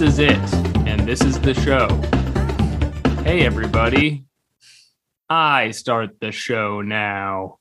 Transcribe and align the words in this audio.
this 0.00 0.18
is 0.18 0.30
it. 0.30 0.54
And 0.88 1.06
this 1.06 1.20
is 1.20 1.38
the 1.40 1.52
show. 1.52 1.86
Hey, 3.22 3.44
everybody. 3.44 4.24
I 5.28 5.72
start 5.72 6.20
the 6.20 6.32
show 6.32 6.80
now. 6.80 7.58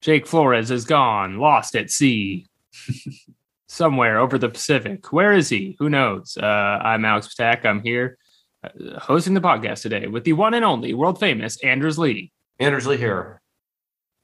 Jake 0.00 0.28
Flores 0.28 0.70
is 0.70 0.84
gone, 0.84 1.40
lost 1.40 1.74
at 1.74 1.90
sea. 1.90 2.46
Somewhere 3.66 4.18
over 4.18 4.38
the 4.38 4.48
Pacific. 4.48 5.12
Where 5.12 5.32
is 5.32 5.48
he? 5.48 5.74
Who 5.80 5.90
knows? 5.90 6.38
Uh, 6.40 6.46
I'm 6.46 7.04
Alex 7.04 7.34
Patak. 7.34 7.66
I'm 7.66 7.82
here 7.82 8.16
uh, 8.62 9.00
hosting 9.00 9.34
the 9.34 9.40
podcast 9.40 9.82
today 9.82 10.06
with 10.06 10.22
the 10.22 10.34
one 10.34 10.54
and 10.54 10.64
only 10.64 10.94
world 10.94 11.18
famous 11.18 11.58
Anders 11.64 11.98
Lee. 11.98 12.30
Anders 12.60 12.86
Lee 12.86 12.96
here. 12.96 13.40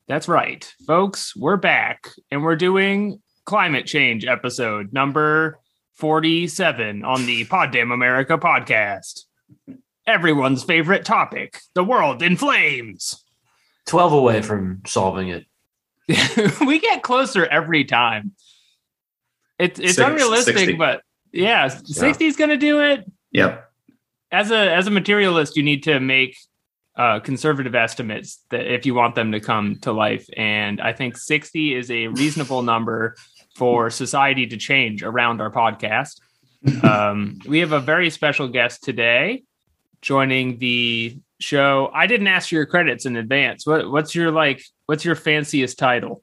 That's 0.07 0.29
right, 0.29 0.73
folks. 0.87 1.35
We're 1.35 1.57
back 1.57 2.09
and 2.31 2.45
we're 2.45 2.55
doing 2.55 3.21
climate 3.47 3.87
change 3.87 4.25
episode 4.25 4.93
number 4.93 5.59
47 5.97 7.05
on 7.05 7.27
the 7.27 7.45
Pod 7.45 7.71
Damn 7.73 7.93
America 7.93 8.39
podcast. 8.39 9.23
Everyone's 10.07 10.63
favorite 10.63 11.05
topic 11.05 11.61
the 11.75 11.85
world 11.85 12.23
in 12.23 12.37
flames. 12.37 13.25
12 13.87 14.13
away 14.13 14.43
from 14.43 14.83
solving 14.87 15.29
it. 15.29 15.47
we 16.67 16.79
get 16.79 17.03
closer 17.03 17.47
every 17.47 17.85
time. 17.85 18.33
It's 19.59 19.79
it's 19.79 19.97
Six- 19.97 20.09
unrealistic, 20.09 20.59
60. 20.59 20.75
but 20.75 21.03
yeah, 21.33 21.69
60 21.69 22.25
is 22.27 22.37
going 22.37 22.51
to 22.51 22.57
do 22.57 22.81
it. 22.83 23.11
Yep. 23.33 23.71
As 24.31 24.51
a 24.51 24.75
as 24.75 24.87
a 24.87 24.91
materialist, 24.91 25.57
you 25.57 25.63
need 25.63 25.85
to 25.85 26.01
make 26.01 26.37
uh, 26.97 27.21
conservative 27.21 27.75
estimates 27.75 28.45
that 28.51 28.73
if 28.73 28.85
you 28.85 28.95
want 28.95 29.15
them 29.15 29.33
to 29.33 29.41
come 29.41 29.77
to 29.81 29.93
life, 29.93 30.27
and 30.37 30.81
I 30.81 30.93
think 30.93 31.17
60 31.17 31.75
is 31.75 31.91
a 31.91 32.09
reasonable 32.09 32.63
number 32.63 33.17
for 33.55 33.91
society 33.91 34.47
to 34.49 34.57
change 34.57 35.03
around 35.03 35.41
our 35.41 35.51
podcast. 35.51 36.21
Um, 36.83 37.39
we 37.47 37.59
have 37.61 37.73
a 37.73 37.81
very 37.81 38.11
special 38.11 38.49
guest 38.49 38.83
today 38.83 39.43
joining 40.01 40.59
the 40.59 41.19
show. 41.41 41.91
I 41.93 42.07
didn't 42.07 42.27
ask 42.27 42.49
for 42.49 42.55
your 42.55 42.67
credits 42.67 43.05
in 43.07 43.17
advance. 43.17 43.67
What 43.67 43.91
what's 43.91 44.15
your 44.15 44.31
like? 44.31 44.63
What's 44.87 45.05
your 45.05 45.15
fanciest 45.15 45.79
title? 45.79 46.23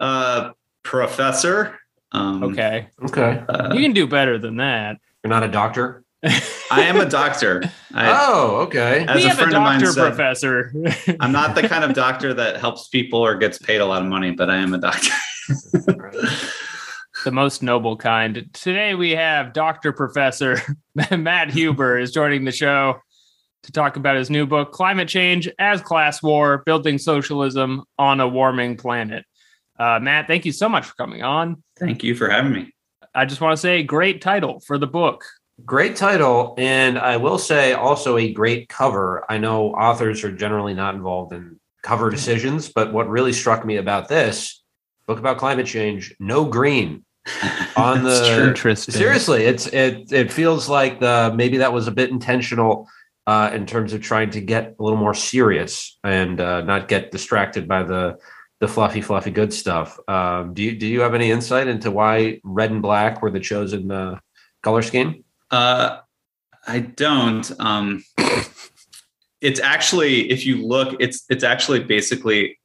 Uh, 0.00 0.50
professor. 0.82 1.78
Um, 2.12 2.42
Okay, 2.44 2.88
Okay. 3.04 3.42
uh, 3.48 3.74
you 3.74 3.80
can 3.82 3.92
do 3.92 4.06
better 4.06 4.38
than 4.38 4.56
that. 4.56 4.96
You're 5.22 5.28
not 5.30 5.42
a 5.42 5.48
doctor? 5.48 6.02
I 6.70 6.82
am 6.82 6.96
a 7.00 7.04
doctor. 7.08 7.62
I, 7.94 8.08
oh, 8.26 8.56
okay. 8.66 9.04
As 9.06 9.16
we 9.16 9.24
a 9.24 9.28
have 9.28 9.38
a 9.38 9.42
friend 9.42 9.54
of 9.56 9.62
mine 9.62 9.80
doctor 9.80 9.92
said- 9.92 10.06
professor. 10.08 10.72
I'm 11.20 11.32
not 11.32 11.54
the 11.54 11.68
kind 11.68 11.84
of 11.84 11.92
doctor 11.94 12.32
that 12.34 12.56
helps 12.58 12.88
people 12.88 13.20
or 13.20 13.36
gets 13.36 13.58
paid 13.58 13.80
a 13.80 13.86
lot 13.86 14.00
of 14.02 14.08
money, 14.08 14.30
but 14.32 14.48
I 14.50 14.56
am 14.56 14.72
a 14.74 14.78
doctor. 14.78 15.10
The 15.48 17.30
most 17.30 17.62
noble 17.62 17.96
kind. 17.96 18.48
Today 18.52 18.94
we 18.94 19.12
have 19.12 19.52
Dr. 19.52 19.92
Professor 19.92 20.60
Matt 21.10 21.50
Huber 21.50 21.98
is 21.98 22.12
joining 22.12 22.44
the 22.44 22.52
show 22.52 23.00
to 23.62 23.72
talk 23.72 23.96
about 23.96 24.16
his 24.16 24.30
new 24.30 24.46
book, 24.46 24.72
Climate 24.72 25.08
Change 25.08 25.48
as 25.58 25.80
Class 25.80 26.22
War 26.22 26.62
Building 26.66 26.98
Socialism 26.98 27.84
on 27.98 28.20
a 28.20 28.28
Warming 28.28 28.76
Planet. 28.76 29.24
Uh, 29.78 29.98
Matt, 30.00 30.26
thank 30.26 30.44
you 30.44 30.52
so 30.52 30.68
much 30.68 30.86
for 30.86 30.94
coming 30.94 31.22
on. 31.22 31.62
Thank 31.78 32.02
you 32.02 32.14
for 32.14 32.28
having 32.28 32.52
me. 32.52 32.72
I 33.14 33.24
just 33.24 33.40
want 33.40 33.52
to 33.52 33.56
say, 33.56 33.82
great 33.82 34.20
title 34.22 34.60
for 34.60 34.78
the 34.78 34.86
book. 34.86 35.24
Great 35.64 35.96
title. 35.96 36.54
And 36.58 36.98
I 36.98 37.16
will 37.16 37.38
say 37.38 37.72
also 37.72 38.18
a 38.18 38.32
great 38.32 38.68
cover. 38.68 39.24
I 39.28 39.38
know 39.38 39.72
authors 39.74 40.22
are 40.22 40.32
generally 40.32 40.74
not 40.74 40.94
involved 40.94 41.32
in 41.32 41.58
cover 41.82 42.10
decisions, 42.10 42.70
but 42.70 42.92
what 42.92 43.08
really 43.08 43.32
struck 43.32 43.64
me 43.64 43.76
about 43.76 44.08
this 44.08 44.62
book 45.06 45.18
about 45.18 45.38
climate 45.38 45.66
change, 45.66 46.14
no 46.18 46.44
green. 46.44 47.04
On 47.76 48.04
the- 48.04 48.46
Interesting. 48.48 48.94
Seriously, 48.94 49.44
it's 49.44 49.66
it 49.68 50.12
it 50.12 50.32
feels 50.32 50.68
like 50.68 51.00
the 51.00 51.32
maybe 51.34 51.58
that 51.58 51.72
was 51.72 51.88
a 51.88 51.92
bit 51.92 52.10
intentional 52.10 52.88
uh, 53.26 53.50
in 53.52 53.66
terms 53.66 53.92
of 53.92 54.00
trying 54.00 54.30
to 54.30 54.40
get 54.40 54.76
a 54.78 54.82
little 54.82 54.98
more 54.98 55.14
serious 55.14 55.98
and 56.04 56.40
uh, 56.40 56.60
not 56.60 56.88
get 56.88 57.10
distracted 57.10 57.66
by 57.66 57.82
the 57.82 58.16
the 58.60 58.68
fluffy, 58.68 59.02
fluffy 59.02 59.30
good 59.30 59.52
stuff. 59.52 59.98
Um, 60.08 60.54
do 60.54 60.62
you 60.62 60.78
do 60.78 60.86
you 60.86 61.00
have 61.00 61.14
any 61.14 61.30
insight 61.30 61.66
into 61.66 61.90
why 61.90 62.40
red 62.44 62.70
and 62.70 62.80
black 62.80 63.20
were 63.22 63.30
the 63.30 63.40
chosen 63.40 63.90
uh, 63.90 64.18
color 64.62 64.82
scheme? 64.82 65.24
Uh, 65.50 65.98
I 66.66 66.80
don't. 66.80 67.50
Um, 67.60 68.02
it's 69.40 69.60
actually, 69.60 70.30
if 70.30 70.46
you 70.46 70.66
look, 70.66 70.96
it's 71.00 71.24
it's 71.28 71.44
actually 71.44 71.80
basically. 71.80 72.58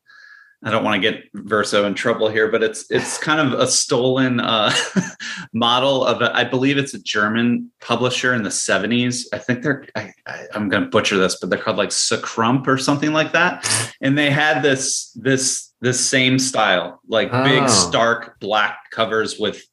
I 0.64 0.70
don't 0.70 0.84
want 0.84 1.02
to 1.02 1.12
get 1.12 1.24
Verso 1.34 1.86
in 1.86 1.96
trouble 1.96 2.30
here, 2.30 2.50
but 2.52 2.62
it's 2.62 2.86
it's 2.92 3.18
kind 3.18 3.40
of 3.40 3.60
a 3.60 3.66
stolen 3.68 4.40
uh, 4.40 4.72
model 5.54 6.06
of 6.06 6.22
a, 6.22 6.36
I 6.36 6.44
believe 6.44 6.78
it's 6.78 6.94
a 6.94 7.02
German 7.02 7.72
publisher 7.82 8.34
in 8.34 8.44
the 8.44 8.50
70s. 8.50 9.26
I 9.34 9.40
think 9.40 9.64
they're 9.64 9.86
I, 9.96 10.12
I, 10.28 10.46
I'm 10.54 10.70
going 10.70 10.84
to 10.84 10.90
butcher 10.90 11.18
this, 11.18 11.38
but 11.40 11.50
they're 11.50 11.60
called 11.60 11.78
like 11.78 11.90
Sucrump 11.90 12.68
or 12.68 12.78
something 12.78 13.12
like 13.12 13.32
that. 13.34 13.68
And 14.02 14.18
they 14.18 14.30
had 14.30 14.62
this 14.62 15.12
this 15.14 15.72
this 15.82 16.00
same 16.00 16.38
style, 16.38 17.02
like 17.08 17.32
big 17.32 17.64
Oh. 17.64 17.68
stark 17.68 18.40
black 18.40 18.78
covers 18.92 19.40
with 19.40 19.64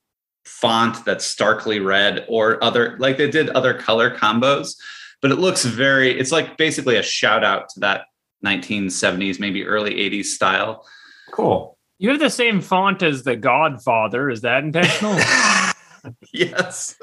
font 0.46 1.04
that's 1.04 1.26
starkly 1.26 1.78
red 1.78 2.24
or 2.28 2.62
other 2.64 2.96
like 2.98 3.18
they 3.18 3.30
did 3.30 3.50
other 3.50 3.74
color 3.74 4.10
combos 4.10 4.76
but 5.20 5.30
it 5.30 5.36
looks 5.36 5.62
very 5.64 6.18
it's 6.18 6.32
like 6.32 6.56
basically 6.56 6.96
a 6.96 7.02
shout 7.02 7.44
out 7.44 7.68
to 7.68 7.80
that 7.80 8.06
1970s 8.44 9.40
maybe 9.40 9.64
early 9.64 9.94
80s 9.94 10.26
style 10.26 10.86
Cool. 11.30 11.78
You 11.98 12.10
have 12.10 12.20
the 12.20 12.30
same 12.30 12.60
font 12.60 13.02
as 13.02 13.24
The 13.24 13.36
Godfather. 13.36 14.30
Is 14.30 14.42
that 14.42 14.64
intentional? 14.64 15.14
yes 16.32 16.94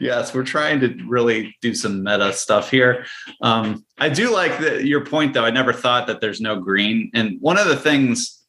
yes 0.00 0.34
we're 0.34 0.42
trying 0.42 0.80
to 0.80 0.96
really 1.06 1.54
do 1.60 1.74
some 1.74 2.02
meta 2.02 2.32
stuff 2.32 2.70
here 2.70 3.04
um, 3.42 3.84
i 3.98 4.08
do 4.08 4.32
like 4.32 4.58
the, 4.58 4.84
your 4.84 5.04
point 5.04 5.34
though 5.34 5.44
i 5.44 5.50
never 5.50 5.72
thought 5.72 6.06
that 6.06 6.20
there's 6.20 6.40
no 6.40 6.58
green 6.58 7.10
and 7.14 7.36
one 7.40 7.58
of 7.58 7.68
the 7.68 7.76
things 7.76 8.42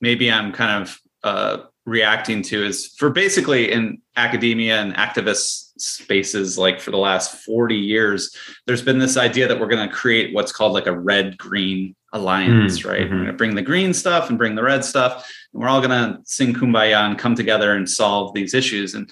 maybe 0.00 0.32
i'm 0.32 0.52
kind 0.52 0.82
of 0.82 0.98
uh, 1.22 1.62
reacting 1.84 2.40
to 2.42 2.64
is 2.64 2.88
for 2.96 3.10
basically 3.10 3.70
in 3.70 4.00
academia 4.16 4.80
and 4.80 4.94
activist 4.94 5.63
spaces 5.76 6.56
like 6.56 6.80
for 6.80 6.90
the 6.90 6.96
last 6.96 7.42
40 7.44 7.74
years 7.74 8.34
there's 8.66 8.82
been 8.82 8.98
this 8.98 9.16
idea 9.16 9.48
that 9.48 9.58
we're 9.58 9.66
going 9.68 9.88
to 9.88 9.94
create 9.94 10.32
what's 10.34 10.52
called 10.52 10.72
like 10.72 10.86
a 10.86 10.96
red 10.96 11.36
green 11.36 11.96
alliance 12.12 12.80
Mm, 12.80 12.88
right 12.90 13.00
mhm. 13.00 13.10
we're 13.10 13.16
going 13.16 13.26
to 13.26 13.32
bring 13.32 13.54
the 13.56 13.62
green 13.62 13.92
stuff 13.92 14.28
and 14.28 14.38
bring 14.38 14.54
the 14.54 14.62
red 14.62 14.84
stuff 14.84 15.28
and 15.52 15.60
we're 15.60 15.68
all 15.68 15.80
going 15.80 15.90
to 15.90 16.18
sing 16.24 16.54
kumbaya 16.54 17.04
and 17.06 17.18
come 17.18 17.34
together 17.34 17.72
and 17.74 17.88
solve 17.90 18.34
these 18.34 18.54
issues 18.54 18.94
and 18.94 19.10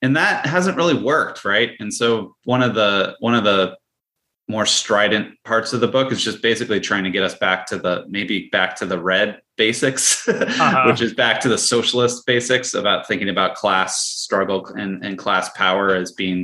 and 0.00 0.16
that 0.16 0.46
hasn't 0.46 0.76
really 0.78 0.94
worked 1.00 1.44
right 1.44 1.72
and 1.78 1.92
so 1.92 2.34
one 2.44 2.62
of 2.62 2.74
the 2.74 3.14
one 3.20 3.34
of 3.34 3.44
the 3.44 3.76
more 4.48 4.66
strident 4.66 5.34
parts 5.44 5.72
of 5.72 5.80
the 5.80 5.88
book 5.88 6.10
is 6.10 6.22
just 6.22 6.42
basically 6.42 6.80
trying 6.80 7.04
to 7.04 7.10
get 7.10 7.22
us 7.22 7.34
back 7.36 7.66
to 7.66 7.78
the 7.78 8.04
maybe 8.08 8.48
back 8.50 8.74
to 8.76 8.86
the 8.86 8.98
red 8.98 9.40
basics 9.64 10.04
Uh-huh. 10.28 10.84
which 10.88 11.00
is 11.06 11.12
back 11.24 11.36
to 11.42 11.48
the 11.54 11.58
socialist 11.58 12.16
basics 12.26 12.74
about 12.82 13.00
thinking 13.08 13.28
about 13.36 13.50
class 13.62 13.90
struggle 14.24 14.60
and, 14.82 14.92
and 15.04 15.12
class 15.24 15.46
power 15.62 15.86
as 16.02 16.08
being 16.22 16.40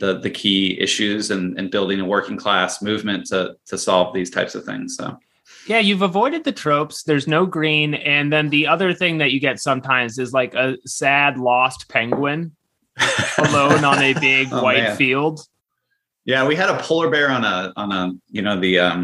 the 0.00 0.10
the 0.26 0.30
key 0.40 0.60
issues 0.86 1.30
and, 1.34 1.44
and 1.58 1.70
building 1.70 1.98
a 2.00 2.04
working 2.16 2.36
class 2.44 2.80
movement 2.82 3.20
to 3.30 3.38
to 3.70 3.76
solve 3.78 4.14
these 4.14 4.30
types 4.30 4.54
of 4.58 4.62
things 4.70 4.88
so 4.98 5.06
Yeah, 5.72 5.82
you've 5.88 6.02
avoided 6.12 6.42
the 6.44 6.52
tropes. 6.64 6.96
There's 7.08 7.26
no 7.26 7.42
green. 7.58 7.94
And 8.16 8.26
then 8.32 8.46
the 8.50 8.64
other 8.74 8.90
thing 9.00 9.18
that 9.18 9.30
you 9.32 9.40
get 9.48 9.58
sometimes 9.58 10.12
is 10.24 10.30
like 10.40 10.52
a 10.54 10.76
sad, 10.86 11.32
lost 11.38 11.80
penguin 11.88 12.40
alone 13.46 13.82
on 13.92 13.98
a 14.10 14.12
big 14.30 14.46
Oh, 14.52 14.62
white 14.66 14.82
man. 14.88 14.96
field. 14.96 15.36
yeah 16.32 16.42
we 16.50 16.54
had 16.62 16.70
a 16.74 16.78
polar 16.86 17.08
bear 17.14 17.28
on 17.38 17.42
a 17.54 17.58
on 17.82 17.88
a 17.98 18.02
you 18.36 18.42
know 18.46 18.56
the 18.66 18.72
um 18.86 19.00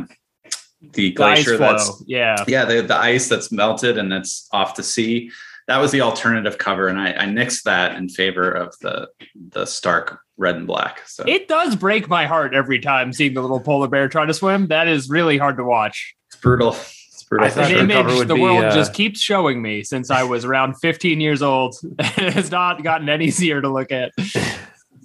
the 0.83 0.89
The 0.91 1.11
glacier 1.13 1.57
flow. 1.57 1.73
that's 1.73 2.03
Yeah. 2.07 2.37
yeah 2.49 2.65
the, 2.65 2.83
the 2.83 2.97
ice 2.97 3.29
that's 3.29 3.51
melted 3.53 3.99
and 3.99 4.11
that's 4.11 4.49
off 4.53 4.75
the 4.77 4.83
sea 4.83 5.31
that 5.69 5.79
was 5.79 5.93
the 5.93 6.01
alternative 6.01 6.59
cover 6.59 6.89
and 6.89 6.99
I, 7.01 7.13
I 7.13 7.25
nixed 7.27 7.63
that 7.63 7.97
in 7.97 8.09
favor 8.09 8.51
of 8.51 8.75
the 8.81 9.09
the 9.51 9.65
stark 9.65 10.19
red 10.37 10.57
and 10.57 10.67
black 10.67 11.03
so 11.07 11.23
It 11.27 11.47
does 11.47 11.77
break 11.77 12.09
my 12.09 12.27
heart 12.27 12.53
every 12.53 12.81
time 12.81 13.13
seeing 13.13 13.35
the 13.35 13.41
little 13.43 13.61
polar 13.61 13.87
bear 13.89 14.09
try 14.09 14.27
to 14.27 14.35
swim. 14.35 14.67
That 14.69 14.89
is 14.89 15.09
really 15.09 15.39
hard 15.39 15.57
to 15.59 15.65
watch. 15.65 16.15
it's 16.29 16.37
brutal 16.41 16.71
it's 16.71 17.25
Rudolph 17.31 17.53
I 17.53 17.55
thought 17.55 17.71
An 17.71 17.77
the 17.77 17.81
image 17.85 17.97
cover 17.97 18.17
would 18.17 18.29
the 18.29 18.35
be, 18.35 18.41
world 18.43 18.65
uh, 18.65 18.75
just 18.75 18.93
keeps 18.93 19.21
showing 19.21 19.63
me 19.63 19.85
since 19.85 20.11
I 20.11 20.25
was 20.25 20.45
around 20.45 20.75
15 20.81 21.21
years 21.21 21.41
old. 21.43 21.77
it 21.99 22.33
has 22.35 22.51
not 22.51 22.83
gotten 22.83 23.09
any 23.09 23.27
easier 23.27 23.61
to 23.63 23.69
look 23.69 23.93
at. 23.93 24.13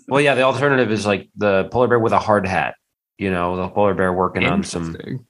Well, 0.09 0.21
yeah, 0.21 0.35
the 0.35 0.43
alternative 0.43 0.89
is 0.89 1.05
like 1.05 1.27
the 1.35 1.65
polar 1.65 1.89
bear 1.89 1.99
with 1.99 2.13
a 2.13 2.19
hard 2.19 2.47
hat. 2.47 2.75
You 3.17 3.29
know, 3.29 3.57
the 3.57 3.67
polar 3.67 3.93
bear 3.93 4.13
working 4.13 4.45
on 4.45 4.63
some 4.63 4.87
Interesting. 4.95 5.26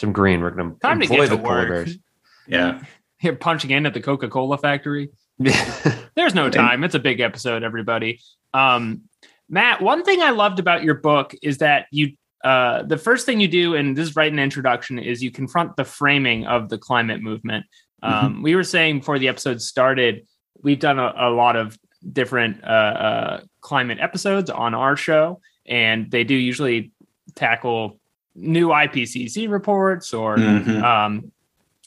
Some 0.00 0.12
green. 0.12 0.40
We're 0.40 0.50
going 0.50 0.74
to 0.74 0.80
Time 0.80 0.98
to 1.00 1.04
employ 1.04 1.28
get 1.28 1.30
the 1.30 1.38
polar 1.38 1.68
bears. 1.68 1.98
Yeah. 2.48 2.82
Here 3.18 3.36
punching 3.36 3.70
in 3.70 3.86
at 3.86 3.94
the 3.94 4.00
Coca 4.00 4.28
Cola 4.28 4.56
factory. 4.58 5.10
There's 5.38 6.34
no 6.34 6.48
time. 6.48 6.82
It's 6.82 6.94
a 6.94 6.98
big 6.98 7.20
episode, 7.20 7.62
everybody. 7.62 8.20
Um, 8.54 9.02
Matt, 9.48 9.82
one 9.82 10.04
thing 10.04 10.22
I 10.22 10.30
loved 10.30 10.58
about 10.58 10.82
your 10.82 10.94
book 10.94 11.34
is 11.42 11.58
that 11.58 11.86
you, 11.92 12.16
uh, 12.42 12.82
the 12.82 12.96
first 12.96 13.26
thing 13.26 13.38
you 13.38 13.46
do, 13.46 13.74
and 13.74 13.94
this 13.94 14.08
is 14.08 14.16
right 14.16 14.28
in 14.28 14.36
the 14.36 14.42
introduction, 14.42 14.98
is 14.98 15.22
you 15.22 15.30
confront 15.30 15.76
the 15.76 15.84
framing 15.84 16.46
of 16.46 16.70
the 16.70 16.78
climate 16.78 17.20
movement. 17.20 17.66
Um, 18.02 18.42
We 18.42 18.56
were 18.56 18.64
saying 18.64 19.00
before 19.00 19.18
the 19.18 19.28
episode 19.28 19.60
started, 19.60 20.26
we've 20.62 20.80
done 20.80 20.98
a, 20.98 21.12
a 21.14 21.30
lot 21.30 21.56
of 21.56 21.78
different 22.12 22.64
uh, 22.64 22.66
uh, 22.66 23.40
climate 23.60 23.98
episodes 24.00 24.48
on 24.48 24.74
our 24.74 24.96
show, 24.96 25.40
and 25.66 26.10
they 26.10 26.24
do 26.24 26.34
usually 26.34 26.92
tackle 27.34 27.99
new 28.34 28.68
IPCC 28.68 29.48
reports 29.48 30.14
or 30.14 30.36
Mhm. 30.36 30.82
um, 30.82 31.32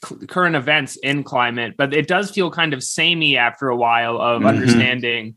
c- 0.06 0.26
current 0.28 0.56
events 0.56 0.98
in 0.98 1.24
climate, 1.24 1.76
but 1.78 1.94
it 1.94 2.08
does 2.08 2.32
feel 2.32 2.52
kind 2.52 2.74
of 2.74 2.84
samey 2.84 3.38
after 3.38 3.70
a 3.70 3.76
while 3.76 4.20
of 4.20 4.42
Mhm. 4.42 4.48
understanding 4.50 5.36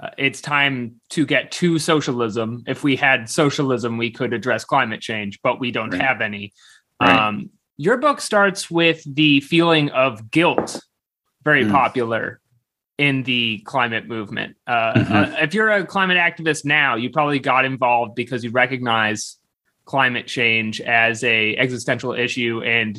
uh, 0.00 0.10
it's 0.16 0.40
time 0.40 0.94
to 1.10 1.26
get 1.26 1.50
to 1.50 1.76
socialism. 1.76 2.62
If 2.68 2.84
we 2.84 2.94
had 2.94 3.28
socialism, 3.28 3.98
we 3.98 4.12
could 4.12 4.32
address 4.32 4.64
climate 4.64 5.00
change, 5.00 5.40
but 5.42 5.58
we 5.58 5.72
don't 5.72 5.90
Right. 5.90 6.00
have 6.00 6.20
any. 6.20 6.52
Right. 7.00 7.10
Um, 7.18 7.50
your 7.78 7.96
book 7.96 8.20
starts 8.20 8.70
with 8.70 9.02
the 9.12 9.40
feeling 9.40 9.90
of 9.90 10.30
guilt, 10.30 10.80
very 11.42 11.64
Mm. 11.64 11.72
popular 11.72 12.40
in 12.96 13.24
the 13.24 13.58
climate 13.64 14.06
movement. 14.06 14.56
Uh, 14.68 14.94
Mhm. 14.94 15.10
uh, 15.10 15.36
if 15.40 15.52
you're 15.52 15.70
a 15.70 15.84
climate 15.84 16.16
activist 16.16 16.64
now, 16.64 16.94
you 16.94 17.10
probably 17.10 17.40
got 17.40 17.64
involved 17.64 18.14
because 18.14 18.44
you 18.44 18.50
recognize 18.52 19.37
climate 19.92 20.26
change 20.26 20.80
as 20.82 21.24
a 21.24 21.56
existential 21.56 22.12
issue 22.12 22.62
and 22.64 22.98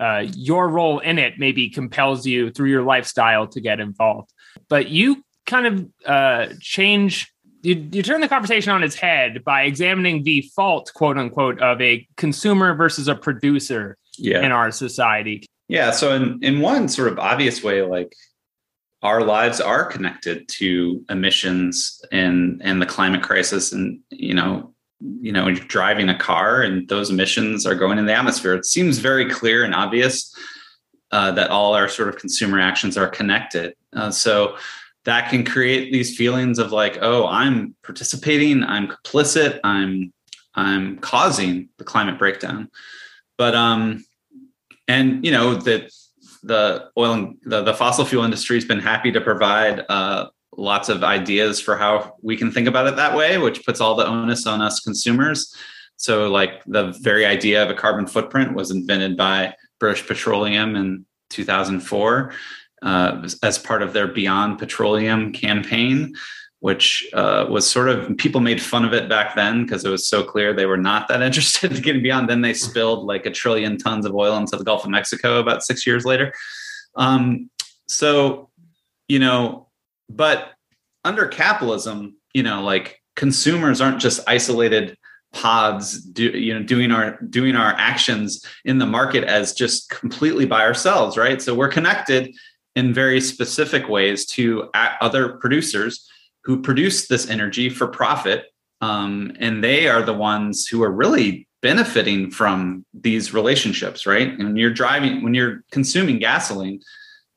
uh, 0.00 0.22
your 0.34 0.68
role 0.68 0.98
in 0.98 1.18
it 1.18 1.32
maybe 1.38 1.70
compels 1.70 2.26
you 2.26 2.50
through 2.50 2.68
your 2.68 2.82
lifestyle 2.82 3.46
to 3.46 3.60
get 3.60 3.80
involved 3.80 4.30
but 4.68 4.88
you 4.88 5.24
kind 5.46 5.66
of 5.66 5.74
uh, 6.06 6.46
change 6.60 7.32
you, 7.62 7.74
you 7.90 8.02
turn 8.02 8.20
the 8.20 8.28
conversation 8.28 8.70
on 8.72 8.82
its 8.84 8.94
head 8.94 9.42
by 9.44 9.62
examining 9.62 10.22
the 10.22 10.42
fault 10.54 10.92
quote 10.94 11.16
unquote 11.18 11.58
of 11.60 11.80
a 11.80 12.06
consumer 12.16 12.74
versus 12.74 13.08
a 13.08 13.14
producer 13.14 13.96
Yeah. 14.18 14.42
in 14.46 14.52
our 14.52 14.70
society 14.70 15.38
Yeah. 15.68 15.90
So 15.92 16.14
in, 16.14 16.38
in 16.42 16.60
one 16.60 16.88
sort 16.88 17.08
of 17.12 17.18
obvious 17.18 17.62
way, 17.64 17.82
like 17.82 18.12
our 19.02 19.22
lives 19.36 19.60
are 19.60 19.84
connected 19.84 20.48
to 20.58 21.04
emissions 21.10 22.00
and 22.12 22.60
and 22.64 22.80
the 22.82 22.86
climate 22.86 23.22
crisis. 23.28 23.72
And 23.72 24.00
you 24.10 24.34
know, 24.34 24.74
you 25.00 25.32
know, 25.32 25.48
you're 25.48 25.64
driving 25.66 26.08
a 26.08 26.18
car 26.18 26.62
and 26.62 26.88
those 26.88 27.10
emissions 27.10 27.66
are 27.66 27.74
going 27.74 27.98
in 27.98 28.06
the 28.06 28.14
atmosphere. 28.14 28.54
It 28.54 28.66
seems 28.66 28.98
very 28.98 29.28
clear 29.28 29.64
and 29.64 29.74
obvious 29.74 30.34
uh, 31.12 31.32
that 31.32 31.50
all 31.50 31.74
our 31.74 31.88
sort 31.88 32.08
of 32.08 32.16
consumer 32.16 32.60
actions 32.60 32.96
are 32.96 33.08
connected. 33.08 33.74
Uh, 33.92 34.10
so 34.10 34.56
that 35.04 35.30
can 35.30 35.44
create 35.44 35.92
these 35.92 36.16
feelings 36.16 36.58
of 36.58 36.72
like, 36.72 36.98
oh, 37.00 37.26
I'm 37.26 37.74
participating, 37.82 38.62
I'm 38.64 38.88
complicit, 38.88 39.60
I'm 39.64 40.12
I'm 40.54 40.98
causing 40.98 41.68
the 41.76 41.84
climate 41.84 42.18
breakdown. 42.18 42.70
But 43.38 43.54
um, 43.54 44.04
and 44.88 45.24
you 45.24 45.30
know 45.30 45.54
that 45.54 45.92
the 46.42 46.90
oil 46.96 47.12
and 47.12 47.36
the, 47.42 47.62
the 47.62 47.74
fossil 47.74 48.04
fuel 48.04 48.24
industry 48.24 48.56
has 48.56 48.64
been 48.64 48.78
happy 48.78 49.12
to 49.12 49.20
provide 49.20 49.84
uh, 49.88 50.26
lots 50.56 50.88
of 50.88 51.04
ideas 51.04 51.60
for 51.60 51.76
how 51.76 52.14
we 52.22 52.36
can 52.36 52.50
think 52.50 52.66
about 52.66 52.86
it 52.86 52.96
that 52.96 53.16
way, 53.16 53.38
which 53.38 53.64
puts 53.64 53.80
all 53.80 53.94
the 53.94 54.06
onus 54.06 54.46
on 54.46 54.60
us 54.60 54.80
consumers. 54.80 55.54
So, 55.96 56.30
like 56.30 56.62
the 56.66 56.92
very 57.00 57.24
idea 57.24 57.62
of 57.62 57.70
a 57.70 57.74
carbon 57.74 58.06
footprint 58.06 58.54
was 58.54 58.70
invented 58.70 59.16
by 59.16 59.54
British 59.78 60.06
Petroleum 60.06 60.76
in 60.76 61.06
2004 61.30 62.32
uh, 62.82 63.28
as 63.42 63.58
part 63.58 63.82
of 63.82 63.92
their 63.92 64.06
Beyond 64.06 64.58
Petroleum 64.58 65.32
campaign, 65.32 66.14
which 66.60 67.08
uh, 67.14 67.46
was 67.48 67.68
sort 67.68 67.88
of 67.88 68.16
people 68.18 68.40
made 68.40 68.62
fun 68.62 68.84
of 68.84 68.92
it 68.92 69.08
back 69.08 69.34
then 69.34 69.62
because 69.62 69.84
it 69.84 69.90
was 69.90 70.08
so 70.08 70.22
clear 70.22 70.52
they 70.52 70.66
were 70.66 70.76
not 70.76 71.08
that 71.08 71.22
interested 71.28 71.72
in 71.72 71.82
getting 71.82 72.02
beyond. 72.02 72.28
Then 72.28 72.42
they 72.42 72.54
spilled 72.54 73.06
like 73.06 73.26
a 73.26 73.30
trillion 73.30 73.78
tons 73.78 74.06
of 74.06 74.14
oil 74.14 74.36
into 74.36 74.56
the 74.56 74.64
Gulf 74.64 74.84
of 74.84 74.90
Mexico 74.90 75.40
about 75.40 75.62
six 75.62 75.86
years 75.86 76.04
later. 76.04 76.32
Um, 76.94 77.50
so, 77.88 78.50
you 79.08 79.18
know, 79.18 79.65
but 80.08 80.52
under 81.04 81.26
capitalism, 81.26 82.16
you 82.34 82.42
know, 82.42 82.62
like 82.62 83.00
consumers 83.14 83.80
aren't 83.80 84.00
just 84.00 84.20
isolated 84.26 84.96
pods 85.32 86.00
do 86.00 86.30
you 86.30 86.54
know 86.54 86.62
doing 86.62 86.90
our 86.90 87.20
doing 87.28 87.56
our 87.56 87.74
actions 87.76 88.42
in 88.64 88.78
the 88.78 88.86
market 88.86 89.22
as 89.24 89.52
just 89.52 89.90
completely 89.90 90.46
by 90.46 90.62
ourselves 90.62 91.16
right? 91.16 91.42
So 91.42 91.54
we're 91.54 91.68
connected 91.68 92.34
in 92.74 92.94
very 92.94 93.20
specific 93.20 93.88
ways 93.88 94.24
to 94.26 94.70
other 94.74 95.36
producers 95.36 96.08
who 96.44 96.62
produce 96.62 97.08
this 97.08 97.28
energy 97.28 97.68
for 97.68 97.86
profit 97.86 98.46
um, 98.80 99.32
and 99.38 99.62
they 99.64 99.88
are 99.88 100.02
the 100.02 100.14
ones 100.14 100.66
who 100.66 100.82
are 100.82 100.92
really 100.92 101.48
benefiting 101.60 102.30
from 102.30 102.84
these 102.94 103.34
relationships 103.34 104.06
right? 104.06 104.28
And 104.28 104.44
when 104.44 104.56
you're 104.56 104.72
driving 104.72 105.22
when 105.22 105.34
you're 105.34 105.64
consuming 105.70 106.18
gasoline 106.18 106.80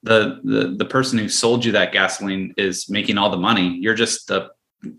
the, 0.04 0.40
the 0.44 0.75
the 0.78 0.86
person 0.86 1.19
who 1.19 1.28
sold 1.28 1.66
you 1.66 1.74
that 1.74 1.92
gasoline 1.92 2.54
is 2.57 2.90
making 2.90 3.18
all 3.18 3.30
the 3.30 3.38
money. 3.38 3.78
You're 3.81 3.96
just 3.96 4.28
the 4.28 4.50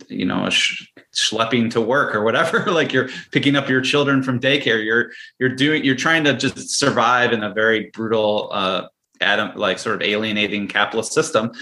you 0.09 0.27
know 0.27 0.51
sh- 0.51 0.87
schlepping 1.15 1.71
to 1.71 1.81
work 1.81 2.15
or 2.15 2.23
whatever. 2.23 2.67
Like 2.71 2.93
you're 2.93 3.09
picking 3.33 3.57
up 3.57 3.69
your 3.69 3.81
children 3.81 4.23
from 4.23 4.41
daycare. 4.41 4.85
You're 4.85 5.11
you're 5.39 5.55
doing 5.55 5.85
you're 5.85 5.97
trying 5.97 6.25
to 6.25 6.35
just 6.35 6.79
survive 6.79 7.33
in 7.33 7.43
a 7.43 7.53
very 7.53 7.91
brutal 7.93 8.51
uh 8.53 8.89
adam 9.21 9.57
like 9.57 9.79
sort 9.79 9.97
of 9.97 10.03
alienating 10.03 10.69
capitalist 10.69 11.13
system. 11.13 11.53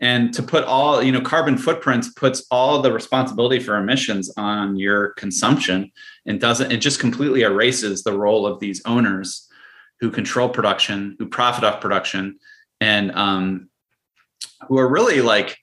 And 0.00 0.32
to 0.34 0.42
put 0.42 0.64
all 0.64 1.02
you 1.02 1.12
know 1.12 1.20
carbon 1.20 1.58
footprints 1.58 2.10
puts 2.12 2.46
all 2.50 2.80
the 2.80 2.92
responsibility 2.92 3.58
for 3.58 3.76
emissions 3.76 4.32
on 4.36 4.76
your 4.76 5.10
consumption 5.14 5.92
and 6.24 6.40
doesn't 6.40 6.72
it 6.72 6.78
just 6.78 7.00
completely 7.00 7.42
erases 7.42 8.02
the 8.02 8.16
role 8.16 8.46
of 8.46 8.60
these 8.60 8.80
owners 8.86 9.48
who 10.00 10.10
control 10.10 10.48
production 10.48 11.16
who 11.18 11.26
profit 11.26 11.64
off 11.64 11.80
production 11.80 12.38
and 12.80 13.12
um 13.12 13.68
who 14.66 14.78
are 14.78 14.88
really 14.88 15.20
like 15.20 15.58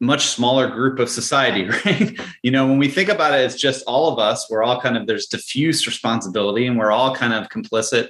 much 0.00 0.26
smaller 0.26 0.68
group 0.68 0.98
of 0.98 1.10
society, 1.10 1.64
right? 1.84 2.18
you 2.42 2.50
know, 2.50 2.66
when 2.66 2.78
we 2.78 2.88
think 2.88 3.08
about 3.08 3.38
it, 3.38 3.44
it's 3.44 3.54
just 3.54 3.84
all 3.86 4.12
of 4.12 4.18
us. 4.18 4.50
We're 4.50 4.62
all 4.62 4.80
kind 4.80 4.96
of 4.96 5.06
there's 5.06 5.26
diffuse 5.26 5.86
responsibility, 5.86 6.66
and 6.66 6.78
we're 6.78 6.90
all 6.90 7.14
kind 7.14 7.34
of 7.34 7.48
complicit. 7.48 8.08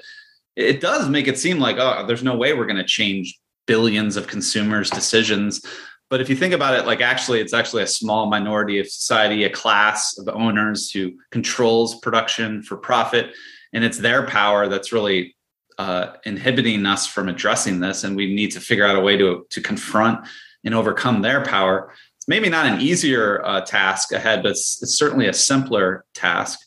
It 0.56 0.80
does 0.80 1.08
make 1.08 1.28
it 1.28 1.38
seem 1.38 1.58
like 1.58 1.76
oh, 1.78 2.04
there's 2.06 2.22
no 2.22 2.36
way 2.36 2.54
we're 2.54 2.66
going 2.66 2.76
to 2.76 2.84
change 2.84 3.38
billions 3.66 4.16
of 4.16 4.26
consumers' 4.26 4.90
decisions. 4.90 5.64
But 6.08 6.20
if 6.20 6.28
you 6.28 6.34
think 6.34 6.54
about 6.54 6.74
it, 6.74 6.86
like 6.86 7.00
actually, 7.00 7.40
it's 7.40 7.54
actually 7.54 7.84
a 7.84 7.88
small 7.88 8.26
minority 8.26 8.80
of 8.80 8.88
society, 8.88 9.44
a 9.44 9.50
class 9.50 10.18
of 10.18 10.28
owners 10.28 10.90
who 10.90 11.12
controls 11.30 12.00
production 12.00 12.62
for 12.62 12.76
profit, 12.76 13.32
and 13.72 13.84
it's 13.84 13.98
their 13.98 14.26
power 14.26 14.68
that's 14.68 14.92
really 14.92 15.36
uh, 15.80 16.12
inhibiting 16.24 16.84
us 16.84 17.06
from 17.06 17.26
addressing 17.30 17.80
this. 17.80 18.04
And 18.04 18.14
we 18.14 18.34
need 18.34 18.50
to 18.50 18.60
figure 18.60 18.86
out 18.86 18.96
a 18.96 19.00
way 19.00 19.16
to 19.16 19.46
to 19.48 19.60
confront 19.62 20.28
and 20.62 20.74
overcome 20.74 21.22
their 21.22 21.42
power. 21.42 21.90
It's 22.16 22.28
maybe 22.28 22.50
not 22.50 22.66
an 22.66 22.82
easier 22.82 23.42
uh, 23.46 23.62
task 23.62 24.12
ahead, 24.12 24.42
but 24.42 24.50
it's, 24.50 24.82
it's, 24.82 24.98
certainly 24.98 25.26
a 25.26 25.32
simpler 25.32 26.04
task. 26.12 26.58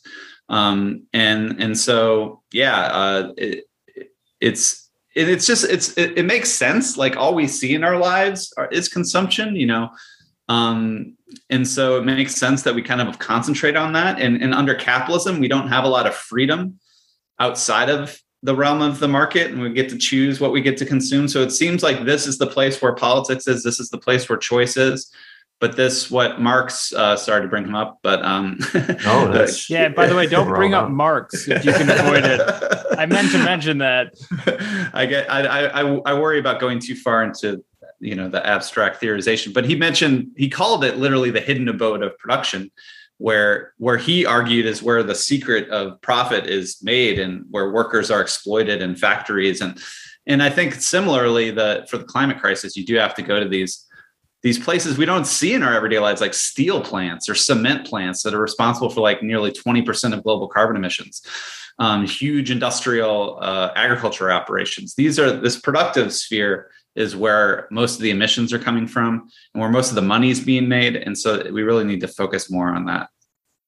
Um, 0.48 1.06
and 1.12 1.62
and 1.62 1.78
so 1.78 2.42
yeah, 2.52 2.80
uh, 2.86 3.32
it, 3.36 3.64
it's 4.40 4.90
it, 5.14 5.28
it's 5.28 5.46
just 5.46 5.64
it's 5.64 5.96
it, 5.96 6.18
it, 6.18 6.24
makes 6.24 6.50
sense. 6.50 6.96
Like 6.96 7.16
all 7.16 7.36
we 7.36 7.46
see 7.46 7.72
in 7.72 7.84
our 7.84 7.96
lives 7.96 8.52
are, 8.56 8.68
is 8.72 8.88
consumption, 8.88 9.54
you 9.54 9.66
know. 9.66 9.90
Um, 10.48 11.16
and 11.50 11.66
so 11.68 11.98
it 11.98 12.04
makes 12.04 12.34
sense 12.34 12.62
that 12.62 12.74
we 12.74 12.82
kind 12.82 13.00
of 13.00 13.20
concentrate 13.20 13.76
on 13.76 13.92
that. 13.92 14.20
And, 14.20 14.42
and 14.42 14.52
under 14.52 14.74
capitalism, 14.74 15.38
we 15.38 15.48
don't 15.48 15.68
have 15.68 15.84
a 15.84 15.88
lot 15.88 16.06
of 16.06 16.14
freedom 16.14 16.80
outside 17.38 17.88
of 17.88 18.20
the 18.44 18.54
realm 18.54 18.82
of 18.82 18.98
the 18.98 19.08
market 19.08 19.50
and 19.50 19.60
we 19.60 19.72
get 19.72 19.88
to 19.88 19.96
choose 19.96 20.38
what 20.38 20.52
we 20.52 20.60
get 20.60 20.76
to 20.76 20.84
consume. 20.84 21.26
So 21.26 21.40
it 21.40 21.50
seems 21.50 21.82
like 21.82 22.04
this 22.04 22.26
is 22.26 22.36
the 22.36 22.46
place 22.46 22.80
where 22.80 22.94
politics 22.94 23.48
is. 23.48 23.62
This 23.62 23.80
is 23.80 23.88
the 23.88 23.96
place 23.96 24.28
where 24.28 24.38
choice 24.38 24.76
is. 24.76 25.10
But 25.60 25.76
this, 25.76 26.10
what 26.10 26.42
Marx, 26.42 26.92
uh, 26.92 27.16
sorry 27.16 27.40
to 27.40 27.48
bring 27.48 27.64
him 27.64 27.74
up, 27.74 28.00
but 28.02 28.22
um, 28.22 28.58
oh, 29.06 29.30
that's 29.32 29.70
yeah. 29.70 29.88
By 29.88 30.06
the 30.06 30.14
way, 30.14 30.26
don't 30.26 30.48
bring 30.54 30.74
up 30.74 30.90
Marx 30.90 31.48
if 31.48 31.64
you 31.64 31.72
can 31.72 31.88
avoid 32.00 32.24
it. 32.24 32.40
I 32.98 33.06
meant 33.06 33.32
to 33.32 33.38
mention 33.38 33.78
that. 33.78 34.12
I 34.92 35.06
get, 35.06 35.30
I, 35.30 35.66
I, 35.68 35.80
I 35.80 36.20
worry 36.20 36.38
about 36.38 36.60
going 36.60 36.80
too 36.80 36.94
far 36.94 37.22
into, 37.22 37.64
you 37.98 38.14
know, 38.14 38.28
the 38.28 38.46
abstract 38.46 39.00
theorization. 39.00 39.54
But 39.54 39.64
he 39.64 39.74
mentioned 39.74 40.32
he 40.36 40.50
called 40.50 40.84
it 40.84 40.98
literally 40.98 41.30
the 41.30 41.40
hidden 41.40 41.68
abode 41.68 42.02
of 42.02 42.18
production, 42.18 42.70
where 43.24 43.72
where 43.78 43.96
he 43.96 44.26
argued 44.26 44.66
is 44.66 44.82
where 44.82 45.02
the 45.02 45.14
secret 45.14 45.66
of 45.70 45.98
profit 46.02 46.44
is 46.46 46.76
made 46.82 47.18
and 47.18 47.42
where 47.50 47.70
workers 47.70 48.10
are 48.10 48.20
exploited 48.20 48.82
in 48.82 48.94
factories 48.94 49.62
and 49.62 49.82
and 50.26 50.42
I 50.42 50.50
think 50.50 50.74
similarly 50.74 51.50
the 51.50 51.86
for 51.88 51.96
the 51.96 52.04
climate 52.04 52.38
crisis 52.38 52.76
you 52.76 52.84
do 52.84 52.96
have 52.96 53.14
to 53.14 53.22
go 53.22 53.40
to 53.40 53.48
these 53.48 53.86
these 54.42 54.58
places 54.58 54.98
we 54.98 55.06
don't 55.06 55.26
see 55.26 55.54
in 55.54 55.62
our 55.62 55.72
everyday 55.72 55.98
lives 56.00 56.20
like 56.20 56.34
steel 56.34 56.82
plants 56.82 57.26
or 57.26 57.34
cement 57.34 57.86
plants 57.86 58.22
that 58.24 58.34
are 58.34 58.42
responsible 58.42 58.90
for 58.90 59.00
like 59.00 59.22
nearly 59.22 59.50
20% 59.50 60.12
of 60.12 60.22
global 60.22 60.46
carbon 60.46 60.76
emissions 60.76 61.22
um, 61.78 62.06
huge 62.06 62.50
industrial 62.50 63.38
uh, 63.40 63.70
agriculture 63.74 64.30
operations 64.30 64.94
these 64.96 65.18
are 65.18 65.34
this 65.34 65.58
productive 65.58 66.12
sphere 66.12 66.68
is 66.94 67.16
where 67.16 67.68
most 67.70 67.96
of 67.96 68.02
the 68.02 68.10
emissions 68.10 68.52
are 68.52 68.58
coming 68.58 68.86
from 68.86 69.28
and 69.52 69.60
where 69.60 69.70
most 69.70 69.88
of 69.88 69.96
the 69.96 70.02
money 70.02 70.30
is 70.30 70.38
being 70.38 70.68
made. 70.68 70.94
And 70.94 71.18
so 71.18 71.50
we 71.50 71.62
really 71.62 71.82
need 71.82 72.00
to 72.02 72.08
focus 72.08 72.50
more 72.50 72.68
on 72.68 72.84
that. 72.86 73.08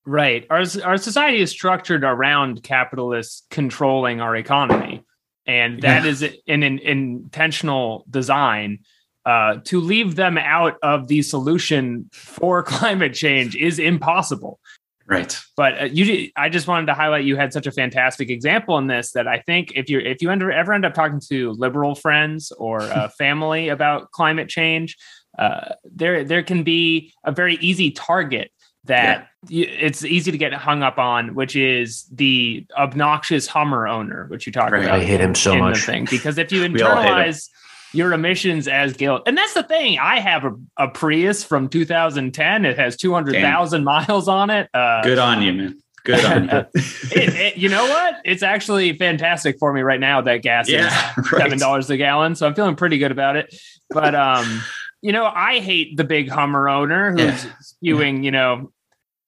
Right. 0.07 0.47
Our, 0.51 0.63
our 0.85 0.97
society 0.97 1.41
is 1.41 1.51
structured 1.51 2.05
around 2.05 2.63
capitalists 2.63 3.43
controlling 3.51 4.21
our 4.21 4.37
economy. 4.37 5.05
And 5.47 5.83
that 5.83 6.05
yeah. 6.05 6.11
is 6.11 6.23
an, 6.23 6.63
an, 6.63 6.79
intentional 6.79 8.05
design. 8.09 8.81
Uh, 9.25 9.59
to 9.65 9.81
leave 9.81 10.15
them 10.15 10.39
out 10.39 10.77
of 10.85 11.09
the 11.09 11.21
solution 11.21 12.09
for 12.13 12.63
climate 12.65 13.13
change 13.13 13.57
is 13.57 13.81
impossible. 13.81 14.61
Right. 15.09 15.37
But 15.57 15.81
uh, 15.81 15.85
you, 15.87 16.31
I 16.37 16.49
just 16.49 16.69
wanted 16.69 16.87
to 16.87 16.95
highlight 16.95 17.25
you 17.25 17.37
had 17.37 17.53
such 17.53 17.67
a 17.67 17.73
fantastic 17.73 18.31
example 18.31 18.79
in 18.79 18.87
this 18.87 19.13
that 19.13 19.27
I 19.27 19.39
think 19.41 19.73
if 19.75 19.89
you 19.89 19.99
if 19.99 20.23
you 20.23 20.31
ever 20.31 20.51
ever 20.53 20.73
end 20.73 20.85
up 20.85 20.95
talking 20.95 21.21
to 21.29 21.53
liberal 21.53 21.97
friends 21.97 22.53
or 22.53 22.83
uh, 22.83 23.09
family 23.19 23.69
about 23.69 24.11
climate 24.13 24.49
change, 24.49 24.97
uh, 25.39 25.75
there 25.85 26.25
there 26.25 26.43
can 26.43 26.65
be 26.65 27.13
a 27.25 27.31
very 27.31 27.57
easy 27.57 27.93
target 27.93 28.51
that 28.87 29.29
yeah. 29.49 29.67
it's 29.69 30.05
easy 30.05 30.33
to 30.33 30.39
get 30.39 30.53
hung 30.53 30.83
up 30.83 30.99
on, 30.99 31.35
which 31.35 31.57
is 31.57 32.05
the 32.13 32.67
obnoxious 32.77 33.47
Hummer 33.47 33.87
owner, 33.87 34.27
which 34.29 34.47
you 34.47 34.53
talked 34.53 34.73
right. 34.73 34.85
about. 34.85 35.01
I 35.01 35.05
hate 35.05 35.21
him 35.21 35.35
so 35.35 35.57
much. 35.57 35.85
Thing. 35.85 36.07
Because 36.11 36.39
if 36.39 36.51
you 36.53 36.63
internalize 36.69 37.49
your 37.93 38.13
emissions 38.13 38.69
as 38.69 38.93
guilt. 38.93 39.23
And 39.27 39.37
that's 39.37 39.55
the 39.55 39.63
thing. 39.63 39.99
I 39.99 40.21
have 40.21 40.45
a, 40.45 40.55
a 40.77 40.89
Prius 40.89 41.43
from 41.43 41.69
2010. 41.69 42.65
It 42.65 42.79
has 42.79 42.97
200,000 42.97 43.85
miles 43.85 44.29
on 44.29 44.51
it. 44.51 44.69
Uh, 44.75 45.03
Good 45.03 45.19
on 45.19 45.43
you, 45.43 45.53
man. 45.53 45.79
Good 46.05 46.25
on 46.25 46.45
you. 46.49 46.59
it, 46.59 46.71
it, 47.35 47.57
you 47.57 47.69
know 47.69 47.85
what? 47.85 48.17
It's 48.25 48.43
actually 48.43 48.97
fantastic 48.97 49.59
for 49.59 49.73
me 49.73 49.81
right 49.81 50.01
now 50.01 50.21
that 50.21 50.43
gas 50.43 50.69
yeah, 50.69 51.13
is 51.19 51.31
seven 51.31 51.59
dollars 51.59 51.91
a 51.91 51.97
gallon. 51.97 52.37
So 52.37 52.47
I'm 52.47 52.55
feeling 52.55 52.77
pretty 52.77 52.99
good 52.99 53.11
about 53.11 53.37
it. 53.37 53.55
But 53.91 54.15
um, 54.15 54.63
you 55.03 55.13
know, 55.13 55.25
I 55.27 55.59
hate 55.59 55.97
the 55.97 56.05
big 56.05 56.29
Hummer 56.29 56.69
owner 56.69 57.11
who's 57.11 57.45
yeah. 57.45 57.53
spewing, 57.61 58.23
you 58.23 58.31
know, 58.31 58.73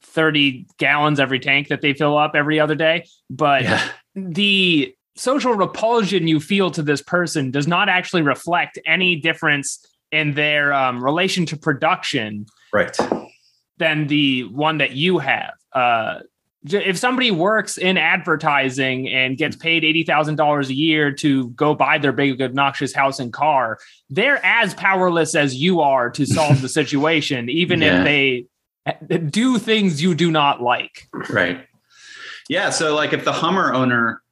30 0.09 0.67
gallons 0.79 1.21
every 1.21 1.41
tank 1.41 1.69
that 1.69 1.81
they 1.81 1.93
fill 1.93 2.17
up 2.17 2.33
every 2.35 2.59
other 2.59 2.75
day. 2.75 3.07
But 3.31 3.62
yeah. 3.62 3.88
the 4.15 4.95
social 5.17 5.55
repulsion 5.55 6.29
you 6.29 6.41
feel 6.41 6.71
to 6.73 6.83
this 6.83 7.03
person 7.03 7.50
does 7.50 7.67
not 7.67 7.88
actually 7.88 8.23
reflect 8.23 8.79
any 8.87 9.17
difference 9.17 9.85
in 10.11 10.35
their 10.35 10.73
um, 10.73 11.05
relation 11.05 11.45
to 11.47 11.57
production 11.57 12.47
right 12.73 12.97
than 13.77 14.07
the 14.07 14.45
one 14.45 14.79
that 14.79 14.93
you 14.93 15.19
have 15.19 15.53
uh, 15.73 16.21
if 16.65 16.99
somebody 16.99 17.31
works 17.31 17.79
in 17.79 17.97
advertising 17.97 19.09
and 19.09 19.37
gets 19.37 19.57
paid 19.57 19.85
$80,000 19.85 20.69
a 20.69 20.75
year 20.75 21.12
to 21.12 21.49
go 21.50 21.75
buy 21.75 21.99
their 21.99 22.12
big 22.12 22.41
obnoxious 22.43 22.93
house 22.93 23.21
and 23.21 23.33
car, 23.33 23.79
they're 24.11 24.45
as 24.45 24.75
powerless 24.75 25.35
as 25.35 25.55
you 25.55 25.81
are 25.81 26.11
to 26.11 26.27
solve 26.27 26.61
the 26.61 26.69
situation, 26.81 27.49
even 27.49 27.81
yeah. 27.81 27.99
if 27.99 28.05
they 28.05 28.47
do 29.30 29.59
things 29.59 30.02
you 30.02 30.14
do 30.14 30.30
not 30.30 30.62
like. 30.62 31.09
Right. 31.30 31.66
Yeah. 32.49 32.71
So, 32.71 32.95
like, 32.95 33.12
if 33.12 33.25
the 33.25 33.33
Hummer 33.33 33.73
owner 33.73 34.23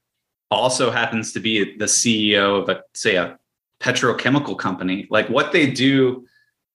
also 0.51 0.91
happens 0.91 1.33
to 1.33 1.41
be 1.41 1.77
the 1.77 1.87
CEO 1.87 2.63
of 2.63 2.69
a 2.69 2.83
say 2.95 3.17
a 3.17 3.39
petrochemical 3.81 4.59
company, 4.59 5.07
like 5.11 5.29
what 5.29 5.53
they 5.53 5.71
do 5.71 6.27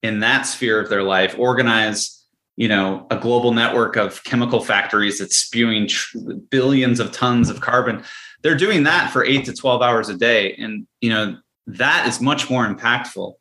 in 0.03 0.19
that 0.19 0.43
sphere 0.43 0.79
of 0.79 0.89
their 0.89 1.03
life, 1.03 1.35
organize, 1.37 2.25
you 2.57 2.67
know, 2.67 3.07
a 3.09 3.17
global 3.17 3.53
network 3.53 3.95
of 3.95 4.23
chemical 4.23 4.59
factories 4.59 5.19
that's 5.19 5.37
spewing 5.37 5.87
tr- 5.87 6.17
billions 6.49 6.99
of 6.99 7.11
tons 7.11 7.49
of 7.49 7.61
carbon. 7.61 8.03
They're 8.41 8.55
doing 8.55 8.83
that 8.83 9.11
for 9.11 9.23
eight 9.23 9.45
to 9.45 9.53
12 9.53 9.81
hours 9.81 10.09
a 10.09 10.15
day. 10.15 10.55
And, 10.55 10.87
you 10.99 11.09
know, 11.09 11.37
that 11.67 12.07
is 12.07 12.19
much 12.19 12.49
more 12.49 12.67
impactful 12.67 13.33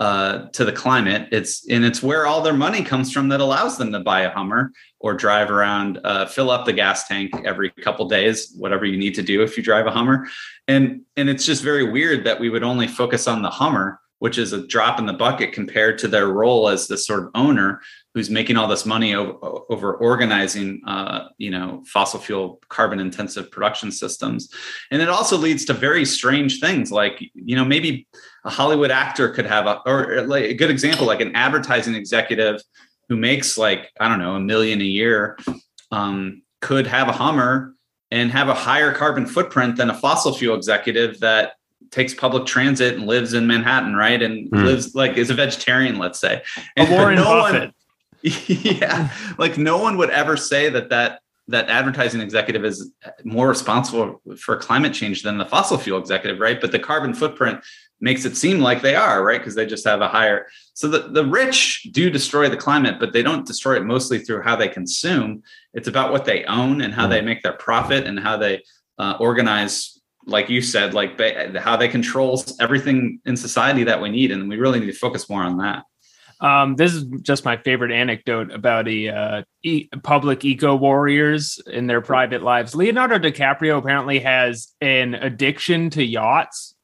uh, 0.00 0.46
to 0.50 0.64
the 0.64 0.72
climate. 0.72 1.28
It's 1.32 1.68
and 1.68 1.84
it's 1.84 2.02
where 2.02 2.26
all 2.26 2.40
their 2.40 2.54
money 2.54 2.82
comes 2.82 3.12
from 3.12 3.28
that 3.28 3.40
allows 3.40 3.78
them 3.78 3.92
to 3.92 4.00
buy 4.00 4.22
a 4.22 4.30
Hummer 4.30 4.72
or 5.00 5.14
drive 5.14 5.50
around, 5.50 5.98
uh, 6.04 6.26
fill 6.26 6.50
up 6.50 6.66
the 6.66 6.72
gas 6.72 7.08
tank 7.08 7.32
every 7.44 7.70
couple 7.70 8.08
days, 8.08 8.54
whatever 8.56 8.84
you 8.84 8.96
need 8.96 9.14
to 9.14 9.22
do 9.22 9.42
if 9.42 9.56
you 9.56 9.62
drive 9.62 9.86
a 9.86 9.90
Hummer. 9.90 10.28
And 10.68 11.02
and 11.16 11.28
it's 11.28 11.44
just 11.44 11.62
very 11.62 11.90
weird 11.90 12.24
that 12.24 12.38
we 12.38 12.48
would 12.48 12.62
only 12.62 12.86
focus 12.86 13.26
on 13.26 13.42
the 13.42 13.50
Hummer, 13.50 14.00
which 14.20 14.38
is 14.38 14.52
a 14.52 14.66
drop 14.66 14.98
in 14.98 15.06
the 15.06 15.12
bucket 15.12 15.52
compared 15.52 15.98
to 15.98 16.08
their 16.08 16.28
role 16.28 16.68
as 16.68 16.86
the 16.86 16.96
sort 16.96 17.24
of 17.24 17.30
owner 17.34 17.80
who's 18.14 18.30
making 18.30 18.56
all 18.56 18.66
this 18.66 18.86
money 18.86 19.14
over, 19.14 19.60
over 19.70 19.94
organizing, 19.94 20.80
uh, 20.86 21.28
you 21.38 21.50
know, 21.50 21.82
fossil 21.86 22.18
fuel 22.18 22.60
carbon 22.68 22.98
intensive 23.00 23.50
production 23.50 23.92
systems. 23.92 24.52
And 24.90 25.00
it 25.02 25.08
also 25.08 25.36
leads 25.36 25.64
to 25.66 25.72
very 25.72 26.04
strange 26.04 26.60
things 26.60 26.90
like, 26.90 27.20
you 27.34 27.54
know, 27.54 27.64
maybe 27.64 28.08
a 28.44 28.50
Hollywood 28.50 28.90
actor 28.90 29.28
could 29.28 29.46
have 29.46 29.66
a, 29.66 29.80
or 29.86 30.22
like 30.22 30.44
a 30.44 30.54
good 30.54 30.70
example, 30.70 31.06
like 31.06 31.20
an 31.20 31.34
advertising 31.34 31.94
executive 31.94 32.60
who 33.08 33.16
makes 33.16 33.58
like, 33.58 33.90
I 34.00 34.08
don't 34.08 34.18
know, 34.18 34.34
a 34.34 34.40
million 34.40 34.80
a 34.80 34.84
year, 34.84 35.38
um, 35.90 36.42
could 36.60 36.86
have 36.86 37.08
a 37.08 37.12
Hummer 37.12 37.74
and 38.10 38.30
have 38.30 38.48
a 38.48 38.54
higher 38.54 38.92
carbon 38.92 39.26
footprint 39.26 39.76
than 39.76 39.90
a 39.90 39.94
fossil 39.94 40.34
fuel 40.34 40.56
executive 40.56 41.20
that 41.20 41.52
takes 41.90 42.14
public 42.14 42.46
transit 42.46 42.94
and 42.94 43.06
lives 43.06 43.34
in 43.34 43.46
Manhattan, 43.46 43.94
right? 43.94 44.20
And 44.20 44.50
mm. 44.50 44.64
lives 44.64 44.94
like 44.94 45.16
is 45.16 45.30
a 45.30 45.34
vegetarian, 45.34 45.98
let's 45.98 46.18
say. 46.18 46.42
And 46.76 46.90
Warren 46.90 47.16
no 47.16 47.24
Buffett. 47.24 47.62
One, 47.62 47.72
yeah, 48.22 49.10
like 49.38 49.58
no 49.58 49.78
one 49.78 49.96
would 49.98 50.10
ever 50.10 50.36
say 50.36 50.68
that 50.70 50.90
that 50.90 51.20
that 51.48 51.70
advertising 51.70 52.20
executive 52.20 52.64
is 52.64 52.92
more 53.24 53.48
responsible 53.48 54.20
for 54.38 54.56
climate 54.56 54.92
change 54.92 55.22
than 55.22 55.38
the 55.38 55.46
fossil 55.46 55.78
fuel 55.78 55.98
executive, 55.98 56.40
right? 56.40 56.60
But 56.60 56.72
the 56.72 56.78
carbon 56.78 57.14
footprint 57.14 57.60
makes 58.00 58.24
it 58.24 58.36
seem 58.36 58.60
like 58.60 58.82
they 58.82 58.94
are, 58.94 59.24
right? 59.24 59.40
Because 59.40 59.54
they 59.54 59.66
just 59.66 59.86
have 59.86 60.00
a 60.00 60.08
higher. 60.08 60.46
So 60.74 60.88
the, 60.88 61.08
the 61.08 61.26
rich 61.26 61.88
do 61.92 62.10
destroy 62.10 62.48
the 62.48 62.56
climate, 62.56 62.96
but 63.00 63.12
they 63.12 63.22
don't 63.22 63.46
destroy 63.46 63.76
it 63.76 63.84
mostly 63.84 64.18
through 64.20 64.42
how 64.42 64.56
they 64.56 64.68
consume. 64.68 65.42
It's 65.74 65.88
about 65.88 66.12
what 66.12 66.24
they 66.24 66.44
own 66.44 66.80
and 66.80 66.94
how 66.94 67.06
mm. 67.06 67.10
they 67.10 67.20
make 67.20 67.42
their 67.42 67.54
profit 67.54 68.06
and 68.06 68.18
how 68.18 68.36
they 68.36 68.62
uh, 68.98 69.16
organize, 69.18 70.00
like 70.26 70.48
you 70.48 70.62
said, 70.62 70.94
like 70.94 71.20
how 71.56 71.76
they 71.76 71.88
control 71.88 72.42
everything 72.60 73.20
in 73.24 73.36
society 73.36 73.84
that 73.84 74.00
we 74.00 74.10
need. 74.10 74.30
And 74.30 74.48
we 74.48 74.56
really 74.56 74.80
need 74.80 74.86
to 74.86 74.92
focus 74.92 75.28
more 75.28 75.42
on 75.42 75.58
that. 75.58 75.84
Um, 76.40 76.76
this 76.76 76.94
is 76.94 77.04
just 77.22 77.44
my 77.44 77.56
favorite 77.56 77.90
anecdote 77.90 78.52
about 78.52 78.86
a 78.86 79.08
uh, 79.08 79.42
e- 79.64 79.88
public 80.04 80.44
eco 80.44 80.76
warriors 80.76 81.60
in 81.66 81.88
their 81.88 82.00
private 82.00 82.42
lives. 82.42 82.76
Leonardo 82.76 83.18
DiCaprio 83.18 83.78
apparently 83.78 84.20
has 84.20 84.68
an 84.80 85.14
addiction 85.14 85.90
to 85.90 86.04
yachts. 86.04 86.76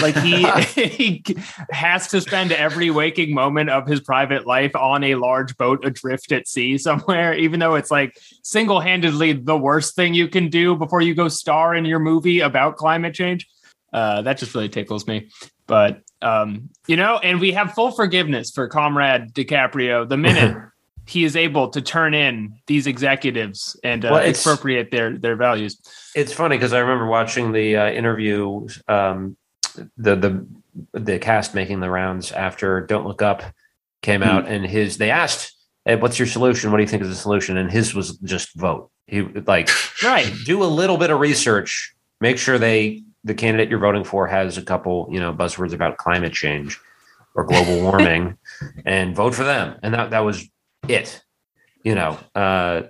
Like 0.00 0.16
he, 0.16 0.46
he 0.88 1.24
has 1.70 2.08
to 2.08 2.20
spend 2.20 2.52
every 2.52 2.90
waking 2.90 3.34
moment 3.34 3.70
of 3.70 3.86
his 3.86 4.00
private 4.00 4.46
life 4.46 4.74
on 4.74 5.04
a 5.04 5.14
large 5.14 5.56
boat 5.56 5.84
adrift 5.84 6.32
at 6.32 6.48
sea 6.48 6.78
somewhere, 6.78 7.34
even 7.34 7.60
though 7.60 7.74
it's 7.74 7.90
like 7.90 8.18
single 8.42 8.80
handedly 8.80 9.32
the 9.32 9.56
worst 9.56 9.94
thing 9.94 10.14
you 10.14 10.28
can 10.28 10.48
do 10.48 10.76
before 10.76 11.00
you 11.00 11.14
go 11.14 11.28
star 11.28 11.74
in 11.74 11.84
your 11.84 12.00
movie 12.00 12.40
about 12.40 12.76
climate 12.76 13.14
change. 13.14 13.48
Uh, 13.92 14.22
that 14.22 14.38
just 14.38 14.54
really 14.54 14.68
tickles 14.68 15.06
me. 15.06 15.28
But 15.66 16.02
um, 16.20 16.70
you 16.86 16.96
know, 16.96 17.18
and 17.18 17.40
we 17.40 17.52
have 17.52 17.74
full 17.74 17.90
forgiveness 17.90 18.50
for 18.50 18.68
Comrade 18.68 19.32
DiCaprio 19.34 20.08
the 20.08 20.16
minute 20.16 20.56
he 21.06 21.24
is 21.24 21.36
able 21.36 21.68
to 21.68 21.80
turn 21.82 22.14
in 22.14 22.54
these 22.66 22.86
executives 22.86 23.78
and 23.84 24.04
uh, 24.04 24.10
well, 24.12 24.22
expropriate 24.22 24.90
their 24.90 25.16
their 25.16 25.36
values. 25.36 25.78
It's 26.14 26.32
funny 26.32 26.56
because 26.56 26.72
I 26.72 26.78
remember 26.78 27.06
watching 27.06 27.52
the 27.52 27.76
uh, 27.76 27.90
interview, 27.90 28.66
um, 28.88 29.36
the 29.96 30.16
the 30.16 30.46
the 30.92 31.18
cast 31.18 31.54
making 31.54 31.80
the 31.80 31.90
rounds 31.90 32.32
after 32.32 32.80
Don't 32.80 33.06
Look 33.06 33.22
Up 33.22 33.42
came 34.02 34.22
hmm. 34.22 34.28
out, 34.28 34.46
and 34.46 34.64
his 34.64 34.98
they 34.98 35.10
asked, 35.10 35.54
hey, 35.84 35.96
"What's 35.96 36.18
your 36.18 36.28
solution? 36.28 36.70
What 36.70 36.78
do 36.78 36.82
you 36.82 36.88
think 36.88 37.02
is 37.02 37.08
the 37.08 37.14
solution?" 37.14 37.56
And 37.56 37.70
his 37.70 37.94
was 37.94 38.18
just 38.18 38.54
vote. 38.54 38.90
He 39.06 39.22
like 39.22 39.70
right, 40.02 40.30
do 40.44 40.62
a 40.62 40.66
little 40.66 40.96
bit 40.96 41.10
of 41.10 41.20
research, 41.20 41.94
make 42.20 42.38
sure 42.38 42.58
they 42.58 43.02
the 43.24 43.34
candidate 43.34 43.70
you're 43.70 43.78
voting 43.78 44.04
for 44.04 44.26
has 44.26 44.58
a 44.58 44.62
couple, 44.62 45.08
you 45.10 45.18
know, 45.18 45.32
buzzwords 45.32 45.72
about 45.72 45.96
climate 45.96 46.32
change 46.32 46.78
or 47.34 47.44
global 47.44 47.82
warming, 47.82 48.36
and 48.84 49.16
vote 49.16 49.34
for 49.34 49.44
them. 49.44 49.78
And 49.82 49.94
that 49.94 50.10
that 50.10 50.20
was 50.20 50.48
it. 50.88 51.22
You 51.82 51.94
know, 51.94 52.18
uh, 52.34 52.82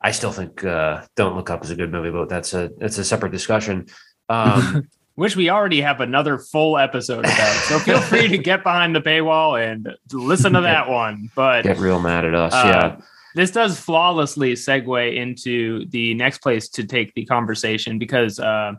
I 0.00 0.10
still 0.10 0.32
think 0.32 0.64
uh, 0.64 1.06
Don't 1.16 1.36
Look 1.36 1.50
Up 1.50 1.64
is 1.64 1.70
a 1.70 1.76
good 1.76 1.92
movie, 1.92 2.10
but 2.10 2.28
that's 2.28 2.54
a 2.54 2.70
that's 2.78 2.98
a 2.98 3.04
separate 3.04 3.32
discussion. 3.32 3.86
Um, 4.28 4.88
Which 5.16 5.36
we 5.36 5.48
already 5.48 5.80
have 5.80 6.00
another 6.00 6.38
full 6.38 6.76
episode 6.76 7.24
about. 7.24 7.54
So 7.64 7.78
feel 7.78 8.00
free 8.00 8.26
to 8.28 8.38
get 8.50 8.64
behind 8.64 8.96
the 8.96 9.00
paywall 9.00 9.62
and 9.62 9.94
listen 10.12 10.54
to 10.54 10.62
that 10.62 10.88
one. 10.88 11.30
But 11.36 11.62
get 11.62 11.78
real 11.78 12.00
mad 12.00 12.24
at 12.24 12.34
us, 12.34 12.52
uh, 12.52 12.66
yeah. 12.66 13.00
this 13.36 13.52
does 13.52 13.78
flawlessly 13.78 14.54
segue 14.54 15.14
into 15.14 15.86
the 15.90 16.14
next 16.14 16.38
place 16.38 16.68
to 16.70 16.84
take 16.84 17.14
the 17.14 17.24
conversation 17.26 17.98
because 17.98 18.40
uh, 18.40 18.72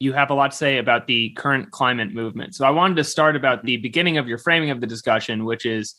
you 0.00 0.12
have 0.12 0.30
a 0.30 0.34
lot 0.34 0.52
to 0.52 0.56
say 0.56 0.78
about 0.78 1.06
the 1.06 1.30
current 1.30 1.70
climate 1.70 2.12
movement. 2.12 2.54
So 2.54 2.64
I 2.64 2.70
wanted 2.70 2.96
to 2.96 3.04
start 3.04 3.36
about 3.36 3.64
the 3.64 3.76
beginning 3.76 4.18
of 4.18 4.28
your 4.28 4.38
framing 4.38 4.70
of 4.70 4.80
the 4.80 4.86
discussion, 4.86 5.44
which 5.44 5.66
is 5.66 5.94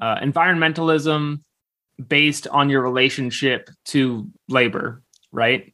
uh, 0.00 0.16
environmentalism 0.16 1.40
based 2.08 2.48
on 2.48 2.70
your 2.70 2.82
relationship 2.82 3.70
to 3.86 4.28
labor, 4.48 5.02
right? 5.30 5.72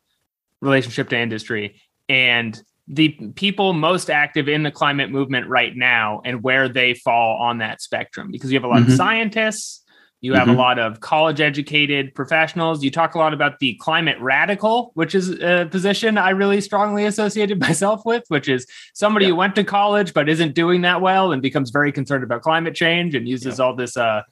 Relationship 0.60 1.08
to 1.10 1.18
industry. 1.18 1.80
And 2.08 2.60
the 2.92 3.10
people 3.36 3.72
most 3.72 4.10
active 4.10 4.48
in 4.48 4.64
the 4.64 4.70
climate 4.70 5.10
movement 5.10 5.46
right 5.48 5.76
now 5.76 6.20
and 6.24 6.42
where 6.42 6.68
they 6.68 6.92
fall 6.92 7.40
on 7.40 7.58
that 7.58 7.80
spectrum 7.80 8.30
because 8.32 8.50
you 8.50 8.56
have 8.58 8.64
a 8.64 8.68
lot 8.68 8.82
Mhm. 8.82 8.86
of 8.86 8.92
scientists 8.92 9.84
you 10.22 10.34
have 10.34 10.48
Mhm. 10.48 10.54
a 10.56 10.58
lot 10.58 10.78
of 10.78 10.98
college 11.00 11.40
educated 11.40 12.12
professionals 12.16 12.82
you 12.82 12.90
talk 12.90 13.14
a 13.14 13.18
lot 13.18 13.32
about 13.32 13.58
the 13.60 13.74
climate 13.80 14.18
radical 14.20 14.90
which 14.94 15.14
is 15.14 15.30
a 15.40 15.68
position 15.70 16.18
i 16.18 16.30
really 16.30 16.60
strongly 16.60 17.04
associated 17.06 17.60
myself 17.68 18.02
with 18.04 18.24
which 18.28 18.48
is 18.48 18.66
somebody 18.92 19.26
Yeah. 19.26 19.30
who 19.30 19.36
went 19.36 19.54
to 19.54 19.62
college 19.64 20.12
but 20.12 20.28
isn't 20.28 20.54
doing 20.56 20.80
that 20.82 21.00
well 21.00 21.30
and 21.32 21.40
becomes 21.40 21.70
very 21.70 21.92
concerned 21.92 22.24
about 22.24 22.42
climate 22.42 22.74
change 22.74 23.14
and 23.14 23.28
uses 23.28 23.60
all 23.60 23.74
this 23.76 23.96
uh, 23.96 24.22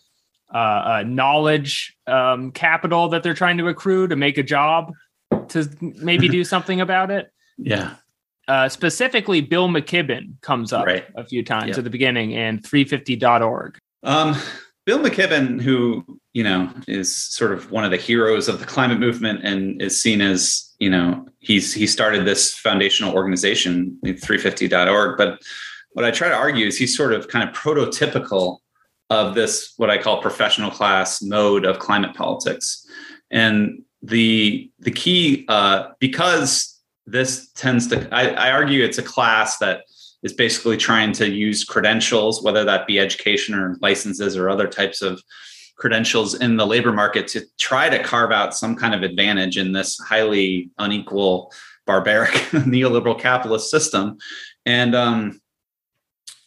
uh, 0.52 0.58
uh, 0.58 1.04
knowledge 1.06 1.96
um, 2.08 2.50
capital 2.52 3.08
that 3.10 3.22
they're 3.22 3.34
trying 3.34 3.58
to 3.58 3.68
accrue 3.68 4.08
to 4.08 4.16
make 4.16 4.36
a 4.36 4.42
job 4.42 4.92
to 5.48 5.68
maybe 5.80 6.26
do 6.28 6.42
something 6.42 6.80
about 6.80 7.10
it 7.12 7.28
Yeah. 7.56 7.90
Uh, 8.48 8.68
specifically 8.68 9.40
Bill 9.40 9.68
McKibben 9.68 10.40
comes 10.40 10.72
up 10.72 10.86
Right. 10.86 11.04
a 11.14 11.24
few 11.24 11.44
times 11.44 11.68
Yeah. 11.70 11.78
at 11.78 11.84
the 11.84 11.90
beginning 11.90 12.34
and 12.34 12.62
350.org. 12.62 13.78
Um, 14.02 14.34
Bill 14.86 14.98
McKibben, 14.98 15.60
who 15.60 16.04
you 16.32 16.42
know 16.44 16.70
is 16.86 17.14
sort 17.14 17.52
of 17.52 17.70
one 17.70 17.84
of 17.84 17.90
the 17.90 17.96
heroes 17.96 18.48
of 18.48 18.60
the 18.60 18.66
climate 18.66 18.98
movement 19.00 19.40
and 19.44 19.82
is 19.82 20.00
seen 20.00 20.20
as 20.20 20.72
you 20.78 20.88
know 20.88 21.26
he's 21.40 21.74
he 21.74 21.86
started 21.86 22.24
this 22.24 22.54
foundational 22.54 23.12
organization 23.14 23.98
350.org 24.04 25.16
but 25.18 25.40
what 25.92 26.04
i 26.04 26.10
try 26.12 26.28
to 26.28 26.34
argue 26.34 26.66
is 26.66 26.76
he's 26.78 26.96
sort 26.96 27.12
of 27.12 27.26
kind 27.28 27.48
of 27.48 27.54
prototypical 27.56 28.58
of 29.10 29.34
this 29.34 29.72
what 29.78 29.90
i 29.90 29.98
call 29.98 30.22
professional 30.22 30.70
class 30.70 31.20
mode 31.22 31.64
of 31.64 31.80
climate 31.80 32.14
politics 32.14 32.86
and 33.32 33.82
the 34.02 34.70
the 34.78 34.92
key 34.92 35.44
uh, 35.48 35.88
because 35.98 36.77
this 37.10 37.50
tends 37.52 37.86
to 37.88 38.08
I, 38.14 38.28
I 38.28 38.50
argue 38.52 38.84
it's 38.84 38.98
a 38.98 39.02
class 39.02 39.58
that 39.58 39.82
is 40.22 40.32
basically 40.32 40.76
trying 40.76 41.12
to 41.12 41.30
use 41.30 41.64
credentials, 41.64 42.42
whether 42.42 42.64
that 42.64 42.86
be 42.86 42.98
education 42.98 43.54
or 43.54 43.76
licenses 43.80 44.36
or 44.36 44.48
other 44.48 44.66
types 44.66 45.00
of 45.00 45.22
credentials 45.76 46.34
in 46.34 46.56
the 46.56 46.66
labor 46.66 46.92
market 46.92 47.28
to 47.28 47.42
try 47.56 47.88
to 47.88 48.02
carve 48.02 48.32
out 48.32 48.54
some 48.54 48.74
kind 48.74 48.94
of 48.94 49.02
advantage 49.02 49.56
in 49.56 49.72
this 49.72 49.96
highly 49.98 50.70
unequal, 50.78 51.52
barbaric 51.86 52.32
neoliberal 52.50 53.18
capitalist 53.18 53.70
system. 53.70 54.18
And 54.66 54.94
um, 54.94 55.40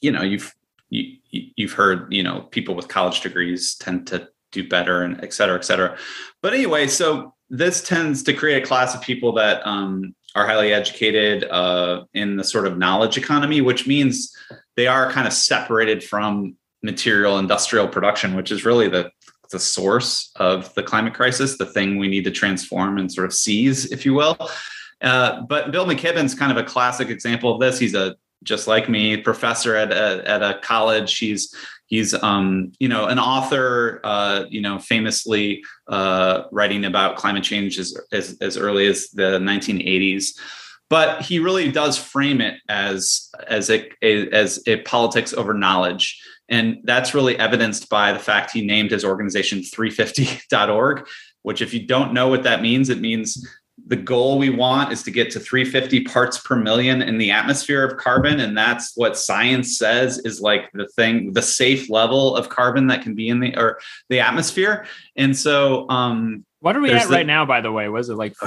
you 0.02 0.12
know, 0.12 0.22
you've 0.22 0.54
you, 0.90 1.18
you've 1.32 1.72
heard, 1.72 2.12
you 2.14 2.24
know, 2.24 2.42
people 2.52 2.76
with 2.76 2.90
college 2.90 3.22
degrees 3.22 3.76
tend 3.76 4.08
to 4.08 4.28
do 4.52 4.68
better 4.68 5.04
and 5.04 5.24
et 5.24 5.34
cetera, 5.34 5.56
et 5.56 5.64
cetera. 5.64 5.98
But 6.42 6.54
anyway, 6.54 6.88
so 6.88 7.34
this 7.50 7.82
tends 7.82 8.24
to 8.24 8.34
create 8.34 8.62
a 8.62 8.66
class 8.66 8.94
of 8.94 9.02
people 9.02 9.32
that 9.34 9.66
um, 9.66 10.14
are 10.36 10.46
highly 10.46 10.74
educated 10.74 11.44
uh, 11.44 12.06
in 12.14 12.38
the 12.38 12.44
sort 12.44 12.68
of 12.68 12.78
knowledge 12.78 13.18
economy, 13.18 13.62
which 13.62 13.88
means 13.88 14.36
they 14.76 14.88
are 14.88 15.12
kind 15.12 15.28
of 15.28 15.34
separated 15.34 16.04
from 16.04 16.56
material 16.84 17.38
industrial 17.38 17.88
production, 17.88 18.36
which 18.36 18.52
is 18.52 18.66
really 18.66 18.88
the 18.88 19.12
the 19.52 19.60
source 19.60 20.32
of 20.38 20.74
the 20.76 20.84
climate 20.84 21.14
crisis, 21.14 21.58
the 21.58 21.66
thing 21.66 21.98
we 21.98 22.08
need 22.08 22.24
to 22.24 22.32
transform 22.32 22.98
and 22.98 23.12
sort 23.12 23.26
of 23.26 23.34
seize, 23.34 23.92
if 23.92 24.06
you 24.06 24.14
will. 24.14 24.38
Uh, 25.02 25.42
but 25.42 25.72
Bill 25.72 25.86
McKibben's 25.86 26.34
kind 26.34 26.52
of 26.52 26.58
a 26.58 26.64
classic 26.64 27.10
example 27.10 27.54
of 27.54 27.60
this. 27.60 27.78
He's 27.78 27.94
a 27.94 28.16
just 28.44 28.68
like 28.68 28.90
me, 28.90 29.18
professor 29.18 29.76
at 29.76 29.92
a, 29.92 30.28
at 30.28 30.42
a 30.42 30.60
college. 30.64 31.18
He's 31.18 31.54
he's 31.92 32.16
um, 32.24 32.72
you 32.80 32.90
know 32.90 33.06
an 33.06 33.20
author, 33.20 34.02
uh, 34.04 34.46
you 34.50 34.62
know, 34.62 34.80
famously 34.80 35.64
uh, 35.88 36.44
writing 36.52 36.86
about 36.86 37.18
climate 37.18 37.44
change 37.44 37.78
as, 37.78 37.96
as 38.12 38.36
as 38.42 38.58
early 38.58 38.88
as 38.88 39.10
the 39.12 39.38
1980s. 39.38 40.30
But 40.90 41.22
he 41.22 41.40
really 41.40 41.72
does 41.72 41.98
frame 41.98 42.42
it 42.42 42.60
as 42.68 43.30
as 43.48 43.70
a, 43.70 43.88
a 44.02 44.28
as 44.32 44.64
a 44.66 44.78
politics 44.82 45.34
over 45.34 45.54
knowledge. 45.54 46.20
And 46.50 46.80
that's 46.84 47.14
really 47.14 47.38
evidenced 47.38 47.88
by 47.88 48.12
the 48.12 48.20
fact 48.20 48.52
he 48.52 48.66
named 48.66 48.92
his 48.92 49.06
organization 49.06 49.60
350.org, 49.60 51.08
which, 51.44 51.62
if 51.62 51.74
you 51.74 51.88
don't 51.88 52.14
know 52.14 52.28
what 52.28 52.44
that 52.44 52.62
means, 52.62 52.90
it 52.90 53.00
means 53.00 53.48
the 53.88 53.96
goal 53.96 54.38
we 54.38 54.50
want 54.50 54.92
is 54.92 55.04
to 55.04 55.12
get 55.12 55.32
to 55.32 55.40
350 55.40 56.02
parts 56.06 56.38
per 56.40 56.56
million 56.56 57.02
in 57.02 57.18
the 57.18 57.32
atmosphere 57.32 57.84
of 57.84 57.98
carbon. 57.98 58.40
And 58.40 58.58
that's 58.58 58.94
what 58.96 59.18
science 59.18 59.78
says 59.78 60.20
is 60.20 60.40
like 60.40 60.72
the 60.74 60.88
thing, 60.88 61.34
the 61.34 61.42
safe 61.42 61.90
level 61.90 62.36
of 62.36 62.50
carbon 62.50 62.88
that 62.88 63.02
can 63.02 63.16
be 63.16 63.28
in 63.28 63.40
the 63.40 63.58
or 63.58 63.80
the 64.10 64.20
atmosphere. 64.20 64.86
And 65.16 65.36
so 65.38 65.90
um 65.90 66.46
What 66.60 66.76
are 66.78 66.82
we 66.82 66.92
at 66.92 67.08
the- 67.08 67.14
right 67.14 67.26
now, 67.26 67.46
by 67.46 67.62
the 67.62 67.72
way? 67.72 67.90
Was 67.90 68.10
it 68.10 68.16
like 68.16 68.36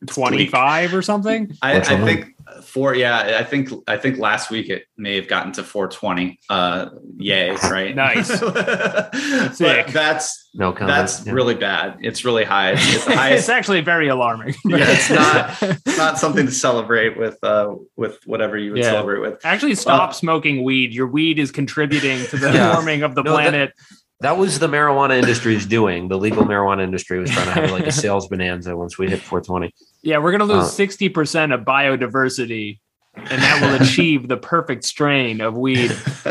425 0.00 0.94
or 0.94 1.02
something? 1.02 1.52
I, 1.62 1.78
I 1.80 2.04
think 2.04 2.33
four, 2.62 2.94
yeah, 2.94 3.36
I 3.38 3.44
think 3.44 3.70
I 3.86 3.96
think 3.96 4.18
last 4.18 4.50
week 4.50 4.68
it 4.70 4.84
may 4.96 5.16
have 5.16 5.28
gotten 5.28 5.52
to 5.52 5.64
420. 5.64 6.38
Uh 6.48 6.90
yay, 7.16 7.50
right? 7.64 7.94
Nice. 7.94 8.28
Sick. 9.56 9.86
that's 9.88 10.48
No 10.54 10.72
comment. 10.72 10.88
that's 10.96 11.26
Yeah. 11.26 11.32
really 11.32 11.54
bad. 11.54 11.98
It's 12.00 12.24
really 12.24 12.44
high. 12.44 12.72
It's, 12.72 12.82
it's 12.94 13.04
the 13.06 13.30
it's 13.34 13.48
actually 13.48 13.80
very 13.80 14.08
alarming. 14.08 14.54
Yeah, 14.64 14.76
it's 14.88 15.10
not- 15.10 15.62
it's 15.86 15.98
not 15.98 16.18
something 16.18 16.46
to 16.46 16.52
celebrate 16.52 17.16
with 17.18 17.38
uh 17.42 17.74
with 17.96 18.18
whatever 18.26 18.56
you 18.58 18.72
would 18.72 18.78
Yeah. 18.80 18.90
celebrate 18.90 19.20
with. 19.20 19.44
Actually, 19.44 19.74
stop 19.74 20.10
Uh, 20.10 20.12
smoking 20.12 20.64
weed. 20.64 20.92
Your 20.92 21.06
weed 21.06 21.38
is 21.38 21.50
contributing 21.50 22.24
to 22.26 22.36
the 22.36 22.50
Yeah. 22.52 22.74
warming 22.74 23.02
of 23.02 23.14
the 23.14 23.22
No, 23.22 23.32
planet. 23.32 23.72
That 23.76 23.84
was 24.32 24.58
the 24.58 24.66
marijuana 24.68 25.18
industry's 25.18 25.66
doing. 25.66 26.08
The 26.08 26.16
legal 26.18 26.44
marijuana 26.44 26.82
industry 26.82 27.18
was 27.18 27.30
trying 27.30 27.46
to 27.46 27.52
have 27.52 27.70
like 27.70 27.86
a 27.86 27.92
sales 28.04 28.26
bonanza 28.28 28.76
once 28.76 28.96
we 28.98 29.08
hit 29.08 29.20
420. 29.20 29.72
yeah, 30.02 30.18
we're 30.18 30.30
going 30.36 30.46
to 30.48 30.54
lose 30.54 30.68
Uh, 30.68 30.82
60% 30.82 31.52
of 31.54 31.60
biodiversity, 31.60 32.78
and 33.16 33.42
that 33.42 33.60
will 33.62 33.74
achieve 33.82 34.26
the 34.28 34.36
perfect 34.36 34.84
strain 34.84 35.40
of 35.40 35.56
weed. 35.56 35.90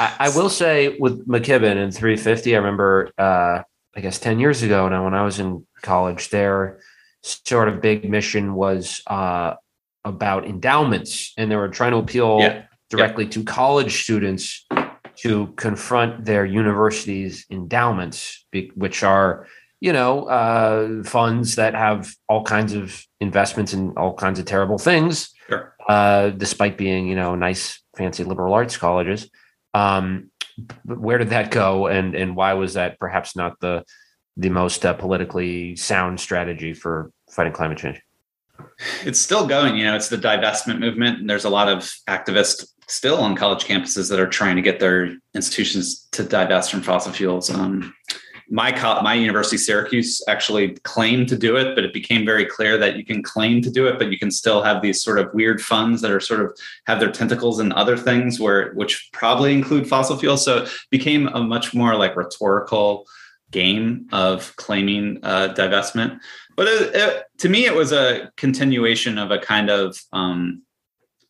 I, 0.00 0.14
I 0.20 0.28
will 0.36 0.50
say 0.50 0.96
with 0.98 1.26
McKibben 1.26 1.76
and 1.82 1.94
350, 1.94 2.54
I 2.54 2.58
remember, 2.58 3.10
uh, 3.18 3.62
I 3.96 4.00
guess 4.00 4.18
10 4.18 4.38
years 4.40 4.62
ago 4.62 4.88
now 4.88 5.04
when 5.04 5.14
I 5.14 5.22
was 5.22 5.38
in 5.38 5.66
college, 5.82 6.30
their 6.30 6.80
sort 7.22 7.68
of 7.68 7.80
big 7.80 8.08
mission 8.08 8.54
was 8.54 9.02
uh, 9.06 9.54
about 10.04 10.46
endowments, 10.46 11.32
and 11.36 11.50
they 11.50 11.56
were 11.56 11.68
trying 11.68 11.92
to 11.92 11.98
appeal 11.98 12.38
Yeah. 12.40 12.62
directly 12.90 13.26
to 13.28 13.42
college 13.42 14.02
students 14.04 14.64
to 15.18 15.48
confront 15.56 16.24
their 16.24 16.44
university's 16.44 17.46
endowments, 17.50 18.44
which 18.74 19.02
are, 19.02 19.46
you 19.80 19.92
know, 19.92 20.24
uh, 20.26 21.02
funds 21.04 21.56
that 21.56 21.74
have 21.74 22.10
all 22.28 22.42
kinds 22.42 22.72
of 22.74 23.04
investments 23.20 23.72
in 23.74 23.90
all 23.96 24.14
kinds 24.14 24.38
of 24.38 24.44
terrible 24.44 24.78
things, 24.78 25.30
Sure. 25.48 25.74
uh, 25.88 26.30
despite 26.30 26.76
being, 26.76 27.06
you 27.06 27.16
know, 27.16 27.34
nice, 27.34 27.82
fancy 27.96 28.24
liberal 28.24 28.54
arts 28.54 28.76
colleges. 28.76 29.30
Um, 29.74 30.30
where 30.84 31.18
did 31.18 31.30
that 31.30 31.50
go, 31.50 31.86
and 31.86 32.14
and 32.14 32.34
why 32.34 32.54
was 32.54 32.74
that 32.74 32.98
perhaps 32.98 33.36
not 33.36 33.60
the 33.60 33.84
the 34.38 34.48
most 34.48 34.84
uh, 34.86 34.94
politically 34.94 35.76
sound 35.76 36.18
strategy 36.20 36.72
for 36.74 37.10
fighting 37.30 37.52
climate 37.52 37.78
change? 37.78 38.00
it's 39.04 39.18
still 39.18 39.46
going. 39.46 39.76
You 39.76 39.84
know, 39.84 39.96
it's 39.96 40.08
the 40.08 40.16
divestment 40.16 40.78
movement, 40.78 41.20
and 41.20 41.28
there's 41.28 41.44
a 41.44 41.50
lot 41.50 41.68
of 41.68 41.78
activists 42.08 42.66
still 42.88 43.18
on 43.18 43.34
college 43.34 43.64
campuses 43.64 44.08
that 44.10 44.20
are 44.20 44.28
trying 44.28 44.56
to 44.56 44.62
get 44.62 44.80
their 44.80 45.16
institutions 45.34 46.06
to 46.12 46.22
divest 46.22 46.70
from 46.70 46.82
fossil 46.82 47.12
fuels. 47.12 47.50
Um, 47.50 47.94
my 48.48 48.70
co- 48.70 49.02
my 49.02 49.14
university, 49.14 49.56
Syracuse, 49.56 50.22
actually 50.28 50.76
claimed 50.84 51.28
to 51.28 51.36
do 51.36 51.56
it, 51.56 51.74
but 51.74 51.84
it 51.84 51.92
became 51.92 52.24
very 52.24 52.44
clear 52.46 52.78
that 52.78 52.96
you 52.96 53.04
can 53.04 53.22
claim 53.22 53.60
to 53.62 53.70
do 53.70 53.88
it, 53.88 53.98
but 53.98 54.12
you 54.12 54.18
can 54.18 54.30
still 54.30 54.62
have 54.62 54.82
these 54.82 55.02
sort 55.02 55.18
of 55.18 55.34
weird 55.34 55.60
funds 55.60 56.00
that 56.02 56.12
are 56.12 56.20
sort 56.20 56.40
of 56.40 56.56
have 56.86 57.00
their 57.00 57.10
tentacles 57.10 57.58
in 57.58 57.72
other 57.72 57.96
things, 57.96 58.38
where 58.38 58.72
which 58.74 59.10
probably 59.12 59.52
include 59.52 59.88
fossil 59.88 60.16
fuels. 60.16 60.44
So 60.44 60.58
it 60.58 60.70
became 60.90 61.26
a 61.28 61.42
much 61.42 61.74
more 61.74 61.96
like 61.96 62.14
rhetorical 62.14 63.04
game 63.50 64.06
of 64.12 64.54
claiming 64.56 65.18
uh, 65.24 65.54
divestment. 65.54 66.20
But 66.56 66.68
it, 66.68 66.94
it, 66.94 67.24
to 67.38 67.48
me, 67.48 67.66
it 67.66 67.74
was 67.74 67.92
a 67.92 68.30
continuation 68.36 69.18
of 69.18 69.30
a 69.30 69.38
kind 69.38 69.70
of 69.70 70.00
um, 70.12 70.62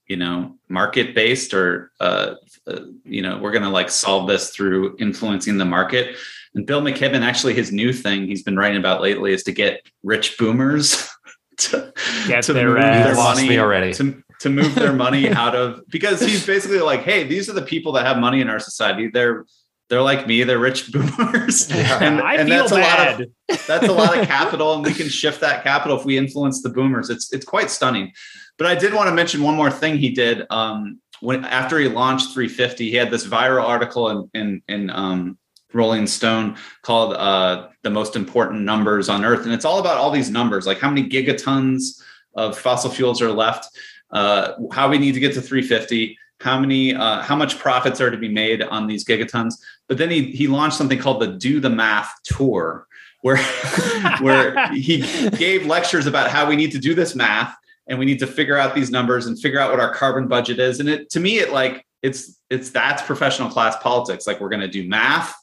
you 0.09 0.17
know 0.17 0.57
market 0.69 1.15
based 1.15 1.55
or 1.55 1.91
uh, 2.01 2.35
uh, 2.67 2.81
you 3.05 3.23
know 3.23 3.39
we're 3.39 3.51
going 3.53 3.63
to 3.65 3.69
like 3.71 3.91
solve 3.91 4.29
this 4.29 4.51
through 4.51 4.97
influencing 4.99 5.59
the 5.59 5.65
market. 5.65 6.17
And 6.55 6.67
bill 6.67 6.81
mckibben 6.81 7.21
actually 7.21 7.55
his 7.55 7.71
new 7.71 7.93
thing 7.93 8.27
he's 8.27 8.43
been 8.43 8.57
writing 8.57 8.79
about 8.79 9.03
lately 9.03 9.33
is 9.33 9.43
to 9.45 9.53
get 9.53 9.87
rich 10.03 10.39
boomers 10.39 11.09
to, 11.59 11.93
Get 12.27 12.45
to 12.45 12.53
their 12.53 12.69
move 12.69 12.83
their 12.83 13.15
money 13.15 13.59
already. 13.59 13.93
to, 13.95 14.23
to 14.41 14.49
move 14.51 14.75
their 14.75 14.93
money 14.93 15.29
out 15.43 15.55
of 15.55 15.83
because 15.89 16.21
he's 16.21 16.47
basically 16.47 16.81
like 16.81 17.01
hey 17.03 17.25
these 17.25 17.51
are 17.51 17.53
the 17.55 17.63
people 17.63 17.93
that 17.93 18.07
have 18.07 18.19
money 18.19 18.41
in 18.41 18.49
our 18.49 18.61
society. 18.61 19.09
They're 19.09 19.45
they're 19.89 20.03
like 20.03 20.27
me, 20.27 20.43
they're 20.43 20.59
rich 20.59 20.93
boomers. 20.93 21.71
Yeah. 21.71 22.03
and, 22.03 22.21
I 22.21 22.35
and 22.35 22.49
feel 22.49 22.59
that's 22.59 22.73
bad. 22.73 23.09
a 23.09 23.11
lot 23.11 23.21
of 23.21 23.67
that's 23.67 23.89
a 23.89 23.93
lot 23.93 24.19
of 24.19 24.27
capital, 24.29 24.75
and 24.75 24.85
we 24.85 24.93
can 24.93 25.09
shift 25.09 25.41
that 25.41 25.63
capital 25.63 25.99
if 25.99 26.05
we 26.05 26.19
influence 26.19 26.63
the 26.63 26.69
boomers. 26.71 27.11
It's 27.11 27.33
it's 27.33 27.45
quite 27.45 27.71
stunning. 27.71 28.13
But 28.59 28.67
I 28.67 28.75
did 28.75 28.95
want 28.95 29.09
to 29.09 29.15
mention 29.15 29.43
one 29.43 29.55
more 29.55 29.71
thing 29.71 29.99
he 29.99 30.11
did. 30.11 30.45
Um, 30.51 31.01
when 31.21 31.45
after 31.45 31.79
he 31.79 31.89
launched 31.89 32.33
350, 32.33 32.91
he 32.91 32.97
had 32.97 33.11
this 33.11 33.27
viral 33.27 33.65
article 33.65 34.09
in 34.11 34.31
in, 34.35 34.63
in 34.69 34.91
um, 34.91 35.39
Rolling 35.73 36.07
Stone 36.07 36.57
called 36.83 37.15
uh, 37.15 37.69
"The 37.83 37.91
Most 37.91 38.17
Important 38.17 38.63
Numbers 38.63 39.09
on 39.09 39.25
Earth," 39.25 39.45
and 39.45 39.53
it's 39.53 39.65
all 39.65 39.79
about 39.79 39.99
all 39.99 40.11
these 40.11 40.31
numbers, 40.31 40.67
like 40.67 40.79
how 40.79 40.91
many 40.91 41.09
gigatons 41.09 42.03
of 42.35 42.59
fossil 42.59 42.91
fuels 42.91 43.23
are 43.23 43.33
left, 43.33 43.67
uh, 44.11 44.53
how 44.73 44.89
we 44.89 44.99
need 44.99 45.13
to 45.13 45.21
get 45.21 45.33
to 45.35 45.41
350, 45.41 46.19
how 46.41 46.59
many, 46.59 46.95
uh, 46.95 47.23
how 47.23 47.37
much 47.37 47.59
profits 47.59 48.01
are 48.01 48.11
to 48.11 48.17
be 48.17 48.29
made 48.29 48.63
on 48.63 48.87
these 48.87 49.05
gigatons. 49.05 49.55
But 49.89 49.99
then 49.99 50.11
he 50.11 50.31
he 50.33 50.49
launched 50.49 50.77
something 50.77 50.99
called 50.99 51.23
the 51.23 51.29
Do 51.29 51.61
the 51.61 51.71
Math 51.71 52.13
Tour, 52.25 52.87
where 53.23 53.37
where 54.21 54.73
he 54.73 55.03
gave 55.31 55.67
lectures 55.67 56.07
about 56.07 56.31
how 56.31 56.49
we 56.49 56.57
need 56.57 56.73
to 56.73 56.79
do 56.79 56.95
this 56.95 57.15
math 57.15 57.57
and 57.87 57.99
we 57.99 58.05
need 58.05 58.19
to 58.19 58.27
figure 58.27 58.59
out 58.59 58.75
these 58.75 58.91
numbers 58.91 59.27
and 59.27 59.39
figure 59.39 59.61
out 59.61 59.71
what 59.71 59.81
our 59.81 59.95
carbon 59.95 60.27
budget 60.27 60.59
is. 60.59 60.81
And 60.81 60.89
it 60.89 61.11
to 61.11 61.21
me, 61.21 61.39
it 61.39 61.53
like 61.53 61.87
it's 62.03 62.41
it's 62.51 62.71
that's 62.71 63.03
professional 63.03 63.49
class 63.49 63.77
politics. 63.83 64.27
Like 64.27 64.41
we're 64.41 64.49
going 64.49 64.61
to 64.61 64.69
do 64.69 64.89
math, 64.89 65.35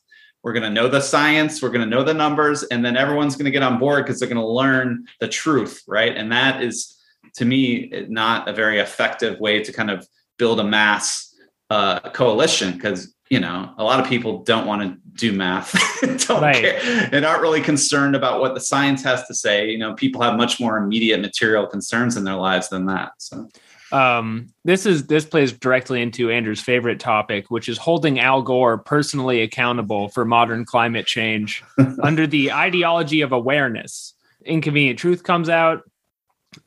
we're 0.43 0.53
going 0.53 0.63
to 0.63 0.69
know 0.69 0.87
the 0.87 1.01
science, 1.01 1.61
we're 1.61 1.69
going 1.69 1.81
to 1.81 1.95
know 1.95 2.03
the 2.03 2.13
numbers, 2.13 2.63
and 2.63 2.83
then 2.83 2.97
everyone's 2.97 3.35
going 3.35 3.45
to 3.45 3.51
get 3.51 3.63
on 3.63 3.79
board 3.79 4.05
because 4.05 4.19
they're 4.19 4.29
going 4.29 4.41
to 4.41 4.47
learn 4.47 5.05
the 5.19 5.27
truth, 5.27 5.83
right? 5.87 6.15
And 6.15 6.31
that 6.31 6.61
is 6.61 6.97
to 7.35 7.45
me 7.45 7.91
not 8.09 8.47
a 8.47 8.53
very 8.53 8.79
effective 8.79 9.39
way 9.39 9.63
to 9.63 9.71
kind 9.71 9.89
of 9.89 10.07
build 10.43 10.59
a 10.59 10.63
mass 10.79 11.33
uh, 11.69 12.01
coalition 12.09 12.73
because 12.73 13.15
you 13.29 13.39
know 13.39 13.73
a 13.77 13.83
lot 13.89 13.97
of 14.01 14.05
people 14.05 14.43
don't 14.43 14.67
want 14.67 14.81
to 14.81 14.89
do 15.25 15.31
math 15.31 15.71
don't 16.27 16.41
Right. 16.41 16.61
care 16.61 17.09
and 17.13 17.23
aren't 17.23 17.41
really 17.41 17.61
concerned 17.61 18.13
about 18.13 18.41
what 18.41 18.53
the 18.53 18.59
science 18.59 19.01
has 19.05 19.25
to 19.27 19.33
say 19.33 19.69
you 19.71 19.77
know 19.77 19.93
people 19.93 20.21
have 20.21 20.35
much 20.35 20.59
more 20.59 20.77
immediate 20.77 21.21
material 21.21 21.65
concerns 21.65 22.17
in 22.17 22.25
their 22.25 22.35
lives 22.35 22.67
than 22.67 22.87
that 22.87 23.11
so 23.19 23.47
um, 23.93 24.47
this 24.65 24.85
is 24.85 25.05
this 25.07 25.23
plays 25.23 25.53
directly 25.53 26.01
into 26.01 26.31
Andrew's 26.31 26.59
favorite 26.59 26.99
topic, 26.99 27.51
which 27.51 27.69
is 27.69 27.77
holding 27.77 28.19
Al 28.19 28.41
Gore 28.41 28.79
personally 28.79 29.43
accountable 29.43 30.09
for 30.09 30.25
modern 30.25 30.65
climate 30.65 31.05
change 31.05 31.63
under 32.01 32.25
the 32.25 32.51
ideology 32.51 33.21
of 33.21 33.31
awareness. 33.31 34.15
Inconvenient 34.45 34.97
Truth 34.97 35.21
comes 35.21 35.47
out 35.47 35.83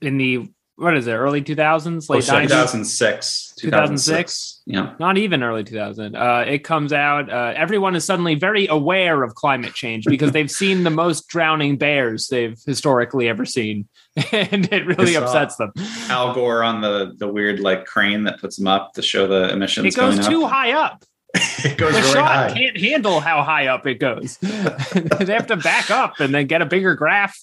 in 0.00 0.18
the 0.18 0.48
what 0.76 0.96
is 0.96 1.06
it, 1.06 1.12
early 1.12 1.40
two 1.42 1.54
thousands, 1.54 2.08
late 2.10 2.26
nineties, 2.28 2.50
2006 2.50 3.54
2006? 3.58 4.62
yeah 4.66 4.94
not 4.98 5.16
even 5.16 5.42
early 5.42 5.64
two 5.64 5.74
thousand. 5.74 6.14
Uh, 6.16 6.44
it 6.46 6.64
comes 6.64 6.92
out. 6.92 7.30
Uh, 7.30 7.52
everyone 7.56 7.94
is 7.96 8.04
suddenly 8.04 8.34
very 8.34 8.66
aware 8.66 9.22
of 9.22 9.34
climate 9.34 9.74
change 9.74 10.04
because 10.08 10.32
they've 10.32 10.50
seen 10.50 10.84
the 10.84 10.90
most 10.90 11.28
drowning 11.28 11.76
bears 11.78 12.28
they've 12.28 12.60
historically 12.66 13.28
ever 13.28 13.44
seen, 13.44 13.88
and 14.32 14.70
it 14.72 14.86
really 14.86 15.16
I 15.16 15.22
upsets 15.22 15.56
them. 15.56 15.72
al 16.08 16.34
gore 16.34 16.62
on 16.62 16.80
the 16.80 17.14
the 17.16 17.28
weird 17.28 17.60
like 17.60 17.86
crane 17.86 18.24
that 18.24 18.40
puts 18.40 18.56
them 18.56 18.66
up 18.66 18.92
to 18.94 19.02
show 19.02 19.26
the 19.26 19.50
emissions 19.52 19.86
It 19.86 19.96
goes 19.96 20.26
too 20.26 20.44
up. 20.44 20.50
high 20.52 20.72
up. 20.72 21.04
it 21.34 21.76
goes 21.76 21.92
the 21.94 22.00
really 22.00 22.12
shot 22.14 22.50
high 22.50 22.52
can't 22.54 22.78
handle 22.78 23.20
how 23.20 23.42
high 23.42 23.66
up 23.66 23.86
it 23.86 23.98
goes. 24.00 24.38
they 24.38 25.32
have 25.34 25.46
to 25.48 25.56
back 25.56 25.90
up 25.90 26.18
and 26.20 26.34
then 26.34 26.46
get 26.46 26.62
a 26.62 26.66
bigger 26.66 26.94
graph. 26.94 27.38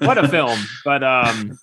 What 0.00 0.18
a 0.18 0.28
film! 0.36 0.58
But 0.84 1.02
um, 1.02 1.58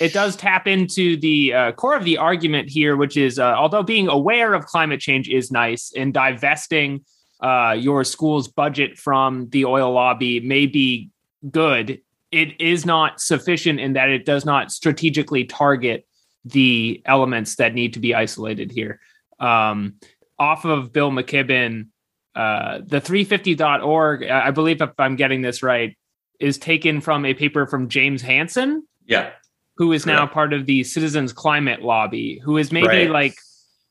it 0.00 0.12
does 0.12 0.36
tap 0.36 0.66
into 0.66 1.16
the 1.16 1.54
uh, 1.54 1.72
core 1.72 1.96
of 1.96 2.04
the 2.04 2.18
argument 2.18 2.68
here, 2.68 2.96
which 2.96 3.16
is 3.16 3.38
uh, 3.38 3.54
although 3.54 3.82
being 3.82 4.08
aware 4.08 4.54
of 4.54 4.66
climate 4.66 5.00
change 5.00 5.28
is 5.28 5.50
nice, 5.50 5.92
and 5.96 6.12
divesting 6.12 7.04
uh, 7.40 7.74
your 7.78 8.04
school's 8.04 8.48
budget 8.48 8.98
from 8.98 9.48
the 9.50 9.64
oil 9.64 9.92
lobby 9.92 10.40
may 10.40 10.66
be 10.66 11.10
good. 11.50 12.00
It 12.32 12.60
is 12.60 12.84
not 12.84 13.20
sufficient 13.20 13.80
in 13.80 13.94
that 13.94 14.08
it 14.08 14.24
does 14.24 14.44
not 14.44 14.72
strategically 14.72 15.44
target 15.44 16.06
the 16.44 17.02
elements 17.04 17.56
that 17.56 17.74
need 17.74 17.94
to 17.94 18.00
be 18.00 18.14
isolated 18.14 18.70
here. 18.70 19.00
Um, 19.38 19.94
off 20.38 20.64
of 20.64 20.92
Bill 20.92 21.10
McKibben, 21.10 21.88
uh, 22.34 22.80
the 22.84 23.00
350.org, 23.00 24.24
I 24.24 24.48
I 24.48 24.50
believe 24.50 24.82
if 24.82 24.90
I'm 24.98 25.16
getting 25.16 25.42
this 25.42 25.62
right, 25.62 25.96
is 26.40 26.58
taken 26.58 27.00
from 27.00 27.24
a 27.24 27.34
paper 27.34 27.66
from 27.66 27.88
James 27.88 28.22
Hansen, 28.22 28.86
yeah 29.06 29.30
who 29.78 29.92
is 29.92 30.06
now 30.06 30.20
Correct. 30.20 30.32
part 30.32 30.52
of 30.54 30.64
the 30.64 30.82
Citizens 30.84 31.34
Climate 31.34 31.82
Lobby, 31.82 32.40
who 32.42 32.56
is 32.56 32.72
maybe 32.72 32.86
Right. 32.86 33.10
like, 33.10 33.34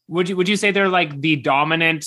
would 0.07 0.27
you 0.29 0.35
would 0.35 0.49
you 0.49 0.55
say 0.57 0.71
they're 0.71 0.89
like 0.89 1.21
the 1.21 1.35
dominant 1.35 2.05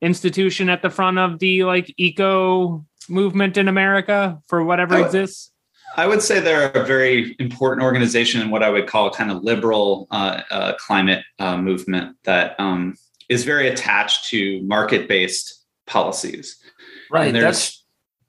institution 0.00 0.68
at 0.68 0.82
the 0.82 0.90
front 0.90 1.18
of 1.18 1.38
the 1.40 1.64
like 1.64 1.92
eco 1.96 2.84
movement 3.08 3.56
in 3.56 3.66
America 3.68 4.38
for 4.46 4.62
whatever 4.64 4.94
I 4.94 4.98
would- 5.00 5.06
exists? 5.06 5.50
I 5.96 6.06
would 6.06 6.22
say 6.22 6.40
they're 6.40 6.70
a 6.70 6.86
very 6.86 7.36
important 7.38 7.82
organization 7.84 8.40
in 8.40 8.50
what 8.50 8.62
I 8.62 8.70
would 8.70 8.86
call 8.86 9.10
kind 9.10 9.30
of 9.30 9.42
liberal 9.42 10.06
uh, 10.10 10.40
uh, 10.50 10.72
climate 10.78 11.22
uh, 11.38 11.58
movement 11.58 12.16
that 12.24 12.58
um, 12.58 12.94
is 13.28 13.44
very 13.44 13.68
attached 13.68 14.24
to 14.30 14.62
market-based 14.62 15.64
policies. 15.86 16.56
Right. 17.10 17.26
And 17.26 17.36
there's- 17.36 17.44
That's 17.46 17.84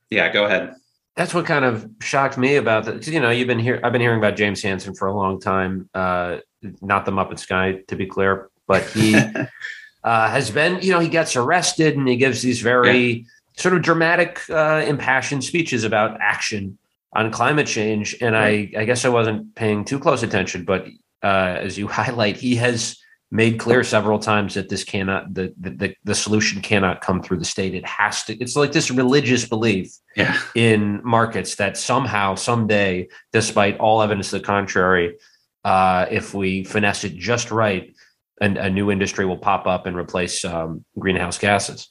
Yeah, 0.09 0.33
go 0.33 0.43
ahead. 0.45 0.73
That's 1.15 1.33
what 1.33 1.45
kind 1.45 1.63
of 1.63 1.87
shocked 2.01 2.37
me 2.37 2.55
about 2.55 2.85
that. 2.85 3.05
You 3.07 3.19
know, 3.19 3.29
you've 3.29 3.47
been 3.47 3.59
here. 3.59 3.79
I've 3.83 3.91
been 3.91 4.01
hearing 4.01 4.17
about 4.17 4.35
James 4.35 4.61
Hansen 4.61 4.95
for 4.95 5.07
a 5.07 5.15
long 5.15 5.39
time. 5.39 5.89
Uh, 5.93 6.37
not 6.81 7.05
the 7.05 7.11
Muppet 7.11 7.39
Sky, 7.39 7.83
to 7.87 7.95
be 7.95 8.05
clear, 8.05 8.49
but 8.67 8.83
he 8.83 9.15
uh, 10.03 10.29
has 10.29 10.49
been. 10.49 10.81
You 10.81 10.91
know, 10.91 10.99
he 10.99 11.09
gets 11.09 11.35
arrested 11.35 11.95
and 11.97 12.07
he 12.07 12.15
gives 12.15 12.41
these 12.41 12.61
very 12.61 13.25
sort 13.57 13.75
of 13.75 13.83
dramatic, 13.83 14.41
uh, 14.49 14.83
impassioned 14.87 15.43
speeches 15.43 15.83
about 15.83 16.19
action 16.19 16.77
on 17.13 17.31
climate 17.31 17.67
change. 17.67 18.15
And 18.19 18.35
I, 18.35 18.71
I 18.75 18.85
guess 18.85 19.05
I 19.05 19.09
wasn't 19.09 19.53
paying 19.53 19.85
too 19.85 19.99
close 19.99 20.23
attention, 20.23 20.65
but 20.65 20.87
uh, 21.21 21.57
as 21.59 21.77
you 21.77 21.87
highlight, 21.99 22.37
he 22.37 22.55
has 22.55 22.97
made 23.33 23.57
clear 23.57 23.83
several 23.83 24.19
times 24.19 24.53
that 24.53 24.69
this 24.69 24.83
cannot 24.83 25.33
the, 25.33 25.51
the 25.59 25.95
the 26.03 26.13
solution 26.13 26.61
cannot 26.61 27.01
come 27.01 27.19
through 27.21 27.39
the 27.39 27.45
state. 27.45 27.73
It 27.73 27.85
has 27.85 28.23
to. 28.25 28.37
It's 28.37 28.55
like 28.55 28.71
this 28.71 28.91
religious 28.91 29.43
belief 29.43 29.91
Yeah. 30.15 30.39
in 30.53 31.01
markets 31.03 31.55
that 31.55 31.75
somehow, 31.75 32.35
someday, 32.35 33.07
despite 33.31 33.79
all 33.79 34.03
evidence 34.03 34.29
to 34.29 34.37
the 34.37 34.45
contrary, 34.45 35.17
uh, 35.65 36.05
if 36.11 36.35
we 36.35 36.63
finesse 36.63 37.03
it 37.05 37.15
just 37.15 37.49
right, 37.49 37.95
an, 38.39 38.57
a 38.57 38.69
new 38.69 38.91
industry 38.91 39.25
will 39.25 39.39
pop 39.39 39.65
up 39.65 39.87
and 39.87 39.97
replace 39.97 40.45
um, 40.45 40.85
greenhouse 40.99 41.39
gases. 41.39 41.89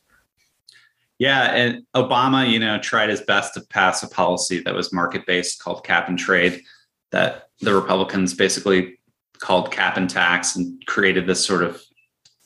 Yeah, 1.18 1.42
and 1.52 1.82
Obama, 1.96 2.48
you 2.48 2.60
know, 2.60 2.78
tried 2.78 3.10
his 3.10 3.20
best 3.20 3.54
to 3.54 3.62
pass 3.62 4.04
a 4.04 4.08
policy 4.08 4.60
that 4.60 4.74
was 4.74 4.92
market-based 4.92 5.60
called 5.60 5.84
cap 5.84 6.08
and 6.08 6.18
trade 6.18 6.62
that 7.10 7.48
the 7.60 7.74
Republicans 7.74 8.32
basically 8.32 9.00
called 9.42 9.72
cap 9.72 9.96
and 9.96 10.08
tax 10.08 10.56
and 10.56 10.80
created 10.86 11.26
this 11.26 11.44
sort 11.44 11.62
of 11.64 11.82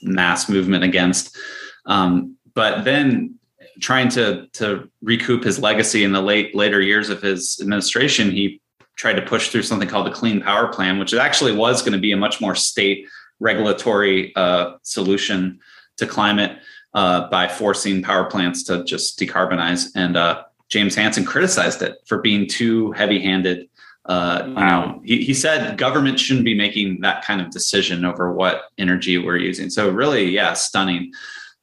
mass 0.03 0.49
movement 0.49 0.83
against. 0.83 1.37
Um, 1.85 2.37
but 2.55 2.85
then 2.85 3.39
trying 3.81 4.09
to 4.09 4.47
to 4.55 4.91
recoup 5.03 5.45
his 5.45 5.59
legacy 5.59 6.03
in 6.03 6.13
the 6.13 6.23
late 6.23 6.55
later 6.55 6.81
years 6.81 7.11
of 7.11 7.21
his 7.21 7.59
administration, 7.61 8.31
he 8.31 8.61
tried 8.97 9.13
to 9.13 9.23
push 9.23 9.51
through 9.51 9.63
something 9.63 9.89
called 9.89 10.07
the 10.07 10.19
Clean 10.21 10.41
Power 10.41 10.69
Plan, 10.69 10.99
which 10.99 11.13
actually 11.13 11.55
was 11.55 11.83
going 11.83 11.93
to 11.93 11.99
be 11.99 12.13
a 12.13 12.17
much 12.17 12.41
more 12.41 12.55
state 12.55 13.07
regulatory 13.41 14.35
uh, 14.35 14.79
solution 14.83 15.61
to 15.99 16.07
climate 16.07 16.59
uh, 16.95 17.29
by 17.29 17.47
forcing 17.47 18.03
power 18.03 18.25
plants 18.25 18.63
to 18.65 18.85
just 18.85 19.19
decarbonize. 19.19 19.91
And 19.95 20.17
uh, 20.17 20.45
James 20.71 20.95
Hansen 20.95 21.27
criticized 21.27 21.83
it 21.83 21.99
for 22.07 22.23
being 22.23 22.49
too 22.49 22.93
heavy-handed. 22.93 23.69
Uh, 24.09 24.45
you 24.47 24.55
know, 24.55 25.03
he, 25.05 25.25
he 25.25 25.35
said 25.35 25.77
government 25.77 26.19
shouldn't 26.21 26.45
be 26.45 26.55
making 26.55 27.01
that 27.01 27.25
kind 27.25 27.41
of 27.41 27.51
decision 27.51 28.05
over 28.05 28.33
what 28.33 28.65
energy 28.79 29.19
we're 29.19 29.37
using. 29.37 29.69
So 29.71 29.91
really, 29.91 30.31
yeah, 30.31 30.53
stunning. 30.53 31.13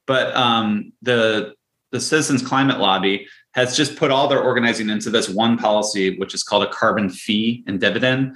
But 0.06 0.36
um, 0.36 0.92
the 1.02 1.56
the 1.92 2.02
Citizens 2.02 2.42
Climate 2.42 2.80
Lobby 2.80 3.28
has 3.54 3.78
just 3.78 3.96
put 3.96 4.12
all 4.12 4.28
their 4.28 4.42
organizing 4.42 4.90
into 4.90 5.10
this 5.10 5.30
one 5.30 5.58
policy, 5.58 6.18
which 6.18 6.34
is 6.34 6.44
called 6.44 6.64
a 6.64 6.72
carbon 6.72 7.10
fee 7.10 7.64
and 7.68 7.80
dividend. 7.80 8.36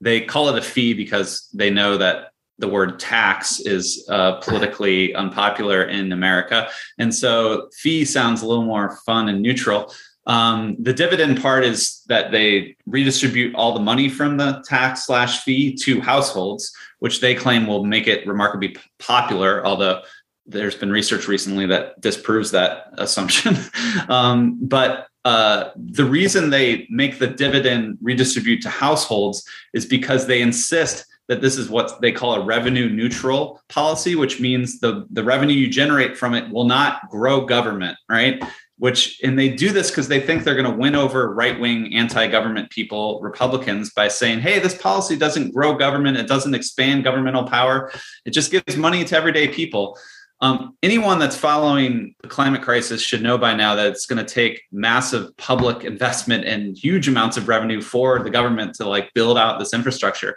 They 0.00 0.22
call 0.22 0.48
it 0.48 0.58
a 0.58 0.62
fee 0.62 0.94
because 0.94 1.48
they 1.52 1.70
know 1.70 1.98
that 1.98 2.30
the 2.58 2.68
word 2.68 2.98
tax 2.98 3.60
is 3.60 4.06
uh, 4.08 4.40
politically 4.40 5.14
unpopular 5.14 5.84
in 5.84 6.12
America. 6.12 6.68
And 6.98 7.14
so 7.14 7.68
fee 7.76 8.04
sounds 8.04 8.42
a 8.42 8.46
little 8.46 8.64
more 8.64 8.96
fun 9.04 9.28
and 9.28 9.42
neutral. 9.42 9.92
Um, 10.26 10.76
the 10.78 10.92
dividend 10.92 11.40
part 11.42 11.64
is 11.64 12.02
that 12.08 12.32
they 12.32 12.76
redistribute 12.86 13.54
all 13.54 13.74
the 13.74 13.80
money 13.80 14.08
from 14.08 14.36
the 14.36 14.64
tax 14.66 15.06
slash 15.06 15.42
fee 15.42 15.74
to 15.82 16.00
households, 16.00 16.74
which 17.00 17.20
they 17.20 17.34
claim 17.34 17.66
will 17.66 17.84
make 17.84 18.06
it 18.06 18.26
remarkably 18.26 18.76
popular, 18.98 19.64
although 19.66 20.00
there's 20.46 20.74
been 20.74 20.90
research 20.90 21.28
recently 21.28 21.66
that 21.66 22.00
disproves 22.00 22.50
that 22.50 22.86
assumption. 22.98 23.56
um, 24.08 24.58
but 24.60 25.08
uh, 25.24 25.70
the 25.76 26.04
reason 26.04 26.50
they 26.50 26.86
make 26.90 27.18
the 27.18 27.26
dividend 27.26 27.98
redistribute 28.02 28.62
to 28.62 28.68
households 28.68 29.46
is 29.72 29.86
because 29.86 30.26
they 30.26 30.42
insist 30.42 31.06
that 31.28 31.40
this 31.40 31.56
is 31.56 31.70
what 31.70 32.00
they 32.02 32.12
call 32.12 32.34
a 32.34 32.44
revenue 32.44 32.90
neutral 32.90 33.62
policy, 33.70 34.14
which 34.14 34.40
means 34.40 34.80
the, 34.80 35.06
the 35.10 35.24
revenue 35.24 35.54
you 35.54 35.68
generate 35.68 36.16
from 36.16 36.34
it 36.34 36.50
will 36.50 36.64
not 36.66 37.08
grow 37.08 37.46
government, 37.46 37.96
right? 38.10 38.42
Which, 38.76 39.20
and 39.22 39.38
they 39.38 39.50
do 39.50 39.70
this 39.70 39.90
because 39.90 40.08
they 40.08 40.18
think 40.18 40.42
they're 40.42 40.60
going 40.60 40.70
to 40.70 40.76
win 40.76 40.96
over 40.96 41.32
right 41.32 41.58
wing 41.58 41.94
anti 41.94 42.26
government 42.26 42.70
people, 42.70 43.20
Republicans, 43.22 43.92
by 43.92 44.08
saying, 44.08 44.40
hey, 44.40 44.58
this 44.58 44.76
policy 44.76 45.16
doesn't 45.16 45.54
grow 45.54 45.74
government, 45.76 46.16
it 46.16 46.26
doesn't 46.26 46.54
expand 46.54 47.04
governmental 47.04 47.44
power, 47.44 47.92
it 48.24 48.30
just 48.30 48.50
gives 48.50 48.76
money 48.76 49.04
to 49.04 49.16
everyday 49.16 49.46
people. 49.46 49.96
Um, 50.40 50.76
anyone 50.82 51.18
that's 51.18 51.36
following 51.36 52.14
the 52.20 52.28
climate 52.28 52.62
crisis 52.62 53.00
should 53.00 53.22
know 53.22 53.38
by 53.38 53.54
now 53.54 53.74
that 53.76 53.86
it's 53.86 54.06
going 54.06 54.24
to 54.24 54.30
take 54.30 54.60
massive 54.72 55.34
public 55.36 55.84
investment 55.84 56.44
and 56.44 56.76
huge 56.76 57.08
amounts 57.08 57.36
of 57.36 57.48
revenue 57.48 57.80
for 57.80 58.22
the 58.22 58.30
government 58.30 58.74
to 58.74 58.88
like 58.88 59.14
build 59.14 59.38
out 59.38 59.58
this 59.58 59.72
infrastructure. 59.72 60.36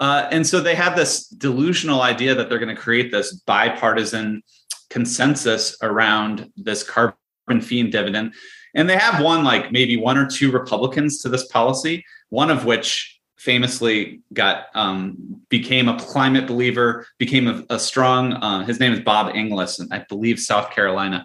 Uh, 0.00 0.28
and 0.30 0.46
so 0.46 0.60
they 0.60 0.74
have 0.74 0.96
this 0.96 1.28
delusional 1.28 2.02
idea 2.02 2.34
that 2.34 2.48
they're 2.48 2.58
going 2.58 2.74
to 2.74 2.80
create 2.80 3.10
this 3.10 3.34
bipartisan 3.34 4.42
consensus 4.90 5.76
around 5.82 6.50
this 6.56 6.82
carbon 6.82 7.16
fee 7.60 7.80
and 7.80 7.90
dividend. 7.90 8.34
And 8.74 8.88
they 8.88 8.96
have 8.96 9.22
one, 9.22 9.44
like 9.44 9.72
maybe 9.72 9.96
one 9.96 10.18
or 10.18 10.26
two 10.26 10.50
Republicans 10.50 11.22
to 11.22 11.28
this 11.28 11.46
policy, 11.46 12.04
one 12.28 12.50
of 12.50 12.64
which 12.64 13.18
famously 13.38 14.20
got 14.32 14.66
um, 14.74 15.40
became 15.48 15.88
a 15.88 15.98
climate 15.98 16.46
believer, 16.46 17.06
became 17.18 17.48
a, 17.48 17.64
a 17.70 17.78
strong. 17.78 18.34
Uh, 18.34 18.64
his 18.64 18.80
name 18.80 18.92
is 18.92 19.00
Bob 19.00 19.34
Inglis, 19.34 19.78
and 19.78 19.92
I 19.92 20.04
believe 20.08 20.38
South 20.38 20.70
Carolina, 20.70 21.24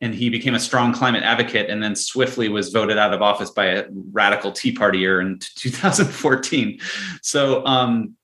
and 0.00 0.14
he 0.14 0.28
became 0.28 0.54
a 0.54 0.60
strong 0.60 0.92
climate 0.92 1.22
advocate, 1.22 1.70
and 1.70 1.82
then 1.82 1.96
swiftly 1.96 2.48
was 2.48 2.70
voted 2.70 2.98
out 2.98 3.14
of 3.14 3.22
office 3.22 3.50
by 3.50 3.66
a 3.66 3.84
radical 4.12 4.52
Tea 4.52 4.74
Partier 4.74 5.20
in 5.20 5.38
2014. 5.38 6.78
So. 7.22 7.64
Um, 7.64 8.16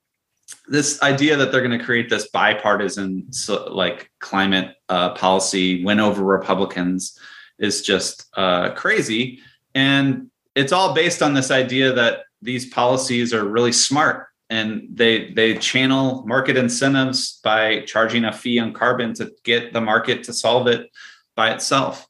this 0.67 1.01
idea 1.03 1.37
that 1.37 1.51
they're 1.51 1.63
going 1.63 1.79
to 1.79 1.85
create 1.85 2.11
this 2.11 2.29
bipartisan 2.29 3.27
like 3.69 4.11
climate 4.19 4.77
uh, 4.91 5.15
policy 5.15 5.83
win 5.83 5.99
over 5.99 6.23
republicans 6.23 7.19
is 7.59 7.83
just 7.83 8.27
uh, 8.37 8.71
crazy. 8.71 9.40
And 9.75 10.31
it's 10.55 10.73
all 10.73 10.94
based 10.94 11.23
on 11.23 11.35
this 11.35 11.51
idea 11.51 11.92
that 11.92 12.21
these 12.42 12.66
policies 12.66 13.35
are 13.35 13.44
really 13.44 13.73
smart 13.73 14.29
and 14.51 14.88
they 14.90 15.33
they 15.33 15.59
channel 15.59 16.25
market 16.27 16.57
incentives 16.57 17.40
by 17.44 17.81
charging 17.81 18.25
a 18.25 18.33
fee 18.33 18.59
on 18.59 18.73
carbon 18.73 19.12
to 19.14 19.31
get 19.44 19.73
the 19.73 19.81
market 19.81 20.23
to 20.25 20.33
solve 20.33 20.66
it 20.66 20.90
by 21.37 21.51
itself. 21.51 22.07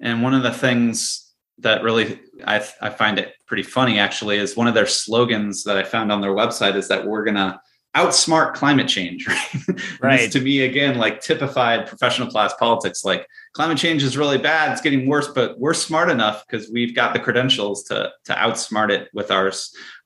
And 0.00 0.22
one 0.22 0.34
of 0.34 0.42
the 0.42 0.52
things 0.52 1.32
that 1.58 1.82
really 1.82 2.20
I, 2.46 2.64
I 2.80 2.90
find 2.90 3.18
it 3.18 3.34
pretty 3.46 3.62
funny 3.62 3.98
actually 3.98 4.36
is 4.36 4.56
one 4.56 4.68
of 4.68 4.74
their 4.74 4.86
slogans 4.86 5.64
that 5.64 5.76
i 5.76 5.82
found 5.82 6.12
on 6.12 6.20
their 6.20 6.34
website 6.34 6.76
is 6.76 6.88
that 6.88 7.04
we're 7.04 7.24
to 7.34 7.60
outsmart 7.98 8.54
climate 8.54 8.88
change 8.88 9.26
right? 9.68 9.80
Right. 10.00 10.32
to 10.32 10.40
me 10.40 10.60
again 10.60 10.98
like 10.98 11.20
typified 11.20 11.86
professional 11.86 12.28
class 12.28 12.54
politics 12.54 13.04
like 13.04 13.26
climate 13.54 13.78
change 13.78 14.02
is 14.02 14.16
really 14.16 14.38
bad 14.38 14.70
it's 14.72 14.80
getting 14.80 15.08
worse 15.08 15.26
but 15.28 15.58
we're 15.58 15.74
smart 15.74 16.08
enough 16.08 16.44
because 16.46 16.70
we've 16.70 16.94
got 16.94 17.12
the 17.12 17.18
credentials 17.18 17.82
to 17.84 18.10
to 18.24 18.32
outsmart 18.34 18.90
it 18.90 19.08
with 19.12 19.30
our 19.30 19.50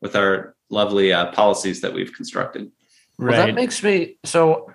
with 0.00 0.16
our 0.16 0.54
lovely 0.72 1.12
uh, 1.12 1.30
policies 1.32 1.80
that 1.82 1.92
we've 1.92 2.12
constructed. 2.12 2.72
Right 3.18 3.36
well, 3.36 3.46
that 3.46 3.54
makes 3.54 3.82
me 3.82 4.16
so 4.24 4.72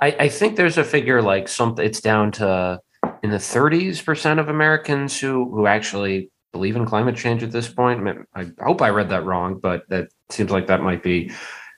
I, 0.00 0.16
I 0.18 0.28
think 0.28 0.56
there's 0.56 0.78
a 0.78 0.84
figure 0.84 1.20
like 1.20 1.48
something 1.48 1.84
it's 1.84 2.00
down 2.00 2.32
to 2.32 2.80
in 3.22 3.30
the 3.30 3.36
30s 3.36 4.02
percent 4.02 4.40
of 4.40 4.48
americans 4.48 5.18
who 5.18 5.50
who 5.50 5.66
actually 5.66 6.30
believe 6.52 6.76
in 6.76 6.84
climate 6.84 7.16
change 7.16 7.42
at 7.44 7.52
this 7.52 7.68
point. 7.68 8.26
I 8.34 8.50
hope 8.60 8.80
i 8.80 8.88
read 8.90 9.10
that 9.10 9.24
wrong 9.24 9.58
but 9.58 9.88
that 9.88 10.08
seems 10.30 10.50
like 10.50 10.68
that 10.68 10.82
might 10.82 11.02
be 11.02 11.32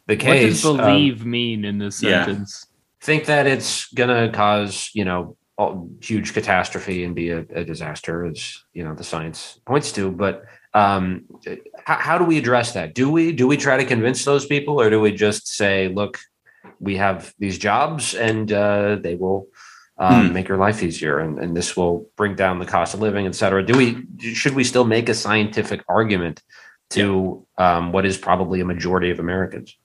the 0.07 0.17
case. 0.17 0.65
What 0.65 0.77
does 0.77 0.87
believe 0.87 1.23
um, 1.23 1.31
mean 1.31 1.65
in 1.65 1.79
this 1.79 1.97
sentence? 1.97 2.67
Yeah. 2.67 2.69
Think 3.05 3.27
that 3.27 3.47
it's 3.47 3.93
gonna 3.93 4.31
cause 4.31 4.91
you 4.95 5.05
know 5.05 5.37
huge 6.01 6.33
catastrophe 6.33 7.05
and 7.05 7.15
be 7.15 7.31
a, 7.31 7.41
a, 7.55 7.65
disaster, 7.65 8.25
as 8.25 8.65
you 8.73 8.85
know 8.85 8.95
the 8.95 9.05
science 9.05 9.61
points 9.67 9.93
to. 9.93 10.11
But 10.11 10.45
um, 10.75 11.25
how, 11.85 11.97
how 11.97 12.19
do 12.19 12.25
we 12.25 12.39
address 12.39 12.73
that? 12.73 12.95
Do 12.95 13.11
we 13.11 13.33
do 13.33 13.47
we 13.47 13.57
try 13.57 13.77
to 13.77 13.85
convince 13.85 14.25
those 14.25 14.47
people, 14.47 14.81
or 14.81 14.91
do 14.91 15.01
we 15.01 15.13
just 15.13 15.49
say, 15.49 15.89
look, 15.89 16.19
we 16.83 16.97
have 16.97 17.33
these 17.39 17.59
jobs 17.59 18.15
and 18.15 18.53
uh, 18.53 18.97
they 19.01 19.15
will 19.15 19.47
um, 19.99 20.29
hmm. 20.29 20.33
make 20.35 20.49
your 20.49 20.59
life 20.59 20.83
easier 20.83 21.21
and, 21.21 21.39
and 21.39 21.57
this 21.57 21.77
will 21.77 22.11
bring 22.17 22.35
down 22.35 22.59
the 22.59 22.67
cost 22.67 22.93
of 22.93 23.01
living 23.01 23.27
et 23.27 23.35
cetera 23.35 23.65
do 23.65 23.77
we 23.77 24.05
should 24.35 24.55
we 24.55 24.65
still 24.65 24.85
make 24.85 25.09
a 25.09 25.15
scientific 25.15 25.85
argument 25.89 26.43
to 26.91 27.47
yeah. 27.59 27.77
um, 27.77 27.93
what 27.93 28.05
is 28.05 28.19
probably 28.19 28.61
a 28.61 28.65
majority 28.65 29.11
of 29.11 29.21
americans 29.21 29.77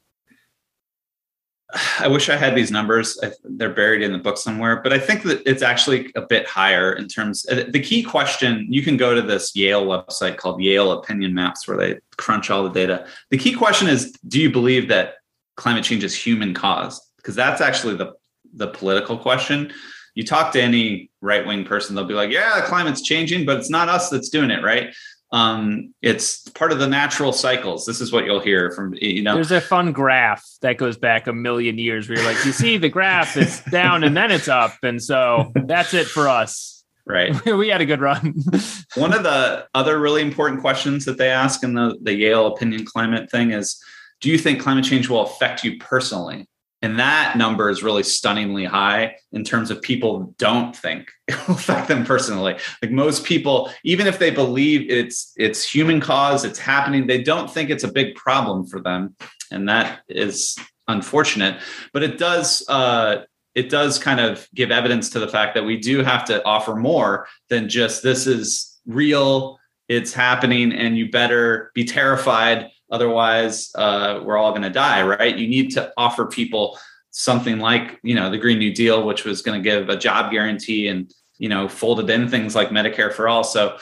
I 1.99 2.07
wish 2.07 2.29
I 2.29 2.35
had 2.35 2.55
these 2.55 2.71
numbers. 2.71 3.19
They're 3.43 3.73
buried 3.73 4.01
in 4.01 4.11
the 4.11 4.17
book 4.17 4.37
somewhere, 4.37 4.81
but 4.81 4.93
I 4.93 4.99
think 4.99 5.23
that 5.23 5.41
it's 5.45 5.61
actually 5.61 6.11
a 6.15 6.21
bit 6.21 6.47
higher 6.47 6.93
in 6.93 7.07
terms. 7.07 7.45
Uh, 7.49 7.65
the 7.69 7.79
key 7.79 8.03
question 8.03 8.67
you 8.69 8.81
can 8.81 8.97
go 8.97 9.13
to 9.13 9.21
this 9.21 9.55
Yale 9.55 9.85
website 9.85 10.37
called 10.37 10.61
Yale 10.61 10.91
Opinion 10.91 11.33
Maps, 11.33 11.67
where 11.67 11.77
they 11.77 11.99
crunch 12.17 12.49
all 12.49 12.63
the 12.63 12.69
data. 12.69 13.05
The 13.29 13.37
key 13.37 13.53
question 13.53 13.87
is: 13.87 14.13
Do 14.27 14.39
you 14.39 14.51
believe 14.51 14.87
that 14.89 15.15
climate 15.55 15.83
change 15.83 16.03
is 16.03 16.15
human 16.15 16.53
caused? 16.53 17.01
Because 17.17 17.35
that's 17.35 17.61
actually 17.61 17.95
the 17.95 18.13
the 18.53 18.67
political 18.67 19.17
question. 19.17 19.73
You 20.15 20.23
talk 20.23 20.51
to 20.53 20.61
any 20.61 21.11
right 21.21 21.45
wing 21.45 21.63
person, 21.63 21.95
they'll 21.95 22.05
be 22.05 22.13
like, 22.13 22.31
"Yeah, 22.31 22.59
the 22.59 22.65
climate's 22.65 23.01
changing, 23.01 23.45
but 23.45 23.57
it's 23.57 23.69
not 23.69 23.89
us 23.89 24.09
that's 24.09 24.29
doing 24.29 24.49
it, 24.49 24.63
right?" 24.63 24.95
Um, 25.31 25.93
it's 26.01 26.47
part 26.49 26.71
of 26.71 26.79
the 26.79 26.87
natural 26.87 27.33
cycles. 27.33 27.85
This 27.85 27.99
is 27.99 28.13
what 28.13 28.25
you'll 28.25 28.39
hear 28.39 28.71
from 28.71 28.93
you 28.93 29.21
know. 29.21 29.35
There's 29.35 29.51
a 29.51 29.61
fun 29.61 29.91
graph 29.91 30.45
that 30.61 30.77
goes 30.77 30.97
back 30.97 31.27
a 31.27 31.33
million 31.33 31.77
years 31.77 32.07
where 32.07 32.17
you're 32.17 32.27
like, 32.27 32.43
you 32.45 32.51
see 32.51 32.77
the 32.77 32.89
graph, 32.89 33.35
it's 33.35 33.63
down 33.71 34.03
and 34.03 34.15
then 34.15 34.31
it's 34.31 34.47
up, 34.47 34.75
and 34.83 35.01
so 35.01 35.51
that's 35.55 35.93
it 35.93 36.07
for 36.07 36.29
us. 36.29 36.85
Right. 37.05 37.33
we 37.45 37.69
had 37.69 37.81
a 37.81 37.85
good 37.85 38.01
run. 38.01 38.35
One 38.95 39.13
of 39.13 39.23
the 39.23 39.67
other 39.73 39.99
really 39.99 40.21
important 40.21 40.61
questions 40.61 41.05
that 41.05 41.17
they 41.17 41.29
ask 41.29 41.63
in 41.63 41.73
the 41.73 41.97
the 42.01 42.13
Yale 42.13 42.47
opinion 42.47 42.85
climate 42.85 43.29
thing 43.29 43.51
is, 43.51 43.81
do 44.21 44.29
you 44.29 44.37
think 44.37 44.61
climate 44.61 44.85
change 44.85 45.09
will 45.09 45.21
affect 45.21 45.63
you 45.63 45.77
personally? 45.77 46.47
And 46.81 46.99
that 46.99 47.37
number 47.37 47.69
is 47.69 47.81
really 47.81 48.03
stunningly 48.03 48.65
high 48.65 49.15
in 49.31 49.43
terms 49.43 49.71
of 49.71 49.81
people 49.81 50.35
don't 50.37 50.75
think 50.75 51.11
it 51.27 51.47
will 51.47 51.55
affect 51.55 51.87
them 51.87 52.05
personally. 52.05 52.55
Like 52.81 52.91
most 52.91 53.23
people, 53.23 53.71
even 53.83 54.05
if 54.05 54.19
they 54.19 54.29
believe 54.29 54.89
it's 54.89 55.33
it's 55.37 55.67
human 55.67 55.99
cause, 55.99 56.45
it's 56.45 56.59
happening, 56.59 57.07
they 57.07 57.23
don't 57.23 57.49
think 57.49 57.69
it's 57.69 57.83
a 57.83 57.91
big 57.91 58.15
problem 58.15 58.67
for 58.67 58.79
them, 58.79 59.15
and 59.51 59.67
that 59.69 60.01
is 60.07 60.57
unfortunate. 60.87 61.61
But 61.93 62.03
it 62.03 62.19
does 62.19 62.63
uh, 62.69 63.23
it 63.55 63.69
does 63.69 63.97
kind 63.97 64.19
of 64.19 64.47
give 64.53 64.69
evidence 64.69 65.09
to 65.09 65.19
the 65.19 65.27
fact 65.27 65.55
that 65.55 65.65
we 65.65 65.77
do 65.77 66.03
have 66.03 66.25
to 66.25 66.45
offer 66.45 66.75
more 66.75 67.27
than 67.49 67.69
just 67.69 68.03
this 68.03 68.27
is 68.27 68.77
real, 68.85 69.57
it's 69.89 70.13
happening, 70.13 70.71
and 70.71 70.95
you 70.95 71.09
better 71.09 71.71
be 71.73 71.85
terrified 71.85 72.69
Otherwise, 72.91 73.71
uh, 73.75 74.21
we're 74.23 74.37
all 74.37 74.51
going 74.51 74.63
to 74.63 74.69
die, 74.69 75.03
right? 75.03 75.37
You 75.37 75.47
need 75.47 75.71
to 75.71 75.91
offer 75.97 76.25
people 76.25 76.77
something 77.11 77.59
like, 77.59 77.99
you 78.03 78.15
know, 78.15 78.29
the 78.29 78.37
Green 78.37 78.59
New 78.59 78.73
Deal, 78.73 79.05
which 79.05 79.25
was 79.25 79.41
going 79.41 79.61
to 79.61 79.69
give 79.69 79.89
a 79.89 79.97
job 79.97 80.31
guarantee 80.31 80.87
and, 80.87 81.11
you 81.37 81.49
know, 81.49 81.67
folded 81.67 82.09
in 82.09 82.27
things 82.29 82.55
like 82.55 82.69
Medicare 82.69 83.11
for 83.11 83.27
all. 83.27 83.43
So 83.43 83.77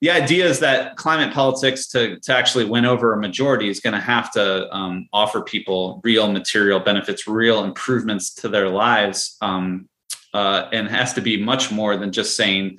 the 0.00 0.10
idea 0.10 0.46
is 0.46 0.60
that 0.60 0.96
climate 0.96 1.32
politics 1.32 1.86
to, 1.88 2.18
to 2.20 2.36
actually 2.36 2.64
win 2.64 2.84
over 2.84 3.12
a 3.12 3.20
majority 3.20 3.68
is 3.68 3.80
going 3.80 3.94
to 3.94 4.00
have 4.00 4.30
to 4.32 4.74
um, 4.74 5.08
offer 5.12 5.40
people 5.40 6.00
real 6.04 6.30
material 6.30 6.80
benefits, 6.80 7.26
real 7.26 7.64
improvements 7.64 8.34
to 8.34 8.48
their 8.48 8.68
lives. 8.68 9.36
Um, 9.40 9.88
uh, 10.34 10.68
and 10.72 10.88
has 10.88 11.14
to 11.14 11.20
be 11.20 11.40
much 11.40 11.70
more 11.70 11.96
than 11.96 12.12
just 12.12 12.36
saying 12.36 12.78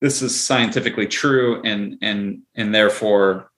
this 0.00 0.22
is 0.22 0.38
scientifically 0.38 1.06
true 1.06 1.60
and 1.64 1.98
and 2.00 2.42
and 2.54 2.74
therefore 2.74 3.50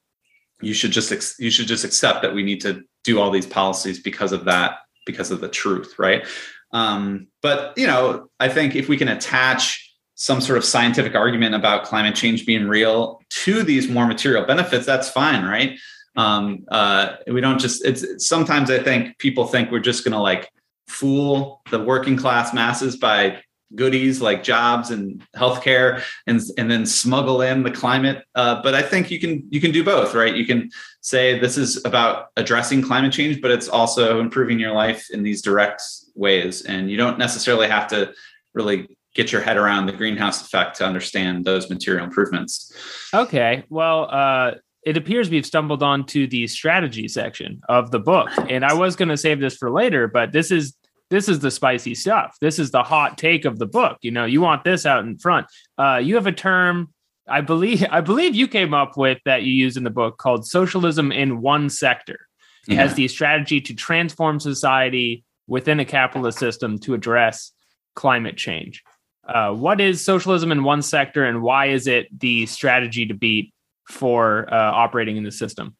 you 0.64 0.74
should 0.74 0.90
just 0.90 1.38
you 1.38 1.50
should 1.50 1.66
just 1.66 1.84
accept 1.84 2.22
that 2.22 2.34
we 2.34 2.42
need 2.42 2.60
to 2.60 2.82
do 3.02 3.20
all 3.20 3.30
these 3.30 3.46
policies 3.46 4.00
because 4.00 4.32
of 4.32 4.44
that 4.44 4.78
because 5.06 5.30
of 5.30 5.40
the 5.40 5.48
truth 5.48 5.94
right? 5.98 6.26
Um, 6.72 7.28
but 7.40 7.76
you 7.76 7.86
know 7.86 8.28
i 8.40 8.48
think 8.48 8.74
if 8.74 8.88
we 8.88 8.96
can 8.96 9.08
attach 9.08 9.80
some 10.16 10.40
sort 10.40 10.58
of 10.58 10.64
scientific 10.64 11.14
argument 11.14 11.54
about 11.54 11.84
climate 11.84 12.14
change 12.14 12.46
being 12.46 12.68
real 12.68 13.20
to 13.30 13.62
these 13.62 13.88
more 13.88 14.06
material 14.06 14.44
benefits 14.44 14.86
that's 14.86 15.08
fine 15.08 15.44
right? 15.44 15.78
Um, 16.16 16.64
uh, 16.70 17.16
we 17.26 17.40
don't 17.40 17.58
just 17.58 17.84
it's 17.84 18.26
sometimes 18.26 18.70
i 18.70 18.78
think 18.78 19.18
people 19.18 19.46
think 19.46 19.70
we're 19.70 19.80
just 19.80 20.04
to 20.12 20.18
like 20.18 20.48
fool 20.88 21.62
the 21.70 21.82
working 21.82 22.16
class 22.16 22.54
masses 22.54 22.96
by 22.96 23.42
goodies 23.74 24.20
like 24.20 24.42
jobs 24.42 24.90
and 24.90 25.22
healthcare 25.36 26.02
and 26.26 26.40
and 26.58 26.70
then 26.70 26.86
smuggle 26.86 27.42
in 27.42 27.62
the 27.62 27.70
climate. 27.70 28.24
Uh, 28.34 28.60
but 28.62 28.74
i 28.74 28.82
think 28.82 29.10
you 29.10 29.18
can 29.18 29.46
you 29.50 29.60
can 29.60 29.70
do 29.70 29.84
both 29.84 30.14
right? 30.14 30.36
You 30.36 30.46
can 30.46 30.70
say 31.00 31.38
this 31.38 31.56
is 31.58 31.84
about 31.84 32.28
addressing 32.36 32.82
climate 32.82 33.12
change 33.12 33.40
but 33.40 33.50
it's 33.50 33.68
also 33.68 34.20
improving 34.20 34.58
your 34.58 34.72
life 34.72 35.06
in 35.10 35.22
these 35.22 35.42
direct 35.42 35.82
ways. 36.14 36.62
And 36.62 36.90
you 36.90 36.96
don't 36.96 37.18
necessarily 37.18 37.68
have 37.68 37.86
to 37.88 38.12
really 38.54 38.96
get 39.14 39.30
your 39.30 39.42
head 39.42 39.56
around 39.56 39.86
the 39.86 39.92
greenhouse 39.92 40.42
effect 40.42 40.76
to 40.76 40.84
understand 40.84 41.44
those 41.44 41.70
material 41.70 42.04
improvements. 42.04 42.72
Okay 43.12 43.64
well 43.68 44.08
uh 44.10 44.52
it 44.84 44.96
appears 44.96 45.30
we've 45.30 45.46
stumbled 45.46 45.82
onto 45.82 46.26
the 46.26 46.46
strategy 46.46 47.08
section 47.08 47.62
of 47.68 47.90
the 47.90 47.98
book, 47.98 48.28
and 48.50 48.64
I 48.64 48.74
was 48.74 48.96
going 48.96 49.08
to 49.08 49.16
save 49.16 49.40
this 49.40 49.56
for 49.56 49.70
later, 49.70 50.06
but 50.08 50.32
this 50.32 50.50
is 50.50 50.74
this 51.10 51.28
is 51.28 51.40
the 51.40 51.50
spicy 51.50 51.94
stuff. 51.94 52.36
This 52.40 52.58
is 52.58 52.70
the 52.70 52.82
hot 52.82 53.18
take 53.18 53.44
of 53.44 53.58
the 53.58 53.66
book. 53.66 53.98
You 54.02 54.10
know, 54.10 54.24
you 54.24 54.40
want 54.40 54.64
this 54.64 54.86
out 54.86 55.04
in 55.04 55.18
front. 55.18 55.46
Uh, 55.78 56.00
you 56.02 56.14
have 56.14 56.26
a 56.26 56.32
term, 56.32 56.92
I 57.28 57.40
believe, 57.40 57.84
I 57.90 58.00
believe 58.00 58.34
you 58.34 58.48
came 58.48 58.74
up 58.74 58.96
with 58.96 59.18
that 59.24 59.42
you 59.42 59.52
use 59.52 59.76
in 59.76 59.84
the 59.84 59.90
book 59.90 60.18
called 60.18 60.46
socialism 60.46 61.12
in 61.12 61.40
one 61.40 61.68
sector 61.70 62.20
yeah. 62.66 62.82
as 62.82 62.94
the 62.94 63.08
strategy 63.08 63.60
to 63.60 63.74
transform 63.74 64.40
society 64.40 65.24
within 65.46 65.80
a 65.80 65.84
capitalist 65.84 66.38
system 66.38 66.78
to 66.80 66.94
address 66.94 67.52
climate 67.94 68.36
change. 68.36 68.82
Uh, 69.26 69.52
what 69.52 69.80
is 69.80 70.04
socialism 70.04 70.52
in 70.52 70.64
one 70.64 70.82
sector, 70.82 71.24
and 71.24 71.42
why 71.42 71.66
is 71.66 71.86
it 71.86 72.08
the 72.18 72.44
strategy 72.46 73.06
to 73.06 73.14
beat 73.14 73.52
for 73.88 74.52
uh, 74.52 74.72
operating 74.72 75.16
in 75.16 75.24
the 75.24 75.32
system? 75.32 75.76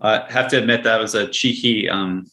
I 0.00 0.30
have 0.30 0.48
to 0.48 0.58
admit 0.58 0.82
that 0.84 1.00
was 1.00 1.14
a 1.14 1.28
cheeky 1.28 1.88
um, 1.88 2.26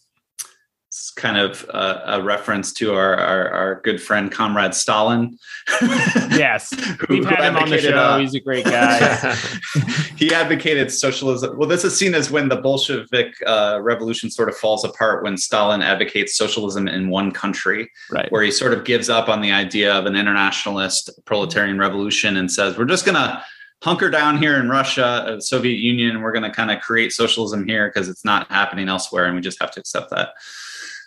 it's 1.12 1.21
kind 1.21 1.38
of 1.38 1.65
a, 1.69 2.04
a 2.06 2.21
reference 2.21 2.71
to 2.74 2.93
our, 2.93 3.15
our, 3.15 3.50
our 3.50 3.82
good 3.82 4.02
friend 4.02 4.32
comrade 4.32 4.74
Stalin. 4.74 5.38
yes, 5.82 6.74
we've 7.10 7.26
had 7.26 7.43
him 7.43 7.58
on 7.58 7.69
the 7.69 7.80
show. 7.80 7.97
Uh, 7.97 8.19
He's 8.19 8.34
a 8.34 8.39
great 8.39 8.65
guy. 8.65 9.36
he 10.17 10.34
advocated 10.34 10.91
socialism. 10.91 11.58
Well, 11.58 11.67
this 11.67 11.84
is 11.84 11.97
seen 11.97 12.13
as 12.13 12.32
when 12.32 12.50
the 12.50 12.56
Bolshevik 12.56 13.34
uh, 13.45 13.80
revolution 13.82 14.30
sort 14.30 14.47
of 14.50 14.56
falls 14.56 14.86
apart 14.86 15.24
when 15.24 15.38
Stalin 15.38 15.82
advocates 15.82 16.38
socialism 16.38 16.88
in 16.88 17.10
one 17.10 17.32
country, 17.32 17.89
right. 18.10 18.32
where 18.32 18.43
he 18.43 18.52
sort 18.52 18.74
of 18.74 18.86
gives 18.86 19.10
up 19.10 19.28
on 19.28 19.41
the 19.41 19.52
idea 19.52 19.93
of 19.93 20.06
an 20.06 20.15
internationalist 20.15 21.10
proletarian 21.26 21.78
revolution 21.78 22.38
and 22.38 22.52
says, 22.52 22.78
"We're 22.78 22.86
just 22.86 23.06
going 23.06 23.15
to." 23.15 23.43
hunker 23.84 24.12
down 24.12 24.38
here 24.38 24.60
in 24.60 24.69
Russia, 24.69 25.38
Soviet 25.39 25.80
Union, 25.80 26.21
we're 26.21 26.32
going 26.32 26.43
to 26.43 26.52
kind 26.52 26.69
of 26.69 26.80
create 26.82 27.12
socialism 27.12 27.67
here 27.67 27.89
because 27.89 28.10
it's 28.10 28.24
not 28.24 28.47
happening 28.52 28.88
elsewhere, 28.88 29.26
and 29.26 29.36
we 29.36 29.41
just 29.41 29.60
have 29.60 29.71
to 29.71 29.80
accept 29.80 30.12
that. 30.12 30.36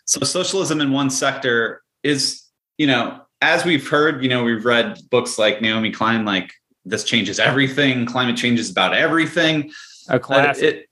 So 0.05 0.21
socialism 0.25 0.81
in 0.81 0.93
one 0.93 1.11
sector 1.11 1.83
is, 2.03 2.43
you 2.79 2.87
know, 2.87 3.21
as 3.40 3.64
we've 3.64 3.87
heard, 3.87 4.23
you 4.23 4.29
know, 4.29 4.45
we've 4.45 4.64
read 4.64 4.99
books 5.11 5.38
like 5.38 5.61
Naomi 5.61 5.90
Klein, 5.90 6.25
like 6.25 6.53
this 6.85 7.05
changes 7.05 7.38
everything. 7.38 8.07
Climate 8.07 8.37
change 8.37 8.59
is 8.59 8.71
about 8.71 8.95
everything. 8.95 9.71
A 10.09 10.19
classic. 10.19 10.62
It, 10.62 10.88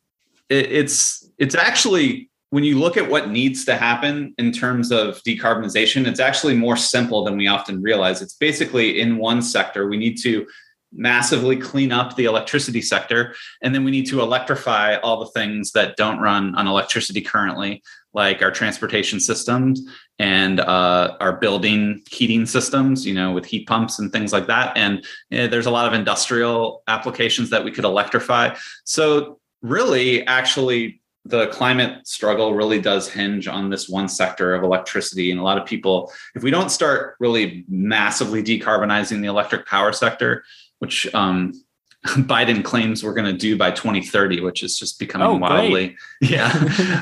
it, 0.48 0.72
it's 0.72 1.30
it's 1.38 1.54
actually 1.54 2.30
when 2.50 2.64
you 2.64 2.78
look 2.78 2.98
at 2.98 3.08
what 3.08 3.30
needs 3.30 3.64
to 3.64 3.76
happen 3.76 4.34
in 4.36 4.52
terms 4.52 4.92
of 4.92 5.22
decarbonization, 5.22 6.06
it's 6.06 6.20
actually 6.20 6.54
more 6.54 6.76
simple 6.76 7.24
than 7.24 7.38
we 7.38 7.46
often 7.46 7.80
realize. 7.80 8.20
It's 8.20 8.34
basically 8.34 9.00
in 9.00 9.16
one 9.16 9.40
sector. 9.40 9.88
We 9.88 9.96
need 9.96 10.18
to 10.22 10.46
massively 10.94 11.56
clean 11.56 11.92
up 11.92 12.16
the 12.16 12.24
electricity 12.24 12.82
sector. 12.82 13.34
And 13.62 13.74
then 13.74 13.84
we 13.84 13.90
need 13.90 14.06
to 14.08 14.20
electrify 14.20 14.96
all 14.96 15.20
the 15.20 15.30
things 15.30 15.72
that 15.72 15.96
don't 15.96 16.20
run 16.20 16.54
on 16.54 16.66
electricity 16.66 17.20
currently 17.20 17.82
like 18.14 18.42
our 18.42 18.50
transportation 18.50 19.18
systems 19.20 19.80
and 20.18 20.60
uh, 20.60 21.16
our 21.20 21.36
building 21.36 22.02
heating 22.10 22.46
systems, 22.46 23.06
you 23.06 23.14
know, 23.14 23.32
with 23.32 23.46
heat 23.46 23.66
pumps 23.66 23.98
and 23.98 24.12
things 24.12 24.32
like 24.32 24.46
that. 24.46 24.76
And 24.76 25.04
you 25.30 25.38
know, 25.38 25.46
there's 25.46 25.66
a 25.66 25.70
lot 25.70 25.86
of 25.86 25.94
industrial 25.94 26.82
applications 26.88 27.50
that 27.50 27.64
we 27.64 27.70
could 27.70 27.84
electrify. 27.84 28.54
So, 28.84 29.40
really, 29.62 30.26
actually, 30.26 31.00
the 31.24 31.46
climate 31.48 32.06
struggle 32.06 32.54
really 32.54 32.80
does 32.80 33.08
hinge 33.08 33.46
on 33.46 33.70
this 33.70 33.88
one 33.88 34.08
sector 34.08 34.54
of 34.54 34.64
electricity. 34.64 35.30
And 35.30 35.38
a 35.38 35.42
lot 35.42 35.56
of 35.56 35.64
people, 35.64 36.12
if 36.34 36.42
we 36.42 36.50
don't 36.50 36.70
start 36.70 37.14
really 37.20 37.64
massively 37.68 38.42
decarbonizing 38.42 39.20
the 39.20 39.28
electric 39.28 39.66
power 39.66 39.92
sector, 39.92 40.44
which 40.82 41.06
um, 41.14 41.52
Biden 42.04 42.64
claims 42.64 43.04
we're 43.04 43.14
going 43.14 43.32
to 43.32 43.38
do 43.38 43.56
by 43.56 43.70
2030, 43.70 44.40
which 44.40 44.64
is 44.64 44.76
just 44.76 44.98
becoming 44.98 45.28
oh, 45.28 45.36
wildly. 45.36 45.96
Yeah. 46.20 46.50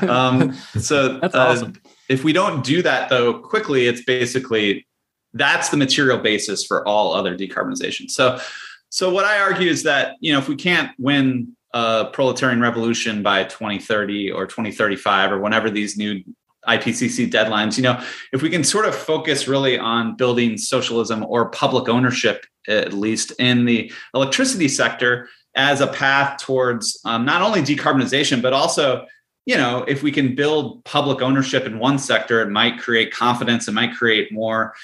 um, 0.07 0.53
so 0.79 1.19
uh, 1.23 1.29
awesome. 1.33 1.73
If 2.07 2.23
we 2.23 2.31
don't 2.31 2.63
do 2.63 2.83
that 2.83 3.09
though 3.09 3.39
quickly, 3.39 3.87
it's 3.87 4.03
basically 4.03 4.85
that's 5.33 5.69
the 5.69 5.77
material 5.77 6.19
basis 6.19 6.63
for 6.63 6.87
all 6.87 7.15
other 7.15 7.35
decarbonization. 7.35 8.11
So, 8.11 8.39
so 8.89 9.11
what 9.11 9.25
I 9.25 9.39
argue 9.39 9.69
is 9.69 9.81
that 9.83 10.17
you 10.19 10.31
know 10.31 10.37
if 10.37 10.47
we 10.47 10.55
can't 10.55 10.91
win 10.99 11.55
a 11.73 12.05
proletarian 12.13 12.61
revolution 12.61 13.23
by 13.23 13.45
2030 13.45 14.31
or 14.31 14.45
2035 14.45 15.31
or 15.31 15.39
whenever 15.39 15.71
these 15.71 15.97
new 15.97 16.21
IPCC 16.67 17.29
deadlines, 17.29 17.77
you 17.77 17.83
know, 17.83 18.01
if 18.31 18.41
we 18.41 18.49
can 18.49 18.63
sort 18.63 18.85
of 18.85 18.95
focus 18.95 19.47
really 19.47 19.77
on 19.79 20.15
building 20.15 20.57
socialism 20.57 21.25
or 21.27 21.49
public 21.49 21.89
ownership 21.89 22.45
at 22.67 22.93
least 22.93 23.31
in 23.39 23.65
the 23.65 23.91
electricity 24.13 24.67
sector 24.67 25.27
as 25.55 25.81
a 25.81 25.87
path 25.87 26.39
towards 26.39 26.99
um, 27.05 27.25
not 27.25 27.41
only 27.41 27.61
decarbonization 27.61 28.41
but 28.41 28.53
also 28.53 29.05
you 29.45 29.57
know 29.57 29.83
if 29.87 30.03
we 30.03 30.11
can 30.11 30.35
build 30.35 30.83
public 30.85 31.21
ownership 31.21 31.65
in 31.65 31.79
one 31.79 31.97
sector 31.97 32.39
it 32.41 32.49
might 32.49 32.79
create 32.79 33.11
confidence 33.11 33.67
it 33.67 33.73
might 33.73 33.95
create 33.95 34.31
more 34.31 34.75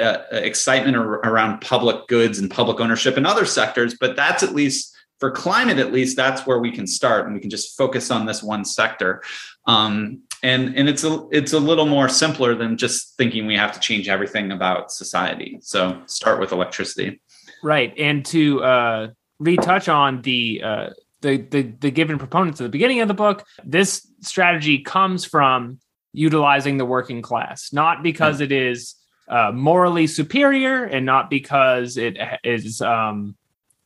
uh, 0.00 0.18
excitement 0.30 0.96
ar- 0.96 1.20
around 1.24 1.60
public 1.60 2.06
goods 2.06 2.38
and 2.38 2.50
public 2.50 2.80
ownership 2.80 3.18
in 3.18 3.26
other 3.26 3.44
sectors 3.44 3.96
but 4.00 4.16
that's 4.16 4.42
at 4.44 4.54
least 4.54 4.94
for 5.24 5.30
climate 5.30 5.78
at 5.78 5.92
least 5.92 6.16
that's 6.16 6.46
where 6.46 6.58
we 6.58 6.70
can 6.70 6.86
start 6.86 7.26
and 7.26 7.34
we 7.34 7.40
can 7.40 7.50
just 7.50 7.76
focus 7.76 8.10
on 8.10 8.26
this 8.26 8.42
one 8.42 8.64
sector. 8.64 9.22
Um, 9.66 10.22
and 10.44 10.76
and 10.76 10.88
it's 10.88 11.02
a 11.02 11.26
it's 11.32 11.54
a 11.54 11.58
little 11.58 11.86
more 11.86 12.08
simpler 12.08 12.54
than 12.54 12.76
just 12.76 13.16
thinking 13.16 13.46
we 13.46 13.56
have 13.56 13.72
to 13.72 13.80
change 13.80 14.08
everything 14.08 14.52
about 14.52 14.92
society. 14.92 15.58
So 15.62 16.00
start 16.06 16.38
with 16.38 16.52
electricity. 16.52 17.20
Right, 17.62 17.94
and 17.98 18.24
to 18.26 18.62
uh, 18.62 19.08
retouch 19.38 19.88
on 19.88 20.20
the, 20.20 20.60
uh, 20.62 20.90
the 21.22 21.38
the 21.38 21.62
the 21.62 21.90
given 21.90 22.18
proponents 22.18 22.60
at 22.60 22.64
the 22.64 22.70
beginning 22.70 23.00
of 23.00 23.08
the 23.08 23.14
book, 23.14 23.44
this 23.64 24.06
strategy 24.20 24.78
comes 24.80 25.24
from 25.24 25.80
utilizing 26.12 26.76
the 26.76 26.84
working 26.84 27.22
class, 27.22 27.72
not 27.72 28.02
because 28.02 28.42
it 28.42 28.52
is 28.52 28.96
uh, 29.28 29.50
morally 29.50 30.06
superior, 30.06 30.84
and 30.84 31.06
not 31.06 31.30
because 31.30 31.96
it 31.96 32.18
is 32.44 32.82
um, 32.82 33.34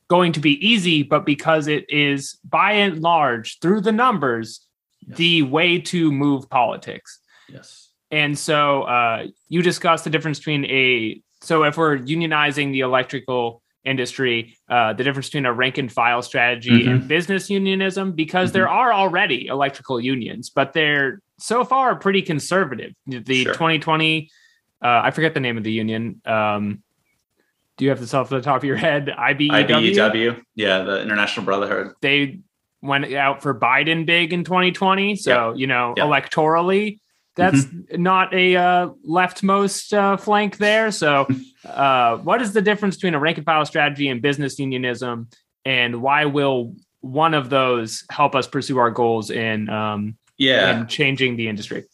going 0.09 0.33
to 0.33 0.41
be 0.41 0.67
easy, 0.67 1.03
but 1.03 1.25
because 1.25 1.67
it 1.67 1.89
is 1.89 2.37
by 2.43 2.73
and 2.73 2.99
large 2.99 3.59
through 3.59 3.79
the 3.79 3.93
numbers 3.93 4.65
yes. 5.09 5.17
the 5.17 5.41
way 5.43 5.79
to 5.79 6.11
move 6.11 6.49
politics. 6.49 7.19
Yes. 7.47 7.89
And 8.11 8.37
so 8.37 8.83
uh, 8.83 9.27
you 9.49 9.61
discussed 9.61 10.03
the 10.03 10.09
difference 10.09 10.39
between 10.39 10.65
a 10.65 11.21
so 11.41 11.63
if 11.63 11.77
we're 11.77 11.97
unionizing 11.97 12.71
the 12.71 12.81
electrical 12.81 13.61
industry, 13.85 14.57
uh, 14.69 14.93
the 14.93 15.03
difference 15.03 15.27
between 15.27 15.45
a 15.45 15.53
rank 15.53 15.77
and 15.77 15.91
file 15.91 16.21
strategy 16.21 16.81
mm-hmm. 16.81 16.89
and 16.89 17.07
business 17.07 17.49
unionism, 17.49 18.11
because 18.11 18.49
mm-hmm. 18.49 18.57
there 18.57 18.69
are 18.69 18.93
already 18.93 19.47
electrical 19.47 19.99
unions, 19.99 20.49
but 20.49 20.73
they're 20.73 21.21
so 21.37 21.63
far 21.63 21.95
pretty 21.95 22.21
conservative. 22.21 22.93
The 23.07 23.43
sure. 23.43 23.53
2020, 23.53 24.29
uh, 24.83 24.87
I 24.87 25.11
forget 25.11 25.33
the 25.33 25.39
name 25.39 25.57
of 25.57 25.63
the 25.63 25.71
union. 25.71 26.21
Um, 26.25 26.83
do 27.77 27.85
you 27.85 27.89
have 27.89 28.01
this 28.01 28.13
off 28.13 28.29
the 28.29 28.41
top 28.41 28.57
of 28.57 28.63
your 28.65 28.75
head? 28.75 29.07
IBEW? 29.07 29.49
IBEW, 29.49 30.41
yeah, 30.55 30.79
the 30.83 31.01
International 31.01 31.45
Brotherhood. 31.45 31.93
They 32.01 32.41
went 32.81 33.13
out 33.13 33.41
for 33.41 33.57
Biden 33.57 34.05
big 34.05 34.33
in 34.33 34.43
2020. 34.43 35.15
So, 35.15 35.49
yep. 35.49 35.59
you 35.59 35.67
know, 35.67 35.93
yep. 35.97 36.05
electorally, 36.05 36.99
that's 37.35 37.63
mm-hmm. 37.63 38.01
not 38.01 38.33
a 38.33 38.55
uh, 38.55 38.89
leftmost 39.07 39.93
uh, 39.93 40.17
flank 40.17 40.57
there. 40.57 40.91
So, 40.91 41.27
uh, 41.65 42.17
what 42.17 42.41
is 42.41 42.53
the 42.53 42.61
difference 42.61 42.95
between 42.95 43.15
a 43.15 43.19
rank 43.19 43.37
and 43.37 43.45
file 43.45 43.65
strategy 43.65 44.09
and 44.09 44.21
business 44.21 44.59
unionism, 44.59 45.29
and 45.65 46.01
why 46.01 46.25
will 46.25 46.75
one 47.01 47.33
of 47.33 47.49
those 47.49 48.03
help 48.11 48.35
us 48.35 48.45
pursue 48.47 48.77
our 48.77 48.91
goals 48.91 49.31
in 49.31 49.69
um, 49.69 50.17
yeah 50.37 50.81
in 50.81 50.87
changing 50.87 51.37
the 51.37 51.47
industry? 51.47 51.85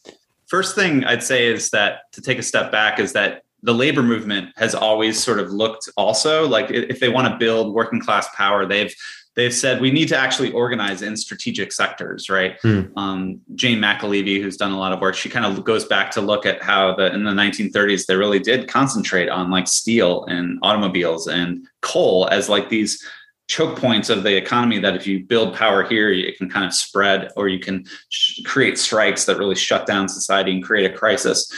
First 0.48 0.76
thing 0.76 1.04
I'd 1.04 1.24
say 1.24 1.48
is 1.48 1.70
that 1.72 2.12
to 2.14 2.22
take 2.22 2.38
a 2.38 2.44
step 2.44 2.72
back 2.72 3.00
is 3.00 3.14
that 3.14 3.44
the 3.64 3.74
labor 3.74 4.04
movement 4.04 4.52
has 4.58 4.76
always 4.76 5.22
sort 5.22 5.40
of 5.40 5.52
looked 5.52 5.90
also 5.98 6.48
like 6.48 6.70
if 6.70 7.00
they 7.00 7.10
want 7.10 7.28
to 7.28 7.38
build 7.38 7.74
working 7.74 8.00
class 8.00 8.28
power, 8.36 8.66
they've 8.66 8.94
they've 9.36 9.54
said 9.54 9.82
we 9.82 9.92
need 9.92 10.08
to 10.08 10.18
actually 10.18 10.52
organize 10.52 11.02
in 11.02 11.16
strategic 11.16 11.72
sectors, 11.72 12.30
right? 12.30 12.58
Hmm. 12.62 12.82
Um, 12.98 13.42
Jane 13.56 13.80
McAlevey, 13.80 14.42
who's 14.42 14.58
done 14.58 14.72
a 14.72 14.80
lot 14.80 14.94
of 14.94 15.02
work, 15.02 15.16
she 15.16 15.30
kind 15.30 15.46
of 15.46 15.64
goes 15.64 15.86
back 15.86 16.12
to 16.12 16.22
look 16.22 16.46
at 16.46 16.62
how 16.62 16.96
the 16.96 17.14
in 17.14 17.24
the 17.24 17.32
1930s 17.32 18.06
they 18.06 18.16
really 18.16 18.40
did 18.40 18.68
concentrate 18.68 19.30
on 19.30 19.52
like 19.52 19.68
steel 19.68 20.26
and 20.26 20.60
automobiles 20.62 21.28
and 21.28 21.68
coal 21.82 22.28
as 22.32 22.50
like 22.50 22.70
these 22.70 23.04
choke 23.48 23.78
points 23.78 24.10
of 24.10 24.24
the 24.24 24.36
economy 24.36 24.80
that 24.80 24.96
if 24.96 25.06
you 25.06 25.24
build 25.24 25.54
power 25.54 25.84
here 25.84 26.12
it 26.12 26.36
can 26.36 26.50
kind 26.50 26.66
of 26.66 26.74
spread 26.74 27.32
or 27.36 27.48
you 27.48 27.60
can 27.60 27.86
sh- 28.10 28.42
create 28.44 28.76
strikes 28.76 29.26
that 29.26 29.38
really 29.38 29.54
shut 29.54 29.86
down 29.86 30.10
society 30.10 30.52
and 30.52 30.64
create 30.64 30.90
a 30.90 30.98
crisis 30.98 31.52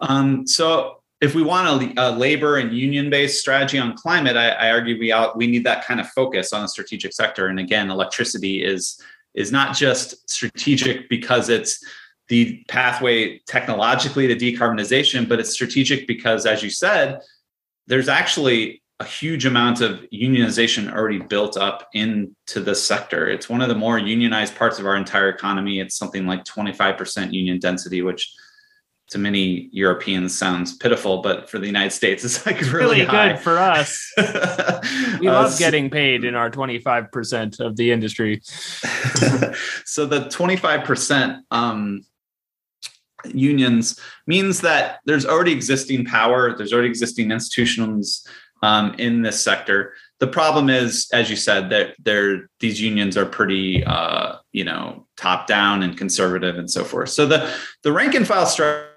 um, 0.00 0.46
so 0.46 1.00
if 1.24 1.34
we 1.34 1.42
want 1.42 1.96
a, 1.96 2.08
a 2.08 2.08
labor 2.12 2.58
and 2.58 2.76
union 2.76 3.08
based 3.08 3.40
strategy 3.40 3.78
on 3.78 3.96
climate, 3.96 4.36
I, 4.36 4.50
I 4.50 4.70
argue 4.70 4.98
we 4.98 5.10
out, 5.10 5.36
we 5.36 5.46
need 5.46 5.64
that 5.64 5.84
kind 5.84 5.98
of 5.98 6.08
focus 6.10 6.52
on 6.52 6.62
the 6.62 6.68
strategic 6.68 7.14
sector. 7.14 7.46
And 7.46 7.58
again, 7.58 7.90
electricity 7.90 8.62
is 8.62 9.00
is 9.34 9.50
not 9.50 9.74
just 9.74 10.30
strategic 10.30 11.08
because 11.08 11.48
it's 11.48 11.84
the 12.28 12.62
pathway 12.68 13.38
technologically 13.48 14.28
to 14.28 14.36
decarbonization, 14.36 15.28
but 15.28 15.40
it's 15.40 15.50
strategic 15.50 16.06
because, 16.06 16.46
as 16.46 16.62
you 16.62 16.70
said, 16.70 17.20
there's 17.86 18.08
actually 18.08 18.82
a 19.00 19.04
huge 19.04 19.44
amount 19.44 19.80
of 19.80 20.04
unionization 20.12 20.92
already 20.92 21.18
built 21.18 21.56
up 21.56 21.88
into 21.94 22.60
the 22.60 22.74
sector. 22.74 23.28
It's 23.28 23.48
one 23.48 23.60
of 23.60 23.68
the 23.68 23.74
more 23.74 23.98
unionized 23.98 24.54
parts 24.54 24.78
of 24.78 24.86
our 24.86 24.94
entire 24.94 25.30
economy. 25.30 25.80
It's 25.80 25.96
something 25.96 26.26
like 26.26 26.44
25% 26.44 27.32
union 27.32 27.58
density, 27.58 28.02
which 28.02 28.32
to 29.10 29.18
many 29.18 29.68
Europeans 29.72 30.36
sounds 30.36 30.76
pitiful, 30.76 31.20
but 31.22 31.48
for 31.50 31.58
the 31.58 31.66
United 31.66 31.90
States, 31.90 32.24
it's 32.24 32.46
like 32.46 32.60
really, 32.60 32.72
really 32.72 33.04
high. 33.04 33.32
good 33.32 33.40
for 33.40 33.58
us. 33.58 34.12
we 35.20 35.28
Uh, 35.28 35.32
love 35.32 35.58
getting 35.58 35.90
paid 35.90 36.24
in 36.24 36.34
our 36.34 36.50
25% 36.50 37.60
of 37.60 37.76
the 37.76 37.92
industry. 37.92 38.40
so 39.84 40.06
the 40.06 40.20
25% 40.30 41.40
um, 41.50 42.04
unions 43.32 43.98
means 44.26 44.60
that 44.62 45.00
there's 45.04 45.26
already 45.26 45.52
existing 45.52 46.04
power, 46.04 46.56
there's 46.56 46.72
already 46.72 46.88
existing 46.88 47.30
institutions 47.30 48.26
um, 48.62 48.94
in 48.98 49.22
this 49.22 49.42
sector. 49.42 49.94
The 50.20 50.26
problem 50.26 50.70
is, 50.70 51.08
as 51.12 51.28
you 51.28 51.36
said, 51.36 51.68
that 51.70 51.94
they're 52.02 52.48
these 52.60 52.80
unions 52.80 53.16
are 53.16 53.26
pretty, 53.26 53.84
uh, 53.84 54.36
you 54.52 54.64
know, 54.64 55.06
top 55.18 55.46
down 55.46 55.82
and 55.82 55.98
conservative 55.98 56.56
and 56.56 56.70
so 56.70 56.82
forth. 56.82 57.10
So 57.10 57.26
the 57.26 57.52
the 57.82 57.92
rank 57.92 58.14
and 58.14 58.26
file 58.26 58.46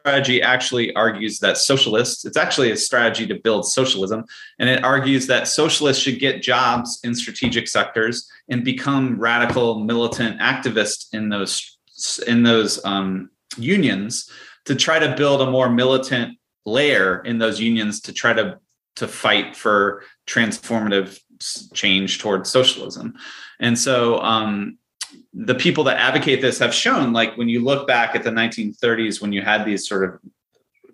strategy 0.08 0.42
actually 0.42 0.96
argues 0.96 1.40
that 1.40 1.58
socialists. 1.58 2.24
It's 2.24 2.38
actually 2.38 2.72
a 2.72 2.78
strategy 2.78 3.28
to 3.28 3.36
build 3.36 3.68
socialism, 3.68 4.24
and 4.58 4.70
it 4.70 4.82
argues 4.82 5.28
that 5.28 5.50
socialists 5.50 6.02
should 6.02 6.18
get 6.18 6.42
jobs 6.42 7.02
in 7.04 7.14
strategic 7.14 7.68
sectors 7.68 8.26
and 8.48 8.64
become 8.64 9.20
radical 9.20 9.82
militant 9.82 10.40
activists 10.40 11.14
in 11.14 11.28
those 11.28 11.78
in 12.26 12.44
those 12.44 12.84
um, 12.86 13.32
unions 13.58 14.30
to 14.64 14.76
try 14.76 14.98
to 14.98 15.14
build 15.18 15.42
a 15.42 15.52
more 15.52 15.70
militant 15.70 16.38
layer 16.66 17.22
in 17.26 17.38
those 17.38 17.60
unions 17.60 18.00
to 18.02 18.14
try 18.14 18.32
to 18.32 18.60
to 18.96 19.10
fight 19.10 19.58
for 19.58 20.04
transformative 20.26 21.20
change 21.74 22.20
towards 22.20 22.50
socialism 22.50 23.14
and 23.60 23.78
so 23.78 24.22
um, 24.22 24.78
the 25.34 25.56
people 25.56 25.84
that 25.84 25.98
advocate 25.98 26.42
this 26.42 26.60
have 26.60 26.74
shown 26.74 27.14
like 27.14 27.38
when 27.38 27.50
you 27.50 27.64
look 27.64 27.88
back 27.88 28.16
at 28.16 28.24
the 28.24 28.30
1930s 28.30 29.22
when 29.22 29.34
you 29.34 29.42
had 29.42 29.66
these 29.66 29.88
sort 29.88 30.04
of 30.04 30.20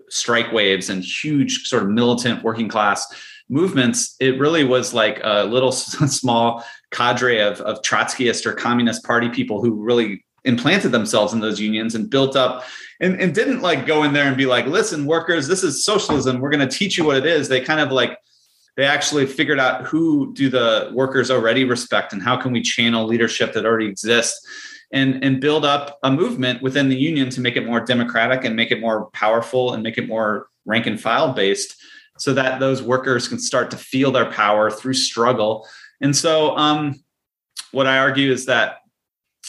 strike 0.09 0.51
waves 0.51 0.89
and 0.89 1.03
huge 1.03 1.67
sort 1.67 1.83
of 1.83 1.89
militant 1.89 2.43
working 2.43 2.67
class 2.67 3.07
movements 3.49 4.15
it 4.19 4.39
really 4.39 4.63
was 4.63 4.93
like 4.93 5.19
a 5.23 5.43
little 5.45 5.71
small 5.71 6.63
cadre 6.91 7.39
of, 7.39 7.59
of 7.61 7.81
trotskyist 7.81 8.45
or 8.45 8.53
communist 8.53 9.03
party 9.03 9.29
people 9.29 9.61
who 9.61 9.71
really 9.71 10.23
implanted 10.45 10.91
themselves 10.91 11.33
in 11.33 11.39
those 11.39 11.59
unions 11.59 11.95
and 11.95 12.09
built 12.09 12.35
up 12.35 12.63
and, 12.99 13.19
and 13.19 13.33
didn't 13.33 13.61
like 13.61 13.85
go 13.85 14.03
in 14.03 14.13
there 14.13 14.25
and 14.25 14.37
be 14.37 14.45
like 14.45 14.65
listen 14.65 15.05
workers 15.05 15.47
this 15.47 15.63
is 15.63 15.83
socialism. 15.85 16.39
We're 16.39 16.49
going 16.49 16.67
to 16.67 16.77
teach 16.77 16.97
you 16.97 17.03
what 17.03 17.17
it 17.17 17.25
is. 17.25 17.47
They 17.47 17.61
kind 17.61 17.79
of 17.79 17.91
like 17.91 18.17
they 18.75 18.85
actually 18.85 19.25
figured 19.25 19.59
out 19.59 19.85
who 19.85 20.33
do 20.33 20.49
the 20.49 20.91
workers 20.93 21.29
already 21.29 21.63
respect 21.63 22.13
and 22.13 22.21
how 22.21 22.35
can 22.35 22.51
we 22.51 22.61
channel 22.61 23.05
leadership 23.05 23.53
that 23.53 23.65
already 23.65 23.87
exists 23.87 24.45
and 24.91 25.23
and 25.23 25.41
build 25.41 25.65
up 25.65 25.99
a 26.03 26.11
movement 26.11 26.61
within 26.61 26.89
the 26.89 26.95
union 26.95 27.29
to 27.29 27.41
make 27.41 27.55
it 27.55 27.65
more 27.65 27.81
democratic 27.81 28.45
and 28.45 28.55
make 28.55 28.71
it 28.71 28.79
more 28.79 29.09
powerful 29.11 29.73
and 29.73 29.83
make 29.83 29.97
it 29.97 30.07
more 30.07 30.47
rank 30.65 30.85
and 30.85 31.01
file 31.01 31.33
based 31.33 31.75
so 32.17 32.33
that 32.33 32.59
those 32.59 32.81
workers 32.81 33.27
can 33.27 33.39
start 33.39 33.71
to 33.71 33.77
feel 33.77 34.11
their 34.11 34.29
power 34.31 34.69
through 34.69 34.93
struggle. 34.93 35.67
And 35.99 36.15
so 36.15 36.55
um, 36.55 37.03
what 37.71 37.87
i 37.87 37.97
argue 37.97 38.31
is 38.31 38.45
that 38.45 38.77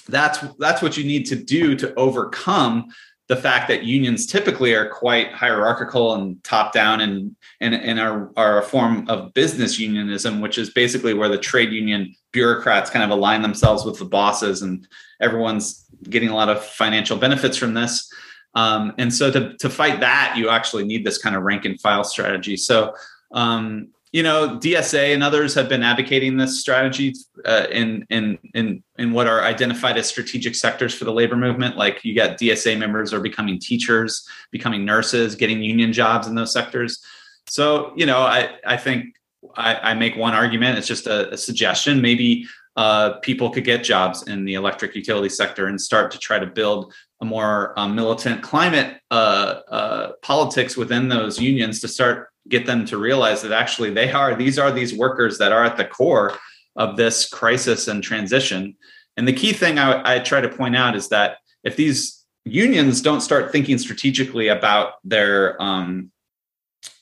that's 0.09 0.39
that's 0.59 0.83
what 0.83 0.97
you 0.97 1.05
need 1.05 1.27
to 1.27 1.37
do 1.37 1.77
to 1.77 1.95
overcome 1.95 2.87
the 3.29 3.37
fact 3.37 3.69
that 3.69 3.85
unions 3.85 4.27
typically 4.27 4.75
are 4.75 4.89
quite 4.89 5.33
hierarchical 5.33 6.15
and 6.15 6.43
top 6.45 6.73
down 6.73 7.01
and 7.01 7.35
and, 7.61 7.75
and 7.75 7.99
are, 7.99 8.31
are 8.37 8.59
a 8.59 8.63
form 8.63 9.09
of 9.09 9.33
business 9.33 9.79
unionism, 9.79 10.41
which 10.41 10.59
is 10.59 10.71
basically 10.71 11.15
where 11.15 11.29
the 11.29 11.39
trade 11.39 11.73
union 11.73 12.15
bureaucrats 12.33 12.91
kind 12.91 13.05
of 13.05 13.11
align 13.11 13.41
themselves 13.41 13.85
with 13.85 13.99
the 13.99 14.05
bosses 14.05 14.61
and 14.63 14.87
everyone's 15.21 15.87
getting 16.11 16.29
a 16.29 16.35
lot 16.35 16.51
of 16.51 16.63
financial 16.63 17.17
benefits 17.17 17.57
from 17.57 17.73
this. 17.73 18.13
Um, 18.55 18.93
and 18.99 19.13
so 19.13 19.31
to, 19.31 19.57
to 19.57 19.71
fight 19.71 20.01
that, 20.01 20.35
you 20.37 20.49
actually 20.49 20.85
need 20.85 21.05
this 21.05 21.19
kind 21.19 21.35
of 21.35 21.43
rank 21.43 21.65
and 21.65 21.81
file 21.81 22.05
strategy. 22.05 22.57
So 22.57 22.95
um, 23.33 23.89
you 24.15 24.23
know, 24.23 24.61
DSA 24.61 25.13
and 25.13 25.25
others 25.25 25.57
have 25.57 25.69
been 25.69 25.83
advocating 25.83 26.37
this 26.37 26.61
strategy 26.61 27.13
uh, 27.45 27.67
in 27.73 28.07
in 28.11 28.39
in 28.55 28.81
in 28.97 29.13
what 29.13 29.27
are 29.27 29.43
identified 29.43 29.97
as 29.97 30.07
strategic 30.07 30.55
sectors 30.55 30.95
for 30.95 31.05
the 31.05 31.13
labor 31.13 31.35
movement. 31.35 31.77
Like 31.77 32.05
you 32.05 32.15
got 32.15 32.39
DSA 32.39 32.79
members 32.79 33.13
are 33.13 33.19
becoming 33.19 33.59
teachers, 33.59 34.25
becoming 34.53 34.85
nurses, 34.85 35.35
getting 35.35 35.61
union 35.61 35.93
jobs 35.93 36.29
in 36.29 36.37
those 36.37 36.53
sectors. 36.53 37.03
So 37.49 37.93
you 37.97 38.07
know, 38.07 38.21
I 38.21 38.51
I 38.65 38.77
think 38.77 39.17
I, 39.57 39.75
I 39.91 39.95
make 39.95 40.15
one 40.15 40.33
argument. 40.33 40.79
It's 40.79 40.87
just 40.87 41.09
a, 41.09 41.33
a 41.33 41.37
suggestion. 41.37 42.01
Maybe 42.01 42.47
uh, 42.77 43.15
people 43.15 43.51
could 43.51 43.65
get 43.65 43.83
jobs 43.83 44.29
in 44.29 44.45
the 44.45 44.55
electric 44.55 44.95
utility 44.95 45.29
sector 45.29 45.67
and 45.67 45.81
start 45.81 46.13
to 46.13 46.21
try 46.21 46.39
to 46.39 46.47
build 46.47 46.95
a 47.21 47.25
more 47.25 47.77
um, 47.77 47.97
militant 47.97 48.45
climate 48.45 49.01
uh, 49.11 49.61
uh, 49.69 50.13
politics 50.23 50.77
within 50.77 51.09
those 51.09 51.41
unions 51.41 51.81
to 51.81 51.89
start 51.89 52.29
get 52.49 52.67
them 52.67 52.85
to 52.87 52.99
realize 52.99 53.43
that 53.43 53.53
actually 53.53 53.91
they 53.91 54.11
are 54.13 54.35
these 54.35 54.59
are 54.59 54.71
these 54.71 54.95
workers 54.95 55.39
that 55.39 55.53
are 55.53 55.65
at 55.65 55.77
the 55.77 55.85
core 55.85 56.37
of 56.77 56.97
this 56.97 57.29
crisis 57.29 57.89
and 57.89 58.03
transition. 58.03 58.77
And 59.17 59.29
the 59.29 59.33
key 59.33 59.53
thing 59.53 59.79
I, 59.79 60.17
I, 60.17 60.19
try 60.19 60.41
to 60.41 60.49
point 60.49 60.77
out 60.77 60.97
is 60.97 61.09
that 61.11 61.37
if 61.63 61.77
these 61.77 62.25
unions 62.45 63.01
don't 63.01 63.21
start 63.21 63.53
thinking 63.53 63.79
strategically 63.79 64.49
about 64.49 64.95
their 65.05 65.61
um, 65.63 66.11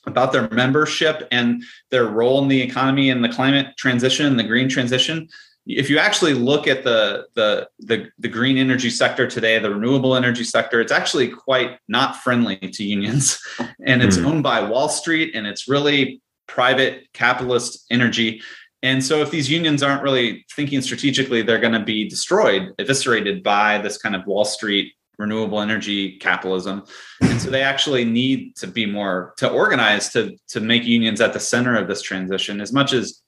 about 0.05 0.31
their 0.31 0.49
membership 0.49 1.27
and 1.31 1.63
their 1.89 2.05
role 2.05 2.41
in 2.41 2.47
the 2.47 2.61
economy 2.61 3.09
and 3.09 3.23
the 3.23 3.29
climate 3.29 3.75
transition 3.77 4.37
the 4.37 4.43
green 4.43 4.69
transition 4.69 5.27
if 5.65 5.89
you 5.89 5.97
actually 5.97 6.33
look 6.33 6.67
at 6.67 6.83
the, 6.83 7.25
the 7.35 7.67
the 7.79 8.09
the 8.19 8.27
green 8.27 8.57
energy 8.57 8.89
sector 8.89 9.27
today, 9.27 9.59
the 9.59 9.69
renewable 9.69 10.15
energy 10.15 10.43
sector, 10.43 10.81
it's 10.81 10.91
actually 10.91 11.29
quite 11.29 11.79
not 11.87 12.17
friendly 12.17 12.57
to 12.57 12.83
unions, 12.83 13.39
and 13.85 14.01
it's 14.01 14.17
mm. 14.17 14.25
owned 14.25 14.43
by 14.43 14.61
Wall 14.61 14.89
Street, 14.89 15.35
and 15.35 15.47
it's 15.47 15.67
really 15.67 16.21
private 16.47 17.07
capitalist 17.13 17.85
energy. 17.89 18.41
And 18.81 19.03
so, 19.03 19.21
if 19.21 19.31
these 19.31 19.49
unions 19.49 19.81
aren't 19.81 20.03
really 20.03 20.45
thinking 20.53 20.81
strategically, 20.81 21.41
they're 21.41 21.59
going 21.59 21.73
to 21.73 21.79
be 21.83 22.09
destroyed, 22.09 22.73
eviscerated 22.77 23.41
by 23.41 23.77
this 23.77 23.97
kind 23.97 24.15
of 24.15 24.25
Wall 24.27 24.45
Street 24.45 24.93
renewable 25.19 25.61
energy 25.61 26.17
capitalism. 26.17 26.83
And 27.21 27.41
so, 27.41 27.49
they 27.49 27.61
actually 27.61 28.03
need 28.03 28.57
to 28.57 28.67
be 28.67 28.85
more 28.85 29.33
to 29.37 29.49
organize 29.49 30.09
to 30.09 30.35
to 30.49 30.59
make 30.59 30.83
unions 30.83 31.21
at 31.21 31.31
the 31.31 31.39
center 31.39 31.77
of 31.77 31.87
this 31.87 32.01
transition, 32.01 32.59
as 32.59 32.73
much 32.73 32.91
as 32.91 33.22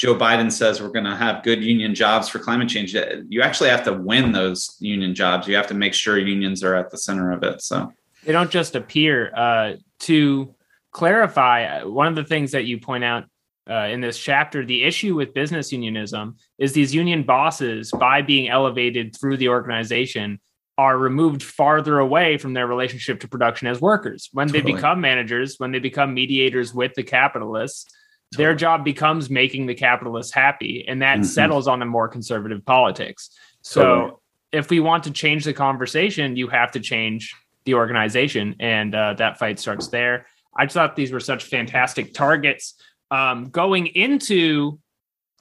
Joe 0.00 0.14
Biden 0.14 0.50
says 0.50 0.80
we're 0.80 0.88
going 0.88 1.04
to 1.04 1.14
have 1.14 1.42
good 1.42 1.62
union 1.62 1.94
jobs 1.94 2.26
for 2.26 2.38
climate 2.38 2.70
change. 2.70 2.94
You 3.28 3.42
actually 3.42 3.68
have 3.68 3.82
to 3.84 3.92
win 3.92 4.32
those 4.32 4.78
union 4.80 5.14
jobs. 5.14 5.46
You 5.46 5.54
have 5.56 5.66
to 5.66 5.74
make 5.74 5.92
sure 5.92 6.16
unions 6.16 6.64
are 6.64 6.74
at 6.74 6.90
the 6.90 6.96
center 6.96 7.30
of 7.32 7.42
it. 7.42 7.60
So 7.60 7.92
they 8.24 8.32
don't 8.32 8.50
just 8.50 8.74
appear. 8.74 9.30
Uh, 9.36 9.74
to 10.00 10.54
clarify, 10.92 11.82
one 11.82 12.06
of 12.06 12.14
the 12.14 12.24
things 12.24 12.52
that 12.52 12.64
you 12.64 12.80
point 12.80 13.04
out 13.04 13.24
uh, 13.68 13.88
in 13.90 14.00
this 14.00 14.18
chapter, 14.18 14.64
the 14.64 14.84
issue 14.84 15.14
with 15.16 15.34
business 15.34 15.70
unionism 15.70 16.36
is 16.56 16.72
these 16.72 16.94
union 16.94 17.22
bosses, 17.22 17.90
by 17.90 18.22
being 18.22 18.48
elevated 18.48 19.14
through 19.14 19.36
the 19.36 19.48
organization, 19.48 20.40
are 20.78 20.96
removed 20.96 21.42
farther 21.42 21.98
away 21.98 22.38
from 22.38 22.54
their 22.54 22.66
relationship 22.66 23.20
to 23.20 23.28
production 23.28 23.68
as 23.68 23.82
workers. 23.82 24.30
When 24.32 24.48
totally. 24.48 24.62
they 24.62 24.76
become 24.76 25.02
managers, 25.02 25.56
when 25.58 25.72
they 25.72 25.78
become 25.78 26.14
mediators 26.14 26.72
with 26.72 26.94
the 26.94 27.02
capitalists. 27.02 27.84
Their 28.32 28.54
job 28.54 28.84
becomes 28.84 29.28
making 29.28 29.66
the 29.66 29.74
capitalists 29.74 30.32
happy 30.32 30.84
and 30.86 31.02
that 31.02 31.16
mm-hmm. 31.16 31.24
settles 31.24 31.66
on 31.66 31.82
a 31.82 31.86
more 31.86 32.08
conservative 32.08 32.64
politics 32.64 33.30
so 33.62 33.82
totally. 33.82 34.12
if 34.52 34.70
we 34.70 34.80
want 34.80 35.04
to 35.04 35.10
change 35.10 35.44
the 35.44 35.52
conversation 35.52 36.36
you 36.36 36.48
have 36.48 36.70
to 36.70 36.80
change 36.80 37.34
the 37.64 37.74
organization 37.74 38.54
and 38.60 38.94
uh, 38.94 39.14
that 39.14 39.38
fight 39.38 39.58
starts 39.58 39.88
there 39.88 40.26
i 40.56 40.64
just 40.64 40.74
thought 40.74 40.96
these 40.96 41.12
were 41.12 41.20
such 41.20 41.44
fantastic 41.44 42.14
targets 42.14 42.74
um, 43.10 43.50
going 43.50 43.88
into 43.88 44.78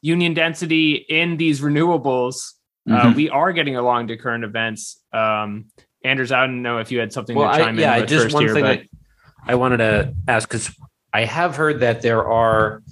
union 0.02 0.34
density 0.34 0.94
in 0.96 1.38
these 1.38 1.62
renewables 1.62 2.54
uh, 2.90 2.94
mm-hmm. 2.94 3.08
uh, 3.08 3.14
we 3.14 3.30
are 3.30 3.54
getting 3.54 3.76
along 3.76 4.08
to 4.08 4.18
current 4.18 4.44
events 4.44 5.04
um, 5.14 5.66
anders 6.04 6.32
i 6.32 6.46
don't 6.46 6.64
know 6.64 6.80
if 6.80 6.92
you 6.92 7.00
had 7.00 7.14
something 7.14 7.36
well, 7.36 7.52
to 7.52 7.64
chime 7.64 7.78
I, 7.78 7.82
yeah, 7.82 7.96
in 7.96 8.02
with 8.02 8.10
just 8.10 8.24
first 8.26 8.34
one 8.34 8.44
here 8.44 8.54
thing 8.54 8.64
but... 8.64 8.80
I, 8.80 9.54
I 9.54 9.56
wanted 9.56 9.78
to 9.78 10.14
ask 10.28 10.50
because 10.50 10.76
I 11.14 11.26
have 11.26 11.55
heard 11.55 11.80
that 11.80 12.01
there 12.01 12.28
are 12.28 12.84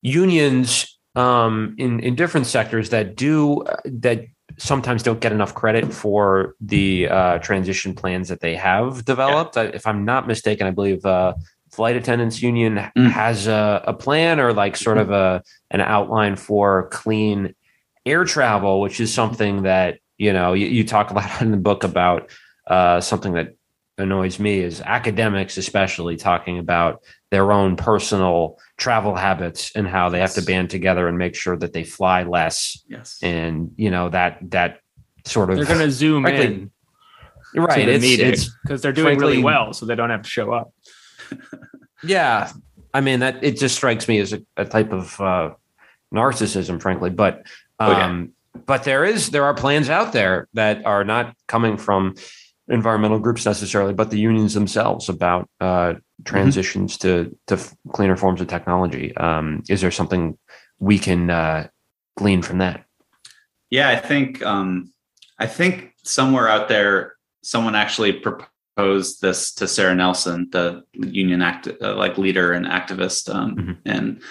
unions 0.00 0.98
um, 1.14 1.74
in 1.78 2.00
in 2.00 2.14
different 2.14 2.46
sectors 2.46 2.90
that 2.90 3.16
do 3.16 3.64
that 3.84 4.26
sometimes 4.58 5.02
don't 5.02 5.20
get 5.20 5.32
enough 5.32 5.54
credit 5.54 5.92
for 5.92 6.54
the 6.60 7.08
uh, 7.08 7.38
transition 7.38 7.94
plans 7.94 8.28
that 8.28 8.40
they 8.40 8.54
have 8.54 9.04
developed. 9.04 9.56
Yeah. 9.56 9.70
If 9.74 9.86
I'm 9.86 10.04
not 10.04 10.26
mistaken, 10.26 10.66
I 10.66 10.70
believe 10.70 11.04
uh, 11.04 11.34
flight 11.70 11.96
attendants 11.96 12.42
union 12.42 12.90
mm. 12.96 13.10
has 13.10 13.46
a, 13.46 13.82
a, 13.86 13.94
plan 13.94 14.38
or 14.38 14.52
like 14.52 14.76
sort 14.76 14.98
of 14.98 15.10
a 15.10 15.42
an 15.70 15.80
outline 15.80 16.36
for 16.36 16.88
clean 16.88 17.54
air 18.04 18.24
travel, 18.24 18.80
which 18.80 19.00
is 19.00 19.12
something 19.12 19.62
that 19.62 19.98
you 20.18 20.32
know 20.32 20.52
you, 20.52 20.66
you 20.66 20.84
talk 20.84 21.10
about 21.10 21.42
in 21.42 21.50
the 21.50 21.56
book 21.56 21.84
about 21.84 22.30
uh, 22.66 23.00
something 23.00 23.32
that 23.34 23.54
annoys 23.98 24.38
me 24.38 24.60
is 24.60 24.80
academics, 24.80 25.56
especially 25.56 26.16
talking 26.16 26.58
about 26.58 27.02
their 27.30 27.52
own 27.52 27.76
personal 27.76 28.58
travel 28.78 29.14
habits 29.14 29.72
and 29.74 29.86
how 29.86 30.08
they 30.08 30.18
have 30.20 30.34
to 30.34 30.42
band 30.42 30.70
together 30.70 31.08
and 31.08 31.18
make 31.18 31.34
sure 31.34 31.56
that 31.56 31.72
they 31.72 31.84
fly 31.84 32.22
less. 32.22 32.82
Yes. 32.88 33.18
And 33.22 33.72
you 33.76 33.90
know 33.90 34.08
that 34.08 34.38
that 34.50 34.80
sort 35.24 35.50
of 35.50 35.56
They're 35.56 35.66
going 35.66 35.78
to 35.78 35.90
zoom 35.90 36.22
Frankly, 36.24 36.68
in 37.54 37.62
right. 37.62 37.88
It's, 37.88 38.50
because 38.62 38.82
they're 38.82 38.92
doing 38.92 39.18
really 39.18 39.42
well, 39.42 39.72
so 39.72 39.86
they 39.86 39.94
don't 39.94 40.10
have 40.10 40.22
to 40.22 40.30
show 40.30 40.52
up. 40.52 40.72
yeah. 42.04 42.50
I 42.94 43.00
mean 43.00 43.20
that 43.20 43.42
it 43.42 43.58
just 43.58 43.74
strikes 43.74 44.08
me 44.08 44.18
as 44.18 44.32
a, 44.32 44.42
a 44.56 44.64
type 44.64 44.92
of 44.92 45.20
uh, 45.20 45.50
narcissism, 46.14 46.80
frankly. 46.80 47.10
But 47.10 47.46
Oh, 47.82 47.90
yeah. 47.90 48.06
um, 48.06 48.32
but 48.66 48.84
there 48.84 49.04
is 49.04 49.30
there 49.30 49.44
are 49.44 49.54
plans 49.54 49.88
out 49.88 50.12
there 50.12 50.48
that 50.54 50.86
are 50.86 51.04
not 51.04 51.34
coming 51.48 51.76
from 51.76 52.14
environmental 52.68 53.18
groups 53.18 53.44
necessarily, 53.44 53.92
but 53.92 54.10
the 54.10 54.18
unions 54.18 54.54
themselves 54.54 55.08
about 55.08 55.48
uh, 55.60 55.94
transitions 56.24 56.96
to 56.98 57.36
to 57.46 57.58
cleaner 57.92 58.16
forms 58.16 58.40
of 58.40 58.46
technology. 58.46 59.16
Um, 59.16 59.62
is 59.68 59.80
there 59.80 59.90
something 59.90 60.38
we 60.78 60.98
can 60.98 61.30
uh, 61.30 61.68
glean 62.16 62.42
from 62.42 62.58
that? 62.58 62.84
Yeah, 63.70 63.88
I 63.88 63.96
think 63.96 64.42
um, 64.42 64.92
I 65.38 65.46
think 65.46 65.94
somewhere 66.04 66.48
out 66.48 66.68
there, 66.68 67.14
someone 67.42 67.74
actually 67.74 68.12
proposed 68.12 69.20
this 69.20 69.52
to 69.54 69.66
Sarah 69.66 69.94
Nelson, 69.94 70.48
the 70.52 70.82
union 70.94 71.42
act 71.42 71.68
uh, 71.80 71.94
like 71.96 72.18
leader 72.18 72.52
and 72.52 72.66
activist, 72.66 73.32
um, 73.34 73.56
Mhm. 73.56 73.76
and 73.84 74.22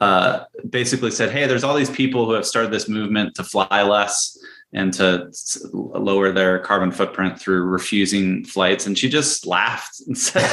uh, 0.00 0.44
basically 0.68 1.10
said, 1.10 1.30
"Hey, 1.30 1.46
there's 1.46 1.64
all 1.64 1.74
these 1.76 1.90
people 1.90 2.26
who 2.26 2.32
have 2.32 2.46
started 2.46 2.70
this 2.72 2.88
movement 2.88 3.34
to 3.36 3.44
fly 3.44 3.82
less." 3.82 4.36
And 4.74 4.92
to 4.94 5.30
lower 5.72 6.32
their 6.32 6.58
carbon 6.58 6.92
footprint 6.92 7.38
through 7.38 7.64
refusing 7.64 8.44
flights, 8.44 8.86
and 8.86 8.96
she 8.96 9.10
just 9.10 9.46
laughed 9.46 10.00
and 10.06 10.16
said, 10.28 10.50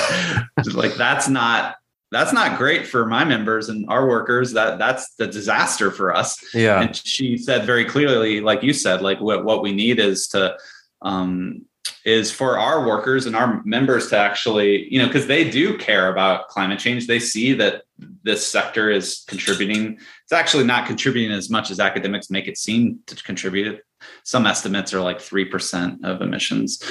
"Like 0.74 0.96
that's 0.96 1.30
not 1.30 1.76
that's 2.12 2.34
not 2.34 2.58
great 2.58 2.86
for 2.86 3.06
my 3.06 3.24
members 3.24 3.70
and 3.70 3.86
our 3.88 4.08
workers. 4.08 4.54
That 4.54 4.78
that's 4.78 5.16
the 5.16 5.28
disaster 5.28 5.90
for 5.90 6.14
us." 6.14 6.38
Yeah, 6.54 6.82
and 6.82 6.94
she 6.96 7.38
said 7.38 7.66
very 7.66 7.86
clearly 7.86 8.42
like 8.42 8.62
you 8.62 8.74
said 8.74 9.02
like 9.02 9.22
what, 9.22 9.46
what 9.46 9.62
we 9.62 9.72
need 9.72 10.00
is 10.00 10.28
to 10.30 10.58
um 11.02 11.66
is 12.06 12.32
for 12.32 12.58
our 12.58 12.86
workers 12.86 13.26
and 13.26 13.36
our 13.36 13.62
members 13.64 14.10
to 14.10 14.18
actually 14.18 14.92
you 14.92 15.00
know 15.00 15.08
because 15.08 15.28
they 15.28 15.50
do 15.50 15.78
care 15.78 16.12
about 16.12 16.50
climate 16.50 16.80
change. 16.80 17.08
They 17.08 17.20
see 17.20 17.54
that 17.54 17.84
this 18.24 18.48
sector 18.48 18.90
is 18.90 19.24
contributing. 19.28 19.98
It's 20.24 20.34
actually 20.34 20.66
not 20.66 20.88
contributing 20.88 21.32
as 21.32 21.50
much 21.50 21.72
as 21.72 21.80
academics 21.80 22.30
make 22.30 22.48
it 22.48 22.58
seem 22.58 23.00
to 23.08 23.16
contribute 23.24 23.82
some 24.24 24.46
estimates 24.46 24.94
are 24.94 25.02
like 25.02 25.20
3% 25.20 26.04
of 26.04 26.22
emissions. 26.22 26.82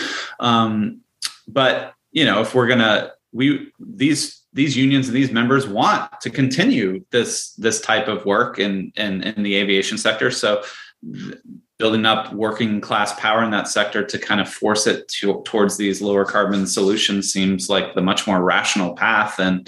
Um, 0.40 1.00
but 1.46 1.94
you 2.12 2.24
know 2.24 2.40
if 2.40 2.54
we're 2.54 2.66
gonna 2.66 3.12
we 3.32 3.70
these 3.78 4.42
these 4.52 4.76
unions 4.76 5.08
and 5.08 5.16
these 5.16 5.30
members 5.30 5.68
want 5.68 6.10
to 6.20 6.30
continue 6.30 7.04
this 7.10 7.52
this 7.54 7.80
type 7.80 8.08
of 8.08 8.24
work 8.24 8.58
in 8.58 8.92
in, 8.96 9.22
in 9.22 9.42
the 9.42 9.54
aviation 9.56 9.98
sector. 9.98 10.30
So 10.30 10.62
building 11.78 12.04
up 12.04 12.32
working 12.32 12.80
class 12.80 13.18
power 13.20 13.44
in 13.44 13.50
that 13.52 13.68
sector 13.68 14.04
to 14.04 14.18
kind 14.18 14.40
of 14.40 14.48
force 14.48 14.86
it 14.86 15.06
to, 15.06 15.40
towards 15.44 15.76
these 15.76 16.02
lower 16.02 16.24
carbon 16.24 16.66
solutions 16.66 17.32
seems 17.32 17.70
like 17.70 17.94
the 17.94 18.02
much 18.02 18.26
more 18.26 18.42
rational 18.42 18.94
path 18.94 19.36
than 19.36 19.64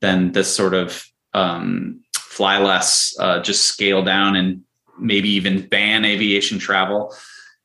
than 0.00 0.32
this 0.32 0.54
sort 0.54 0.74
of 0.74 1.04
um, 1.34 2.00
fly 2.16 2.58
less, 2.58 3.16
uh, 3.18 3.40
just 3.40 3.64
scale 3.64 4.02
down 4.04 4.36
and 4.36 4.62
maybe 5.00 5.28
even 5.30 5.66
ban 5.68 6.04
aviation 6.04 6.58
travel, 6.58 7.14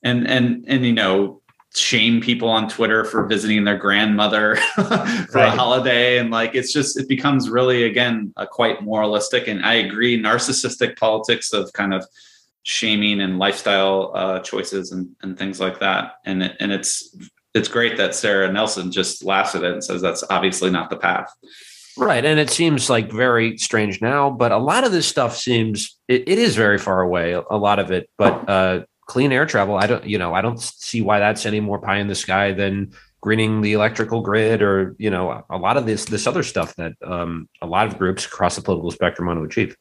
and 0.03 0.27
and 0.27 0.65
and 0.67 0.85
you 0.85 0.93
know 0.93 1.41
shame 1.75 2.21
people 2.21 2.49
on 2.49 2.69
Twitter 2.69 3.03
for 3.03 3.25
visiting 3.25 3.63
their 3.63 3.77
grandmother 3.77 4.55
for 4.75 5.39
a 5.39 5.51
holiday, 5.51 6.17
and 6.17 6.29
like 6.31 6.55
it's 6.55 6.71
just 6.71 6.99
it 6.99 7.07
becomes 7.07 7.49
really 7.49 7.83
again 7.83 8.33
a 8.37 8.45
quite 8.45 8.83
moralistic 8.83 9.47
and 9.47 9.65
I 9.65 9.75
agree 9.75 10.21
narcissistic 10.21 10.97
politics 10.97 11.53
of 11.53 11.71
kind 11.73 11.93
of 11.93 12.05
shaming 12.63 13.21
and 13.21 13.37
lifestyle 13.37 14.11
uh, 14.15 14.39
choices 14.39 14.91
and, 14.91 15.09
and 15.21 15.37
things 15.37 15.59
like 15.59 15.79
that. 15.79 16.13
And 16.25 16.43
it, 16.43 16.55
and 16.59 16.71
it's 16.71 17.15
it's 17.53 17.67
great 17.67 17.97
that 17.97 18.15
Sarah 18.15 18.51
Nelson 18.51 18.91
just 18.91 19.23
laughs 19.23 19.53
at 19.53 19.63
it 19.63 19.71
and 19.71 19.83
says 19.83 20.01
that's 20.01 20.23
obviously 20.29 20.71
not 20.71 20.89
the 20.89 20.97
path. 20.97 21.31
Right. 21.97 22.25
And 22.25 22.39
it 22.39 22.49
seems 22.49 22.89
like 22.89 23.11
very 23.11 23.57
strange 23.57 24.01
now, 24.01 24.29
but 24.29 24.51
a 24.51 24.57
lot 24.57 24.83
of 24.83 24.91
this 24.91 25.07
stuff 25.07 25.37
seems 25.37 25.97
it, 26.07 26.27
it 26.27 26.39
is 26.39 26.55
very 26.55 26.77
far 26.77 27.01
away, 27.01 27.33
a 27.33 27.57
lot 27.57 27.79
of 27.79 27.91
it. 27.91 28.09
But 28.17 28.49
uh 28.49 28.85
clean 29.05 29.31
air 29.31 29.45
travel, 29.45 29.75
I 29.75 29.87
don't 29.87 30.05
you 30.05 30.17
know, 30.17 30.33
I 30.33 30.41
don't 30.41 30.59
see 30.59 31.01
why 31.01 31.19
that's 31.19 31.45
any 31.45 31.59
more 31.59 31.79
pie 31.79 31.97
in 31.97 32.07
the 32.07 32.15
sky 32.15 32.51
than 32.51 32.93
greening 33.21 33.61
the 33.61 33.73
electrical 33.73 34.21
grid 34.21 34.61
or, 34.61 34.95
you 34.97 35.09
know, 35.09 35.45
a 35.49 35.57
lot 35.57 35.77
of 35.77 35.85
this 35.85 36.05
this 36.05 36.25
other 36.25 36.43
stuff 36.43 36.75
that 36.75 36.93
um 37.05 37.47
a 37.61 37.67
lot 37.67 37.87
of 37.87 37.97
groups 37.97 38.25
across 38.25 38.55
the 38.55 38.61
political 38.61 38.91
spectrum 38.91 39.27
want 39.27 39.39
to 39.39 39.45
achieve. 39.45 39.75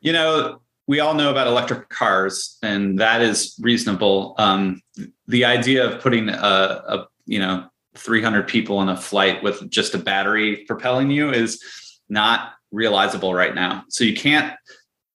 You 0.00 0.12
know, 0.12 0.60
we 0.86 1.00
all 1.00 1.14
know 1.14 1.30
about 1.30 1.46
electric 1.46 1.88
cars, 1.88 2.58
and 2.62 2.98
that 3.00 3.20
is 3.20 3.58
reasonable. 3.60 4.34
Um, 4.38 4.80
the 5.26 5.44
idea 5.44 5.84
of 5.84 6.00
putting 6.00 6.28
a, 6.28 6.34
a 6.34 7.06
you 7.26 7.38
know 7.38 7.68
300 7.96 8.46
people 8.46 8.82
in 8.82 8.88
a 8.88 8.96
flight 8.96 9.42
with 9.42 9.68
just 9.70 9.94
a 9.94 9.98
battery 9.98 10.64
propelling 10.66 11.10
you 11.10 11.30
is 11.30 11.62
not 12.08 12.52
realizable 12.72 13.34
right 13.34 13.54
now. 13.54 13.84
So 13.88 14.04
you 14.04 14.14
can't 14.14 14.54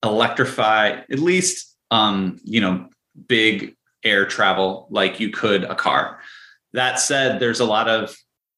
electrify 0.03 1.01
at 1.11 1.19
least 1.19 1.75
um, 1.91 2.39
you 2.43 2.61
know 2.61 2.87
big 3.27 3.75
air 4.03 4.25
travel 4.25 4.87
like 4.89 5.19
you 5.19 5.29
could 5.29 5.63
a 5.63 5.75
car. 5.75 6.19
That 6.73 6.99
said, 6.99 7.39
there's 7.39 7.59
a 7.59 7.65
lot 7.65 7.87
of 7.87 8.15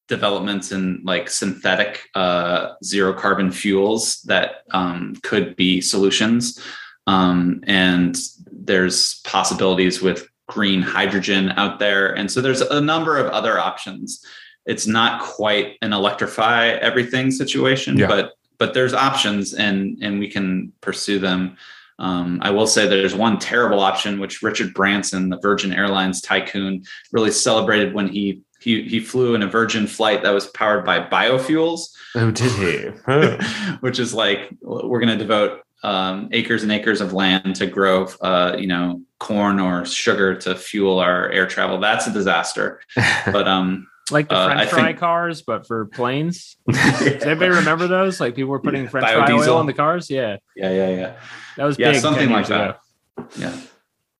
developments 0.08 0.72
in 0.72 1.00
like 1.04 1.28
synthetic 1.30 2.08
uh, 2.14 2.74
zero 2.82 3.12
carbon 3.12 3.50
fuels 3.50 4.20
that 4.22 4.62
um, 4.70 5.16
could 5.22 5.56
be 5.56 5.80
solutions. 5.80 6.60
Um, 7.06 7.62
and 7.66 8.16
there's 8.50 9.20
possibilities 9.20 10.00
with 10.00 10.28
green 10.48 10.82
hydrogen 10.82 11.50
out 11.56 11.78
there. 11.78 12.14
And 12.16 12.30
so 12.30 12.40
there's 12.40 12.60
a 12.60 12.80
number 12.80 13.18
of 13.18 13.26
other 13.32 13.58
options. 13.58 14.24
It's 14.66 14.86
not 14.86 15.22
quite 15.22 15.76
an 15.82 15.92
electrify 15.92 16.68
everything 16.68 17.30
situation, 17.30 17.96
Yeah. 17.98 18.06
but 18.08 18.32
but 18.58 18.72
there's 18.72 18.94
options 18.94 19.52
and 19.54 19.98
and 20.02 20.18
we 20.18 20.28
can 20.30 20.72
pursue 20.80 21.18
them. 21.18 21.56
Um, 21.98 22.38
I 22.42 22.50
will 22.50 22.66
say 22.66 22.86
there's 22.88 23.14
one 23.14 23.38
terrible 23.38 23.80
option 23.80 24.18
which 24.20 24.42
Richard 24.42 24.74
Branson, 24.74 25.28
the 25.28 25.38
Virgin 25.38 25.72
Airlines 25.72 26.20
tycoon, 26.20 26.82
really 27.12 27.30
celebrated 27.30 27.94
when 27.94 28.08
he 28.08 28.42
he 28.60 28.82
he 28.82 29.00
flew 29.00 29.34
in 29.34 29.42
a 29.42 29.46
Virgin 29.48 29.86
flight 29.86 30.22
that 30.22 30.30
was 30.30 30.46
powered 30.48 30.84
by 30.84 31.00
biofuels 31.00 31.88
Oh, 32.14 32.30
did 32.30 32.52
he? 32.52 32.76
which 33.80 33.98
is 33.98 34.14
like 34.14 34.50
we're 34.62 35.00
going 35.00 35.16
to 35.18 35.24
devote 35.24 35.60
um, 35.84 36.28
acres 36.32 36.62
and 36.62 36.72
acres 36.72 37.00
of 37.00 37.12
land 37.12 37.54
to 37.56 37.66
grow, 37.66 38.06
uh, 38.22 38.56
you 38.58 38.66
know, 38.66 39.00
corn 39.20 39.60
or 39.60 39.84
sugar 39.84 40.34
to 40.36 40.54
fuel 40.56 40.98
our 40.98 41.30
air 41.30 41.46
travel. 41.46 41.78
That's 41.78 42.06
a 42.06 42.12
disaster. 42.12 42.80
But 43.26 43.46
um, 43.46 43.86
Like 44.10 44.28
the 44.28 44.34
Uh, 44.36 44.46
French 44.46 44.60
I 44.60 44.66
fry 44.66 44.82
think- 44.86 44.98
cars, 44.98 45.42
but 45.42 45.66
for 45.66 45.86
planes. 45.86 46.56
Does 46.70 47.22
anybody 47.22 47.50
remember 47.50 47.86
those? 47.86 48.20
Like 48.20 48.34
people 48.34 48.50
were 48.50 48.60
putting 48.60 48.88
French 48.88 49.06
fry 49.10 49.32
oil 49.32 49.60
in 49.60 49.66
the 49.66 49.72
cars. 49.72 50.10
Yeah, 50.10 50.36
yeah, 50.56 50.70
yeah, 50.72 50.90
yeah, 50.90 51.12
that 51.56 51.64
was 51.64 51.78
yeah, 51.78 51.92
big 51.92 52.00
something 52.02 52.28
like 52.28 52.48
years 52.48 52.50
ago. 52.50 52.74
that. 53.16 53.38
Yeah, 53.38 53.56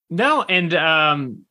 No, 0.09 0.43
and 0.43 0.73
um, 0.75 1.45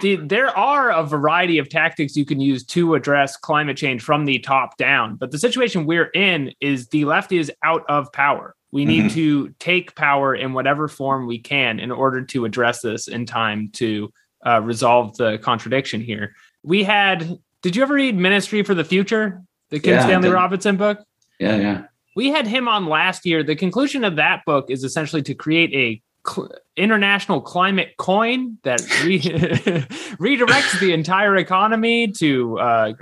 the, 0.00 0.16
there 0.16 0.48
are 0.58 0.90
a 0.90 1.04
variety 1.04 1.58
of 1.58 1.68
tactics 1.68 2.16
you 2.16 2.24
can 2.24 2.40
use 2.40 2.64
to 2.66 2.94
address 2.96 3.36
climate 3.36 3.76
change 3.76 4.02
from 4.02 4.24
the 4.24 4.40
top 4.40 4.76
down. 4.78 5.14
But 5.16 5.30
the 5.30 5.38
situation 5.38 5.86
we're 5.86 6.10
in 6.12 6.52
is 6.60 6.88
the 6.88 7.04
left 7.04 7.30
is 7.30 7.52
out 7.62 7.84
of 7.88 8.12
power. 8.12 8.55
We 8.72 8.84
need 8.84 9.04
Mhm. 9.06 9.14
to 9.14 9.54
take 9.58 9.94
power 9.94 10.34
in 10.34 10.52
whatever 10.52 10.88
form 10.88 11.26
we 11.26 11.38
can 11.38 11.78
in 11.78 11.90
order 11.90 12.22
to 12.22 12.44
address 12.44 12.80
this 12.82 13.08
in 13.08 13.24
time 13.26 13.70
to 13.74 14.12
uh, 14.46 14.60
resolve 14.62 15.16
the 15.16 15.38
contradiction 15.38 16.00
here. 16.00 16.34
We 16.62 16.84
had, 16.84 17.38
did 17.62 17.74
you 17.74 17.82
ever 17.82 17.94
read 17.94 18.16
Ministry 18.16 18.62
for 18.62 18.74
the 18.74 18.84
Future, 18.84 19.42
the 19.70 19.80
Kim 19.80 19.94
Yeah, 19.94 20.04
Stanley. 20.04 20.28
Robinson 20.28 20.76
book? 20.76 21.00
yeah, 21.40 21.56
yeah. 21.56 21.82
we 22.16 22.28
had 22.30 22.46
him 22.46 22.68
on 22.68 22.86
last 22.86 23.26
year. 23.26 23.42
The 23.42 23.56
conclusion 23.56 24.04
of 24.04 24.16
that 24.16 24.44
book 24.46 24.70
is 24.70 24.84
essentially 24.84 25.22
to 25.22 25.34
create 25.34 25.72
a 25.74 26.02
cl- 26.30 26.50
international 26.76 27.40
climate 27.40 27.94
coin 27.98 28.58
that 28.62 28.80
re- 29.04 29.18
redirects 30.20 30.78
the 30.80 30.92
entire 30.92 31.36
economy 31.36 32.08
to 32.12 32.58
uh, 32.58 32.92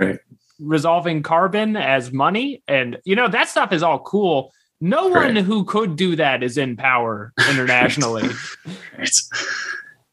resolving 0.61 1.23
carbon 1.23 1.77
as 1.77 2.13
money. 2.13 2.63
And, 2.69 2.99
you 3.05 3.17
know, 3.17 3.29
that 3.29 3.49
stuff 3.49 3.73
is 3.73 3.83
all 3.83 3.99
cool. 4.01 4.53
No 4.85 5.09
one 5.09 5.35
who 5.35 5.65
could 5.65 5.97
do 5.97 6.15
that 6.17 6.43
is 6.43 6.59
in 6.59 6.77
power 6.77 7.33
internationally. 7.49 8.29
Right. 8.97 9.11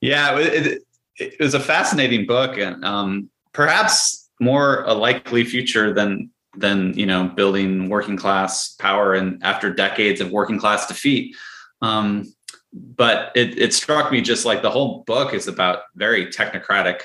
Yeah, 0.02 0.40
it, 0.40 0.66
it, 0.66 0.82
it 1.18 1.40
was 1.40 1.54
a 1.54 1.60
fascinating 1.60 2.26
book, 2.26 2.58
and 2.58 2.84
um, 2.84 3.30
perhaps 3.54 4.28
more 4.40 4.84
a 4.86 4.94
likely 4.94 5.44
future 5.44 5.94
than 5.94 6.32
than 6.58 6.98
you 6.98 7.06
know 7.06 7.26
building 7.36 7.90
working 7.90 8.18
class 8.18 8.74
power 8.80 9.14
and 9.14 9.44
after 9.44 9.72
decades 9.72 10.20
of 10.20 10.32
working 10.32 10.58
class 10.58 10.88
defeat. 10.88 11.36
Um, 11.84 12.34
but 12.74 13.32
it, 13.36 13.60
it 13.60 13.74
struck 13.74 14.12
me 14.12 14.22
just 14.22 14.46
like 14.46 14.64
the 14.64 14.72
whole 14.72 15.04
book 15.04 15.34
is 15.34 15.48
about 15.48 15.84
very 15.96 16.26
technocratic 16.28 17.02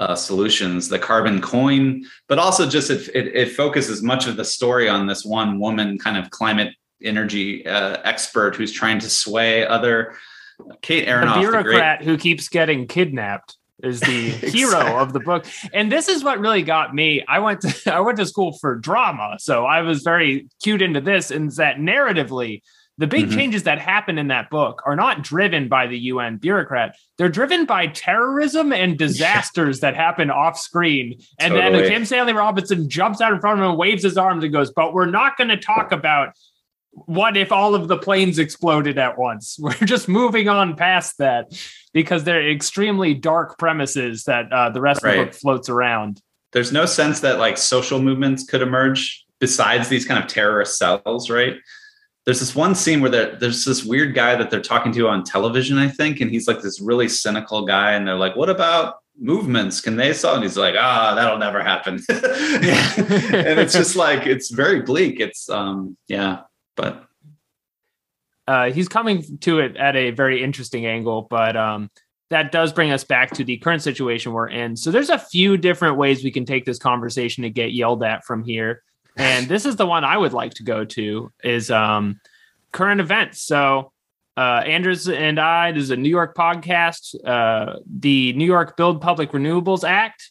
uh, 0.00 0.14
solutions, 0.14 0.88
the 0.88 0.98
carbon 0.98 1.40
coin, 1.42 2.04
but 2.28 2.38
also 2.38 2.66
just 2.68 2.90
it, 2.90 3.08
it, 3.14 3.34
it, 3.34 3.52
focuses 3.52 4.02
much 4.02 4.28
of 4.28 4.36
the 4.36 4.44
story 4.44 4.88
on 4.88 5.06
this 5.06 5.24
one 5.24 5.58
woman 5.58 5.98
kind 5.98 6.16
of 6.16 6.30
climate 6.30 6.72
energy 7.02 7.66
uh, 7.66 7.98
expert 8.04 8.56
who's 8.56 8.72
trying 8.72 8.98
to 9.00 9.10
sway 9.10 9.66
other. 9.66 10.14
Kate 10.82 11.06
Aronoff, 11.06 11.34
the 11.34 11.40
bureaucrat 11.40 11.98
great, 11.98 12.08
who 12.08 12.16
keeps 12.16 12.48
getting 12.48 12.86
kidnapped 12.86 13.56
is 13.82 14.00
the 14.00 14.26
exactly. 14.42 14.50
hero 14.50 14.98
of 14.98 15.12
the 15.12 15.20
book 15.20 15.46
and 15.72 15.92
this 15.92 16.08
is 16.08 16.24
what 16.24 16.40
really 16.40 16.62
got 16.62 16.92
me 16.92 17.24
i 17.28 17.38
went 17.38 17.60
to 17.60 17.92
i 17.94 18.00
went 18.00 18.18
to 18.18 18.26
school 18.26 18.58
for 18.58 18.74
drama 18.74 19.36
so 19.38 19.64
i 19.64 19.82
was 19.82 20.02
very 20.02 20.48
cued 20.60 20.82
into 20.82 21.00
this 21.00 21.30
and 21.30 21.52
that 21.52 21.76
narratively 21.76 22.60
the 22.98 23.06
big 23.06 23.26
mm-hmm. 23.26 23.38
changes 23.38 23.62
that 23.62 23.78
happen 23.78 24.18
in 24.18 24.26
that 24.28 24.50
book 24.50 24.82
are 24.84 24.96
not 24.96 25.22
driven 25.22 25.68
by 25.68 25.86
the 25.86 25.96
UN 25.96 26.36
bureaucrat. 26.36 26.96
They're 27.16 27.28
driven 27.28 27.64
by 27.64 27.86
terrorism 27.86 28.72
and 28.72 28.98
disasters 28.98 29.80
that 29.80 29.94
happen 29.94 30.30
off 30.30 30.58
screen. 30.58 31.20
And 31.38 31.54
totally. 31.54 31.82
then 31.82 31.90
Kim 31.90 32.04
Stanley 32.04 32.32
Robinson 32.32 32.90
jumps 32.90 33.20
out 33.20 33.32
in 33.32 33.40
front 33.40 33.60
of 33.60 33.64
him 33.64 33.70
and 33.70 33.78
waves 33.78 34.02
his 34.02 34.18
arms 34.18 34.42
and 34.42 34.52
goes, 34.52 34.72
But 34.72 34.94
we're 34.94 35.06
not 35.06 35.36
going 35.36 35.48
to 35.48 35.56
talk 35.56 35.92
about 35.92 36.36
what 37.06 37.36
if 37.36 37.52
all 37.52 37.74
of 37.74 37.88
the 37.88 37.96
planes 37.96 38.38
exploded 38.38 38.98
at 38.98 39.18
once. 39.18 39.58
We're 39.60 39.72
just 39.74 40.08
moving 40.08 40.48
on 40.48 40.76
past 40.76 41.18
that 41.18 41.52
because 41.92 42.24
they're 42.24 42.50
extremely 42.50 43.14
dark 43.14 43.58
premises 43.58 44.24
that 44.24 44.52
uh, 44.52 44.70
the 44.70 44.80
rest 44.80 45.02
right. 45.02 45.12
of 45.12 45.18
the 45.18 45.24
book 45.26 45.34
floats 45.34 45.68
around. 45.68 46.20
There's 46.52 46.72
no 46.72 46.86
sense 46.86 47.20
that 47.20 47.38
like 47.38 47.58
social 47.58 48.00
movements 48.00 48.44
could 48.44 48.62
emerge 48.62 49.24
besides 49.38 49.88
these 49.88 50.04
kind 50.04 50.22
of 50.22 50.28
terrorist 50.28 50.78
cells, 50.78 51.30
right? 51.30 51.56
there's 52.28 52.40
this 52.40 52.54
one 52.54 52.74
scene 52.74 53.00
where 53.00 53.08
there's 53.08 53.64
this 53.64 53.86
weird 53.86 54.14
guy 54.14 54.36
that 54.36 54.50
they're 54.50 54.60
talking 54.60 54.92
to 54.92 55.08
on 55.08 55.24
television, 55.24 55.78
I 55.78 55.88
think, 55.88 56.20
and 56.20 56.30
he's 56.30 56.46
like 56.46 56.60
this 56.60 56.78
really 56.78 57.08
cynical 57.08 57.64
guy, 57.64 57.92
and 57.92 58.06
they're 58.06 58.16
like, 58.16 58.36
"What 58.36 58.50
about 58.50 58.96
movements? 59.18 59.80
Can 59.80 59.96
they 59.96 60.12
solve?" 60.12 60.34
And 60.34 60.42
he's 60.44 60.58
like, 60.58 60.74
"Ah, 60.78 61.12
oh, 61.12 61.14
that'll 61.14 61.38
never 61.38 61.62
happen." 61.62 61.94
and 62.10 63.58
it's 63.58 63.72
just 63.72 63.96
like 63.96 64.26
it's 64.26 64.50
very 64.50 64.82
bleak. 64.82 65.20
It's 65.20 65.48
um, 65.48 65.96
yeah, 66.06 66.40
but 66.78 67.04
uh, 68.46 68.70
he's 68.70 68.88
coming 68.88 69.38
to 69.40 69.58
it 69.58 69.76
at 69.76 69.94
a 69.94 70.12
very 70.12 70.42
interesting 70.42 70.86
angle, 70.86 71.26
but 71.28 71.54
um, 71.54 71.90
that 72.30 72.50
does 72.50 72.72
bring 72.72 72.90
us 72.90 73.04
back 73.04 73.32
to 73.32 73.44
the 73.44 73.58
current 73.58 73.82
situation 73.82 74.32
we're 74.32 74.48
in. 74.48 74.74
So 74.74 74.90
there's 74.90 75.10
a 75.10 75.18
few 75.18 75.58
different 75.58 75.98
ways 75.98 76.24
we 76.24 76.30
can 76.30 76.46
take 76.46 76.64
this 76.64 76.78
conversation 76.78 77.42
to 77.42 77.50
get 77.50 77.72
yelled 77.72 78.02
at 78.02 78.24
from 78.24 78.42
here 78.42 78.82
and 79.18 79.48
this 79.48 79.66
is 79.66 79.76
the 79.76 79.86
one 79.86 80.04
I 80.04 80.16
would 80.16 80.32
like 80.32 80.54
to 80.54 80.62
go 80.62 80.84
to 80.84 81.32
is 81.42 81.70
um, 81.72 82.20
current 82.72 83.00
events. 83.00 83.42
So 83.42 83.92
uh, 84.36 84.62
Andrews 84.64 85.08
and 85.08 85.40
I, 85.40 85.72
this 85.72 85.82
is 85.82 85.90
a 85.90 85.96
New 85.96 86.08
York 86.08 86.36
podcast. 86.36 87.16
Uh, 87.26 87.80
the 87.84 88.32
New 88.34 88.44
York 88.44 88.76
Build 88.76 89.00
Public 89.00 89.32
Renewables 89.32 89.86
Act 89.86 90.30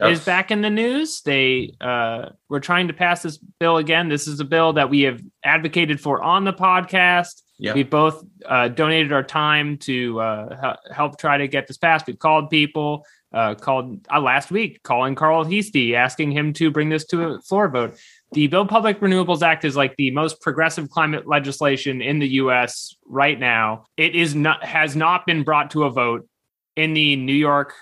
yes. 0.00 0.18
is 0.18 0.24
back 0.24 0.50
in 0.50 0.60
the 0.60 0.70
news. 0.70 1.22
They 1.22 1.74
uh, 1.80 2.30
were 2.48 2.60
trying 2.60 2.88
to 2.88 2.94
pass 2.94 3.22
this 3.22 3.38
bill 3.38 3.78
again. 3.78 4.08
This 4.08 4.26
is 4.28 4.40
a 4.40 4.44
bill 4.44 4.74
that 4.74 4.90
we 4.90 5.02
have 5.02 5.20
advocated 5.44 6.00
for 6.00 6.22
on 6.22 6.44
the 6.44 6.52
podcast. 6.52 7.42
Yep. 7.58 7.74
We've 7.74 7.90
both 7.90 8.24
uh, 8.46 8.68
donated 8.68 9.12
our 9.12 9.24
time 9.24 9.78
to 9.78 10.20
uh, 10.20 10.76
help 10.92 11.18
try 11.18 11.38
to 11.38 11.48
get 11.48 11.66
this 11.66 11.76
passed. 11.76 12.06
We've 12.06 12.18
called 12.18 12.50
people 12.50 13.04
uh, 13.32 13.54
called 13.56 14.06
uh, 14.12 14.20
last 14.20 14.50
week, 14.50 14.82
calling 14.82 15.14
Carl 15.14 15.44
Heastie, 15.44 15.94
asking 15.94 16.32
him 16.32 16.52
to 16.54 16.70
bring 16.70 16.88
this 16.88 17.04
to 17.06 17.22
a 17.22 17.40
floor 17.40 17.68
vote. 17.68 17.98
The 18.32 18.46
Build 18.46 18.68
Public 18.68 19.00
Renewables 19.00 19.42
Act 19.42 19.64
is 19.64 19.76
like 19.76 19.96
the 19.96 20.10
most 20.12 20.40
progressive 20.40 20.90
climate 20.90 21.26
legislation 21.26 22.00
in 22.00 22.18
the 22.18 22.28
U.S. 22.28 22.94
right 23.06 23.38
now. 23.38 23.84
It 23.96 24.14
is 24.14 24.34
not 24.34 24.64
has 24.64 24.94
not 24.94 25.26
been 25.26 25.42
brought 25.42 25.70
to 25.72 25.84
a 25.84 25.90
vote 25.90 26.28
in 26.76 26.94
the 26.94 27.16
New 27.16 27.34
York 27.34 27.74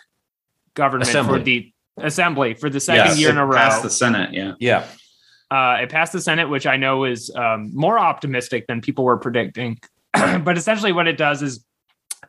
government 0.75 1.09
assembly. 1.09 1.39
for 1.39 1.45
the 1.45 1.73
assembly 1.99 2.55
for 2.55 2.71
the 2.71 2.81
second 2.81 3.07
yes, 3.07 3.19
year 3.19 3.31
in 3.31 3.39
a 3.39 3.47
row. 3.47 3.57
It 3.57 3.61
passed 3.61 3.83
the 3.83 3.91
Senate, 3.91 4.33
yeah, 4.33 4.55
yeah. 4.59 4.87
Uh, 5.51 5.79
it 5.83 5.91
passed 5.91 6.13
the 6.13 6.21
Senate, 6.21 6.49
which 6.49 6.67
I 6.67 6.77
know 6.77 7.05
is 7.05 7.31
um, 7.35 7.71
more 7.75 7.99
optimistic 7.99 8.67
than 8.67 8.81
people 8.81 9.05
were 9.05 9.17
predicting. 9.17 9.79
but 10.13 10.59
essentially, 10.59 10.93
what 10.93 11.07
it 11.07 11.17
does 11.17 11.43
is 11.43 11.65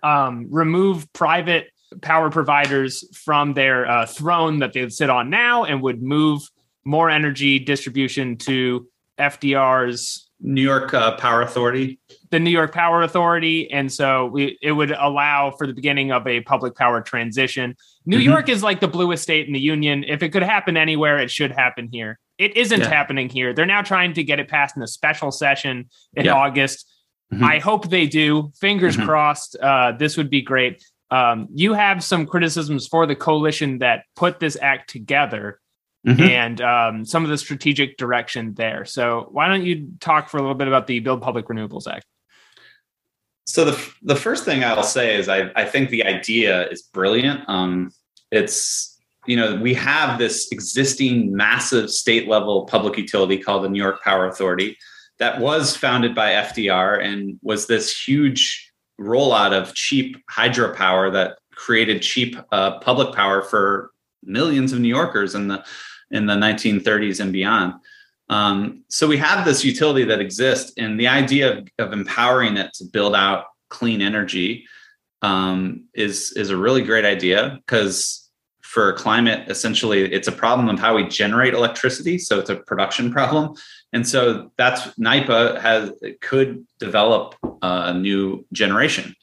um, 0.04 0.48
remove 0.50 1.12
private 1.14 1.70
power 2.02 2.30
providers 2.30 3.04
from 3.18 3.54
their 3.54 3.90
uh, 3.90 4.06
throne 4.06 4.60
that 4.60 4.74
they 4.74 4.88
sit 4.90 5.10
on 5.10 5.30
now 5.30 5.64
and 5.64 5.82
would 5.82 6.02
move 6.02 6.42
more 6.86 7.10
energy 7.10 7.60
distribution 7.60 8.38
to 8.38 8.88
FDR's 9.18 10.27
New 10.40 10.62
York 10.62 10.94
uh, 10.94 11.16
Power 11.18 11.42
Authority. 11.42 12.00
The 12.30 12.40
New 12.40 12.52
York 12.52 12.74
Power 12.74 13.02
Authority, 13.02 13.72
and 13.72 13.92
so 13.92 14.28
we 14.28 14.58
it 14.62 14.72
would 14.72 14.92
allow 14.92 15.52
for 15.52 15.66
the 15.66 15.74
beginning 15.74 16.12
of 16.12 16.28
a 16.28 16.42
public 16.42 16.76
power 16.76 17.02
transition. 17.02 17.76
New 18.06 18.18
mm-hmm. 18.18 18.30
York 18.30 18.50
is 18.50 18.62
like 18.62 18.80
the 18.80 18.88
bluest 18.88 19.24
state 19.24 19.48
in 19.48 19.54
the 19.54 19.60
union. 19.60 20.04
If 20.04 20.22
it 20.22 20.30
could 20.30 20.44
happen 20.44 20.78
anywhere, 20.78 21.18
it 21.18 21.32
should 21.32 21.52
happen 21.52 21.90
here. 21.92 22.20
It 22.38 22.56
isn't 22.56 22.82
yeah. 22.82 22.88
happening 22.88 23.30
here. 23.30 23.54
They're 23.54 23.66
now 23.66 23.82
trying 23.82 24.14
to 24.14 24.24
get 24.24 24.40
it 24.40 24.48
passed 24.48 24.78
in 24.78 24.84
a 24.84 24.88
special 24.88 25.32
session 25.32 25.90
in 26.14 26.26
yeah. 26.26 26.34
August. 26.34 26.88
Mm-hmm. 27.34 27.44
I 27.44 27.60
hope 27.60 27.90
they 27.90 28.06
do. 28.06 28.52
Fingers 28.60 28.96
mm-hmm. 28.96 29.06
crossed. 29.06 29.58
Uh, 29.58 29.94
this 29.94 30.18
would 30.18 30.30
be 30.30 30.42
great. 30.42 30.84
Um, 31.10 31.48
you 31.54 31.74
have 31.74 32.04
some 32.04 32.26
criticisms 32.26 32.88
for 32.88 33.06
the 33.06 33.16
coalition 33.16 33.80
that 33.80 34.04
put 34.16 34.40
this 34.40 34.58
act 34.62 34.90
together 34.90 35.60
mm-hmm. 36.08 36.22
and 36.22 36.62
um, 36.62 37.06
some 37.06 37.24
of 37.24 37.30
the 37.30 37.38
strategic 37.38 37.98
direction 37.98 38.54
there. 38.54 38.86
So, 38.86 39.28
why 39.32 39.48
don't 39.48 39.66
you 39.66 39.90
talk 40.00 40.30
for 40.30 40.38
a 40.38 40.42
little 40.42 40.56
bit 40.56 40.68
about 40.68 40.88
the 40.88 41.00
Build 41.00 41.22
Public 41.22 41.48
Renewables 41.48 41.88
Act? 41.88 42.06
So 43.48 43.64
the 43.64 43.92
the 44.04 44.16
first 44.16 44.44
thing 44.44 44.64
I'll 44.64 44.84
say 44.84 45.16
is 45.16 45.30
I, 45.30 45.50
I 45.56 45.66
think 45.66 45.90
the 45.90 46.06
idea 46.06 46.68
is 46.68 46.82
brilliant. 46.82 47.48
Um, 47.48 47.92
it's 48.30 49.00
you 49.26 49.38
know 49.38 49.56
we 49.56 49.74
have 49.74 50.20
this 50.20 50.52
existing 50.52 51.34
massive 51.34 51.90
state 51.90 52.28
level 52.28 52.66
public 52.66 52.98
utility 52.98 53.38
called 53.38 53.64
the 53.64 53.70
New 53.70 53.82
York 53.82 54.04
Power 54.04 54.28
Authority 54.28 54.78
that 55.20 55.40
was 55.40 55.76
founded 55.76 56.14
by 56.14 56.32
FDR 56.32 57.04
and 57.04 57.40
was 57.42 57.68
this 57.68 58.00
huge 58.08 58.72
rollout 59.00 59.54
of 59.54 59.74
cheap 59.74 60.18
hydropower 60.30 61.12
that 61.14 61.38
created 61.56 62.02
cheap 62.02 62.36
uh, 62.52 62.80
public 62.80 63.16
power 63.16 63.42
for 63.42 63.92
millions 64.24 64.74
of 64.74 64.80
New 64.80 64.90
Yorkers 64.90 65.36
in 65.36 65.48
the 65.48 65.64
in 66.12 66.26
the 66.26 66.36
1930s 66.36 67.20
and 67.20 67.34
beyond. 67.34 67.74
Um, 68.30 68.84
so 68.90 69.08
we 69.08 69.18
have 69.18 69.46
this 69.46 69.64
utility 69.64 70.04
that 70.06 70.20
exists, 70.20 70.74
and 70.78 71.00
the 71.00 71.08
idea 71.08 71.58
of, 71.58 71.68
of 71.80 71.94
empowering 71.94 72.58
it 72.58 72.74
to 72.76 72.86
build 72.86 73.16
out 73.16 73.46
clean 73.70 74.02
energy 74.02 74.66
um, 75.22 75.86
is 75.94 76.34
is 76.34 76.50
a 76.50 76.58
really 76.58 76.82
great 76.82 77.06
idea 77.06 77.60
because 77.66 78.30
for 78.62 78.92
climate, 78.94 79.50
essentially, 79.50 80.12
it's 80.12 80.28
a 80.28 80.32
problem 80.32 80.68
of 80.68 80.78
how 80.78 80.96
we 80.96 81.08
generate 81.08 81.54
electricity. 81.54 82.18
So 82.18 82.38
it's 82.38 82.50
a 82.50 82.58
production 82.58 83.12
problem, 83.12 83.56
and 83.94 84.08
so 84.08 84.52
that's 84.58 84.82
NYPA 85.00 85.62
has 85.62 85.92
could 86.22 86.66
develop 86.80 87.36
a 87.62 87.94
new 87.94 88.46
generation. 88.52 89.16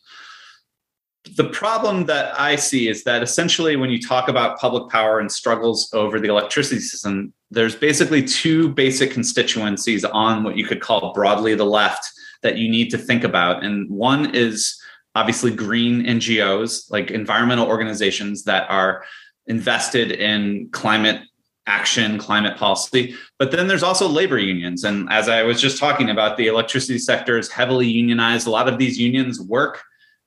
The 1.37 1.49
problem 1.49 2.05
that 2.07 2.39
I 2.39 2.57
see 2.57 2.89
is 2.89 3.05
that 3.05 3.23
essentially, 3.23 3.77
when 3.77 3.91
you 3.91 4.01
talk 4.01 4.29
about 4.29 4.59
public 4.59 4.91
power 4.91 5.21
and 5.21 5.33
struggles 5.33 5.89
over 5.95 6.21
the 6.21 6.29
electricity 6.29 6.81
system, 6.81 7.33
there's 7.51 7.75
basically 7.75 8.23
two 8.23 8.69
basic 8.69 9.11
constituencies 9.11 10.05
on 10.05 10.45
what 10.45 10.57
you 10.57 10.67
could 10.67 10.81
call 10.81 11.15
broadly 11.15 11.55
the 11.55 11.65
left 11.65 12.11
that 12.43 12.59
you 12.59 12.69
need 12.69 12.91
to 12.91 12.99
think 12.99 13.25
about. 13.25 13.65
And 13.65 13.89
one 13.89 14.35
is 14.35 14.79
obviously 15.15 15.51
green 15.51 16.05
NGOs, 16.05 16.91
like 16.91 17.11
environmental 17.11 17.69
organizations 17.69 18.45
that 18.45 18.69
are 18.69 19.05
invested 19.47 20.13
in 20.13 20.69
climate 20.73 21.23
action, 21.67 22.19
climate 22.19 22.59
policy. 22.59 23.15
But 23.39 23.51
then 23.51 23.67
there's 23.67 23.83
also 23.83 24.07
labor 24.07 24.39
unions. 24.39 24.85
And 24.85 25.11
as 25.11 25.29
I 25.29 25.43
was 25.43 25.61
just 25.61 25.79
talking 25.79 26.11
about, 26.11 26.37
the 26.37 26.49
electricity 26.49 26.99
sector 26.99 27.39
is 27.39 27.51
heavily 27.51 27.89
unionized. 27.89 28.47
A 28.47 28.51
lot 28.51 28.69
of 28.69 28.79
these 28.79 28.99
unions 28.99 29.41
work 29.41 29.83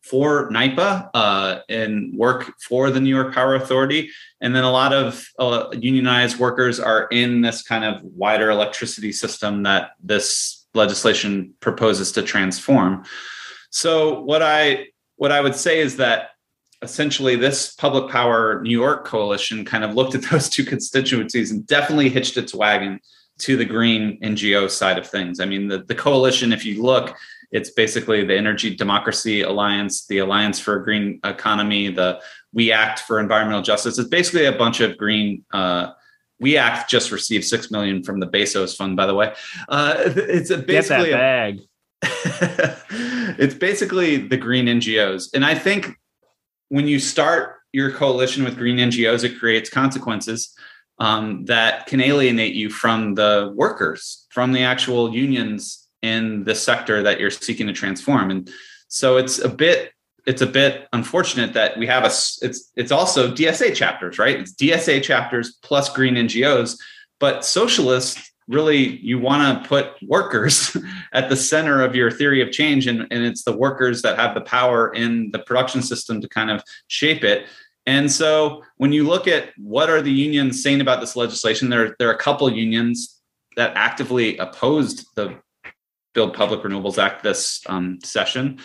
for 0.10 0.50
NYPA 0.50 1.10
uh, 1.14 1.60
and 1.70 2.16
work 2.16 2.54
for 2.60 2.90
the 2.90 3.00
New 3.00 3.14
York 3.14 3.34
Power 3.34 3.56
Authority. 3.56 4.10
And 4.42 4.56
then 4.56 4.64
a 4.64 4.72
lot 4.72 4.94
of 4.94 5.28
uh, 5.40 5.68
unionized 5.74 6.40
workers 6.40 6.80
are 6.80 7.08
in 7.08 7.42
this 7.42 7.62
kind 7.62 7.84
of 7.84 8.02
wider 8.04 8.50
electricity 8.50 9.12
system 9.12 9.64
that 9.64 9.92
this 10.02 10.66
legislation 10.74 11.54
proposes 11.60 12.12
to 12.14 12.22
transform. 12.22 13.04
So 13.70 14.22
what 14.22 14.42
I 14.42 14.88
what 15.16 15.32
I 15.32 15.42
would 15.42 15.56
say 15.56 15.80
is 15.80 15.98
that 15.98 16.30
essentially 16.84 17.36
this 17.36 17.74
public 17.74 18.12
power 18.12 18.62
New 18.62 18.70
York 18.70 19.06
coalition 19.06 19.66
kind 19.66 19.84
of 19.84 19.96
looked 19.96 20.16
at 20.16 20.22
those 20.32 20.50
two 20.50 20.64
constituencies 20.64 21.52
and 21.52 21.66
definitely 21.68 22.10
hitched 22.10 22.38
its 22.38 22.54
wagon 22.54 23.00
to 23.40 23.56
the 23.56 23.66
green 23.66 24.20
NGO 24.22 24.70
side 24.70 24.98
of 24.98 25.08
things. 25.08 25.40
I 25.40 25.46
mean, 25.46 25.68
the, 25.68 25.80
the 25.80 25.96
coalition, 25.96 26.52
if 26.52 26.66
you 26.66 26.82
look, 26.82 27.16
it's 27.52 27.70
basically 27.70 28.26
the 28.26 28.36
Energy 28.36 28.76
Democracy 28.76 29.42
Alliance, 29.42 30.06
the 30.08 30.20
Alliance 30.20 30.60
for 30.60 30.76
a 30.76 30.84
Green 30.84 31.20
Economy, 31.24 31.90
the 31.90 32.22
We 32.54 32.72
Act 32.72 33.00
for 33.02 33.20
Environmental 33.20 33.62
Justice. 33.62 33.98
It's 33.98 34.10
basically 34.10 34.46
a 34.46 34.52
bunch 34.52 34.82
of 34.82 34.98
green. 34.98 35.46
Uh, 35.54 35.92
we 36.40 36.58
Act 36.58 36.90
just 36.90 37.12
received 37.12 37.46
six 37.46 37.72
million 37.72 38.04
from 38.04 38.20
the 38.20 38.28
Bezos 38.28 38.76
Fund, 38.76 38.98
by 38.98 39.06
the 39.06 39.16
way. 39.16 39.34
Uh, 39.70 39.96
it's 40.06 40.50
a 40.50 40.58
basically 40.58 41.10
Get 41.10 41.18
that 41.18 41.58
bag. 42.02 42.84
It's 43.40 43.56
basically 43.56 44.18
the 44.18 44.38
green 44.38 44.66
NGOs, 44.66 45.30
and 45.34 45.46
I 45.46 45.54
think 45.54 45.96
when 46.70 46.88
you 46.88 47.00
start 47.00 47.58
your 47.72 47.92
coalition 47.92 48.44
with 48.44 48.58
green 48.58 48.78
NGOs, 48.78 49.24
it 49.24 49.38
creates 49.38 49.70
consequences 49.70 50.56
um, 51.00 51.46
that 51.46 51.86
can 51.86 52.02
alienate 52.02 52.56
you 52.56 52.70
from 52.70 53.16
the 53.16 53.52
workers, 53.56 54.26
from 54.30 54.54
the 54.54 54.64
actual 54.64 55.14
unions 55.14 55.87
in 56.08 56.44
the 56.46 56.56
sector 56.56 57.04
that 57.04 57.20
you're 57.20 57.32
seeking 57.32 57.68
to 57.68 57.74
transform. 57.74 58.32
And 58.32 58.50
so 58.88 59.18
it's 59.18 59.40
a 59.40 59.50
bit 59.50 59.92
it's 60.26 60.42
a 60.42 60.48
bit 60.48 60.90
unfortunate 60.92 61.54
that 61.54 61.78
we 61.78 61.88
have 61.88 62.04
a 62.04 62.08
it's 62.08 62.72
it's 62.76 62.92
also 62.92 63.34
DSA 63.34 63.76
chapters, 63.76 64.20
right? 64.20 64.40
It's 64.40 64.54
DSA 64.56 65.04
chapters 65.04 65.58
plus 65.62 65.90
green 65.90 66.16
NGOs, 66.16 66.78
but 67.20 67.46
socialists 67.46 68.32
really 68.48 68.98
you 68.98 69.20
want 69.20 69.64
to 69.64 69.68
put 69.68 69.92
workers 70.02 70.76
at 71.14 71.30
the 71.30 71.36
center 71.36 71.84
of 71.84 71.96
your 71.96 72.10
theory 72.10 72.42
of 72.42 72.52
change 72.52 72.88
and, 72.88 73.02
and 73.12 73.24
it's 73.24 73.44
the 73.44 73.56
workers 73.56 74.02
that 74.02 74.18
have 74.18 74.34
the 74.34 74.42
power 74.42 74.94
in 74.94 75.32
the 75.32 75.40
production 75.40 75.82
system 75.82 76.22
to 76.22 76.30
kind 76.30 76.50
of 76.50 76.64
shape 76.88 77.24
it 77.24 77.46
and 77.88 78.12
so 78.12 78.64
when 78.76 78.92
you 78.92 79.06
look 79.06 79.28
at 79.28 79.54
what 79.58 79.90
are 79.90 80.02
the 80.02 80.12
unions 80.12 80.62
saying 80.62 80.82
about 80.82 81.00
this 81.00 81.16
legislation 81.16 81.70
there, 81.70 81.96
there 81.98 82.10
are 82.10 82.14
a 82.14 82.18
couple 82.18 82.52
unions 82.52 83.22
that 83.56 83.72
actively 83.76 84.38
opposed 84.38 85.08
the 85.16 85.40
build 86.18 86.34
public 86.34 86.62
renewables 86.62 86.98
act 86.98 87.24
this 87.24 87.62
um, 87.68 88.00
session 88.04 88.60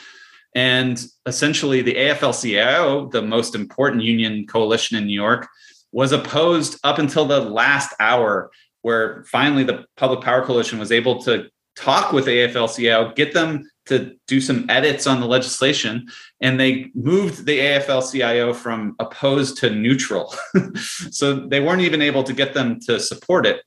and 0.54 1.06
essentially 1.26 1.80
the 1.82 1.94
afl-cio 1.94 3.08
the 3.10 3.22
most 3.22 3.54
important 3.54 4.02
union 4.02 4.46
coalition 4.46 4.96
in 4.98 5.06
new 5.06 5.20
york 5.26 5.46
was 5.92 6.12
opposed 6.12 6.78
up 6.82 6.98
until 6.98 7.26
the 7.26 7.40
last 7.40 7.94
hour 8.00 8.50
where 8.82 9.24
finally 9.24 9.64
the 9.64 9.84
Public 9.96 10.20
Power 10.20 10.44
Coalition 10.44 10.78
was 10.78 10.92
able 10.92 11.22
to 11.22 11.48
talk 11.76 12.12
with 12.12 12.26
AFL-CIO, 12.26 13.12
get 13.14 13.32
them 13.32 13.68
to 13.86 14.14
do 14.26 14.40
some 14.40 14.66
edits 14.68 15.06
on 15.06 15.20
the 15.20 15.26
legislation, 15.26 16.06
and 16.40 16.60
they 16.60 16.90
moved 16.94 17.46
the 17.46 17.58
AFL-CIO 17.58 18.52
from 18.52 18.94
opposed 18.98 19.56
to 19.58 19.70
neutral. 19.70 20.34
so 20.76 21.34
they 21.34 21.60
weren't 21.60 21.80
even 21.80 22.02
able 22.02 22.22
to 22.24 22.32
get 22.32 22.54
them 22.54 22.78
to 22.80 23.00
support 23.00 23.46
it. 23.46 23.62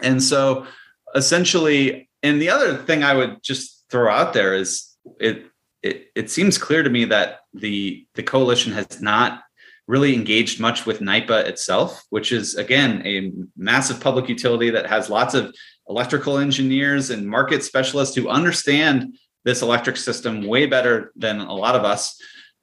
And 0.00 0.22
so 0.22 0.66
essentially, 1.14 2.08
and 2.22 2.40
the 2.40 2.50
other 2.50 2.76
thing 2.76 3.02
I 3.02 3.14
would 3.14 3.42
just 3.42 3.84
throw 3.90 4.12
out 4.12 4.32
there 4.32 4.54
is 4.54 4.88
it 5.20 5.46
it, 5.82 6.10
it 6.14 6.30
seems 6.30 6.58
clear 6.58 6.82
to 6.82 6.90
me 6.90 7.04
that 7.06 7.40
the 7.54 8.06
the 8.14 8.22
coalition 8.22 8.72
has 8.72 9.00
not 9.00 9.42
really 9.88 10.14
engaged 10.14 10.60
much 10.60 10.86
with 10.86 11.00
NYPA 11.00 11.46
itself, 11.46 12.02
which 12.10 12.32
is 12.32 12.54
again 12.54 13.02
a 13.04 13.32
massive 13.56 14.00
public 14.00 14.28
utility 14.28 14.70
that 14.70 14.86
has 14.86 15.10
lots 15.10 15.34
of 15.34 15.54
electrical 15.88 16.38
engineers 16.38 17.10
and 17.10 17.28
market 17.28 17.64
specialists 17.64 18.14
who 18.14 18.28
understand 18.28 19.14
this 19.44 19.62
electric 19.62 19.96
system 19.96 20.46
way 20.46 20.66
better 20.66 21.12
than 21.16 21.40
a 21.40 21.52
lot 21.52 21.74
of 21.74 21.84
us. 21.84 22.16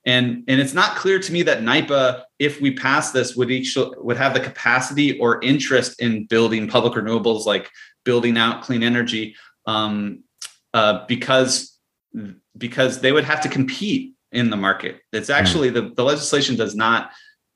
And, 0.05 0.45
and 0.47 0.61
it's 0.61 0.73
not 0.73 0.95
clear 0.95 1.19
to 1.19 1.33
me 1.33 1.43
that 1.43 1.59
NYPA, 1.59 2.23
if 2.39 2.61
we 2.61 2.71
pass 2.73 3.11
this, 3.11 3.35
would 3.35 3.51
each 3.51 3.77
would 3.97 4.17
have 4.17 4.33
the 4.33 4.39
capacity 4.39 5.19
or 5.19 5.41
interest 5.43 6.01
in 6.01 6.25
building 6.25 6.69
public 6.69 6.93
renewables, 6.93 7.45
like 7.45 7.69
building 8.05 8.37
out 8.37 8.63
clean 8.63 8.81
energy, 8.81 9.35
um, 9.69 10.23
uh, 10.73 11.05
because 11.07 11.77
because 12.57 13.01
they 13.01 13.11
would 13.11 13.23
have 13.23 13.41
to 13.41 13.49
compete 13.49 14.15
in 14.31 14.49
the 14.49 14.57
market. 14.57 15.01
It's 15.13 15.27
hmm. 15.27 15.33
actually 15.33 15.69
the, 15.69 15.93
the 15.95 16.03
legislation 16.03 16.55
does 16.55 16.75
not 16.75 17.11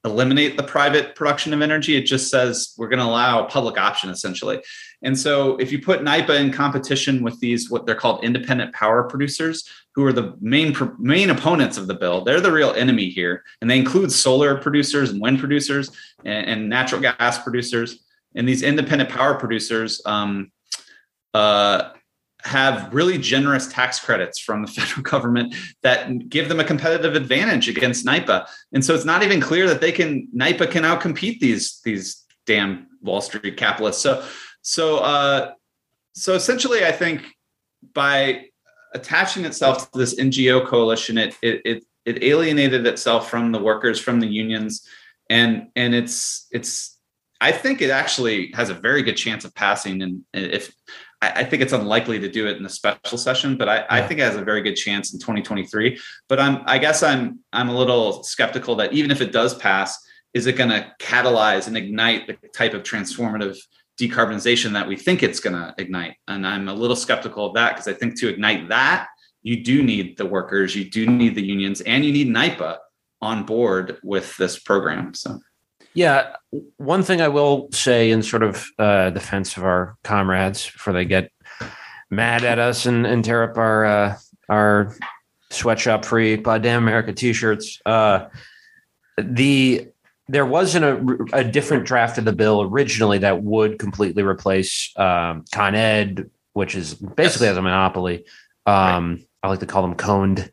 eliminate 0.06 0.58
the 0.58 0.64
private 0.64 1.16
production 1.16 1.54
of 1.54 1.62
energy. 1.62 1.96
It 1.96 2.06
just 2.06 2.30
says 2.30 2.74
we're 2.78 2.90
going 2.90 3.00
to 3.00 3.06
allow 3.06 3.46
public 3.46 3.78
option 3.78 4.10
essentially. 4.10 4.62
And 5.02 5.18
so 5.18 5.56
if 5.58 5.72
you 5.72 5.82
put 5.82 6.02
NYPA 6.02 6.40
in 6.42 6.52
competition 6.52 7.24
with 7.24 7.40
these, 7.40 7.70
what 7.72 7.86
they're 7.86 7.96
called 7.96 8.24
independent 8.24 8.74
power 8.74 9.04
producers, 9.04 9.68
who 9.96 10.06
are 10.06 10.14
the 10.14 10.36
main 10.42 10.76
main 11.00 11.30
opponents 11.30 11.78
of 11.78 11.88
the 11.88 11.94
bill, 11.94 12.24
they're 12.24 12.42
the 12.42 12.52
real 12.52 12.74
enemy 12.74 13.10
here. 13.10 13.44
And 13.62 13.70
they 13.70 13.78
include 13.78 14.12
solar 14.12 14.58
producers 14.58 15.12
and 15.12 15.22
wind 15.22 15.40
producers 15.40 15.90
and, 16.26 16.48
and 16.48 16.70
natural 16.70 17.02
gas 17.02 17.42
producers. 17.42 18.04
And 18.36 18.48
these 18.48 18.64
independent 18.64 19.10
power 19.10 19.36
producers 19.36 20.02
um, 20.06 20.52
uh, 21.34 21.92
have 22.44 22.94
really 22.94 23.18
generous 23.18 23.68
tax 23.68 24.00
credits 24.00 24.40
from 24.40 24.62
the 24.62 24.68
federal 24.72 25.02
government 25.02 25.56
that 25.82 26.30
give 26.30 26.50
them 26.50 26.60
a 26.60 26.64
competitive 26.64 27.16
advantage 27.16 27.68
against 27.70 28.06
NYPA. 28.06 28.48
And 28.74 28.84
so 28.84 28.94
it's 28.94 29.06
not 29.06 29.24
even 29.24 29.40
clear 29.40 29.68
that 29.68 29.82
they 29.82 29.92
can 29.92 30.28
NYPA 30.36 30.72
can 30.72 30.84
outcompete 30.84 31.40
these 31.40 31.80
these 31.84 32.24
damn 32.46 32.88
Wall 33.02 33.22
Street 33.22 33.58
capitalists. 33.58 34.02
So 34.02 34.26
so 34.62 35.00
uh, 35.00 35.52
so 36.14 36.34
essentially, 36.34 36.86
I 36.86 36.92
think 36.92 37.24
by 37.94 38.46
attaching 38.94 39.46
itself 39.46 39.92
to 39.92 40.00
this 40.00 40.16
NGO 40.16 40.66
coalition, 40.66 41.18
it 41.18 41.36
it 41.42 41.62
it, 41.66 41.84
it 42.06 42.24
alienated 42.24 42.86
itself 42.88 43.30
from 43.30 43.52
the 43.52 43.60
workers, 43.60 44.00
from 44.00 44.20
the 44.20 44.28
unions, 44.28 44.88
and 45.30 45.68
and 45.76 45.94
it's 45.94 46.48
it's 46.52 46.98
I 47.42 47.52
think 47.52 47.82
it 47.82 47.90
actually 47.90 48.52
has 48.54 48.70
a 48.70 48.74
very 48.74 49.04
good 49.04 49.18
chance 49.18 49.44
of 49.44 49.54
passing. 49.54 50.02
And 50.02 50.24
if 50.34 50.74
I, 51.32 51.44
think 51.44 51.62
it's 51.62 51.74
unlikely 51.74 52.20
to 52.20 52.30
do 52.30 52.48
it 52.48 52.58
in 52.58 52.66
a 52.66 52.70
special 52.70 53.18
session, 53.18 53.58
but 53.58 53.70
I, 53.70 53.76
yeah. 53.78 53.86
I, 53.90 54.08
think 54.08 54.20
it 54.20 54.24
has 54.24 54.36
a 54.36 54.44
very 54.44 54.62
good 54.62 54.76
chance 54.76 55.14
in 55.14 55.20
2023. 55.20 56.00
But 56.30 56.40
I'm, 56.40 56.64
I 56.66 56.78
guess 56.78 57.04
I'm, 57.04 57.40
I'm 57.52 57.70
a 57.70 57.78
little 57.78 58.24
skeptical 58.24 58.76
that 58.78 58.94
even 58.94 59.12
if 59.12 59.22
it 59.22 59.32
does 59.32 59.56
pass, 59.56 59.98
is 60.34 60.48
it 60.48 60.54
going 60.54 60.70
to 60.70 60.92
catalyze 61.00 61.68
and 61.68 61.78
ignite 61.78 62.28
the 62.28 62.38
type 62.50 62.74
of 62.74 62.84
transformative 62.84 63.58
decarbonization 64.00 64.74
that 64.74 64.88
we 64.88 64.96
think 64.96 65.24
it's 65.24 65.40
going 65.40 65.56
to 65.56 65.74
ignite? 65.78 66.16
And 66.28 66.46
I'm 66.46 66.68
a 66.68 66.74
little 66.74 66.96
skeptical 66.96 67.48
of 67.48 67.54
that 67.56 67.74
because 67.74 67.88
I 67.88 67.94
think 67.94 68.20
to 68.20 68.30
ignite 68.30 68.70
that, 68.70 69.08
you 69.42 69.64
do 69.64 69.84
need 69.84 70.18
the 70.18 70.26
workers, 70.26 70.76
you 70.76 70.90
do 70.90 71.06
need 71.06 71.36
the 71.36 71.46
unions, 71.46 71.82
and 71.82 72.04
you 72.04 72.12
need 72.12 72.28
NYPA 72.30 72.78
on 73.22 73.46
board 73.46 74.00
with 74.04 74.36
this 74.38 74.58
program. 74.58 75.14
So. 75.14 75.40
Yeah, 75.96 76.36
one 76.78 77.04
thing 77.04 77.22
I 77.22 77.28
will 77.28 77.70
say 77.72 78.10
in 78.10 78.24
sort 78.24 78.44
of 78.44 78.66
uh, 78.80 79.12
defense 79.12 79.58
of 79.58 79.64
our 79.64 79.96
comrades 80.04 80.70
before 80.70 80.94
they 80.94 81.06
get 81.06 81.32
mad 82.10 82.44
at 82.44 82.60
us 82.60 82.86
and, 82.86 83.06
and 83.06 83.24
tear 83.24 83.44
up 83.44 83.58
our 83.58 83.86
uh, 83.86 84.18
our 84.50 84.96
sweatshop 85.50 86.04
free 86.06 86.38
damn 86.38 86.84
America 86.84 87.14
t-shirts. 87.14 87.80
Uh, 87.86 88.28
the 89.18 89.88
there 90.28 90.46
wasn't 90.46 90.86
a, 90.86 91.38
a 91.38 91.44
different 91.44 91.86
draft 91.86 92.18
of 92.18 92.26
the 92.26 92.34
bill 92.34 92.62
originally 92.62 93.20
that 93.20 93.44
would 93.44 93.78
completely 93.78 94.24
replace 94.24 94.92
um, 94.98 95.44
Con 95.52 95.76
Ed, 95.76 96.30
which 96.54 96.76
is 96.76 96.94
basically 96.96 97.48
yes. 97.48 97.52
as 97.52 97.58
a 97.58 97.62
monopoly. 97.62 98.26
Um, 98.66 99.16
right. 99.16 99.28
I 99.44 99.50
like 99.50 99.60
to 99.60 99.66
call 99.66 99.82
them 99.82 99.96
coned, 99.96 100.52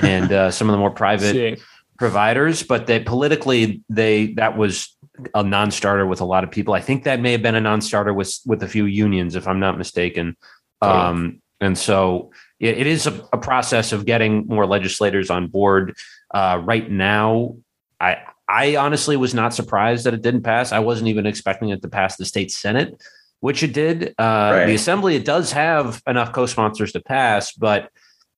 and 0.00 0.32
uh, 0.32 0.50
some 0.50 0.68
of 0.68 0.72
the 0.72 0.78
more 0.78 0.90
private 0.90 1.60
providers, 1.98 2.62
but 2.62 2.86
they 2.86 3.00
politically 3.00 3.82
they 3.88 4.34
that 4.34 4.56
was 4.56 4.96
a 5.34 5.42
non-starter 5.42 6.06
with 6.06 6.20
a 6.20 6.24
lot 6.24 6.44
of 6.44 6.50
people. 6.50 6.74
I 6.74 6.80
think 6.80 7.04
that 7.04 7.20
may 7.20 7.32
have 7.32 7.42
been 7.42 7.54
a 7.54 7.60
non-starter 7.60 8.12
with 8.12 8.38
with 8.46 8.62
a 8.62 8.68
few 8.68 8.86
unions, 8.86 9.36
if 9.36 9.46
I'm 9.46 9.60
not 9.60 9.78
mistaken. 9.78 10.36
Um, 10.82 11.40
and 11.60 11.78
so 11.78 12.30
it, 12.60 12.78
it 12.78 12.86
is 12.86 13.06
a, 13.06 13.26
a, 13.32 13.38
process 13.38 13.92
of 13.92 14.04
getting 14.04 14.46
more 14.46 14.66
legislators 14.66 15.30
on 15.30 15.46
board. 15.46 15.96
Uh, 16.32 16.60
right 16.62 16.90
now, 16.90 17.56
I 18.00 18.18
I 18.48 18.76
honestly 18.76 19.16
was 19.16 19.34
not 19.34 19.54
surprised 19.54 20.04
that 20.04 20.14
it 20.14 20.22
didn't 20.22 20.42
pass. 20.42 20.72
I 20.72 20.80
wasn't 20.80 21.08
even 21.08 21.26
expecting 21.26 21.70
it 21.70 21.80
to 21.82 21.88
pass 21.88 22.16
the 22.16 22.24
state 22.24 22.50
senate, 22.50 23.00
which 23.40 23.62
it 23.62 23.72
did. 23.72 24.14
Uh, 24.18 24.52
right. 24.52 24.66
The 24.66 24.74
assembly 24.74 25.16
it 25.16 25.24
does 25.24 25.52
have 25.52 26.02
enough 26.06 26.32
co-sponsors 26.32 26.92
to 26.92 27.00
pass, 27.00 27.52
but 27.52 27.88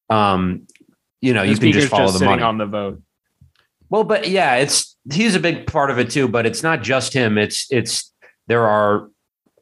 um, 0.09 0.67
you 1.21 1.35
know 1.35 1.43
the 1.43 1.49
you 1.49 1.57
can 1.57 1.73
just 1.73 1.89
follow 1.89 2.07
just 2.07 2.21
the 2.21 2.27
money 2.27 2.43
on 2.43 2.59
the 2.59 2.67
vote. 2.67 3.03
Well, 3.89 4.05
but 4.05 4.29
yeah, 4.29 4.57
it's 4.57 4.97
he's 5.13 5.35
a 5.35 5.41
big 5.41 5.67
part 5.67 5.91
of 5.91 5.99
it 5.99 6.11
too. 6.11 6.29
But 6.29 6.47
it's 6.47 6.63
not 6.63 6.83
just 6.83 7.13
him. 7.13 7.39
It's 7.39 7.67
it's 7.71 8.13
there 8.47 8.67
are 8.67 9.09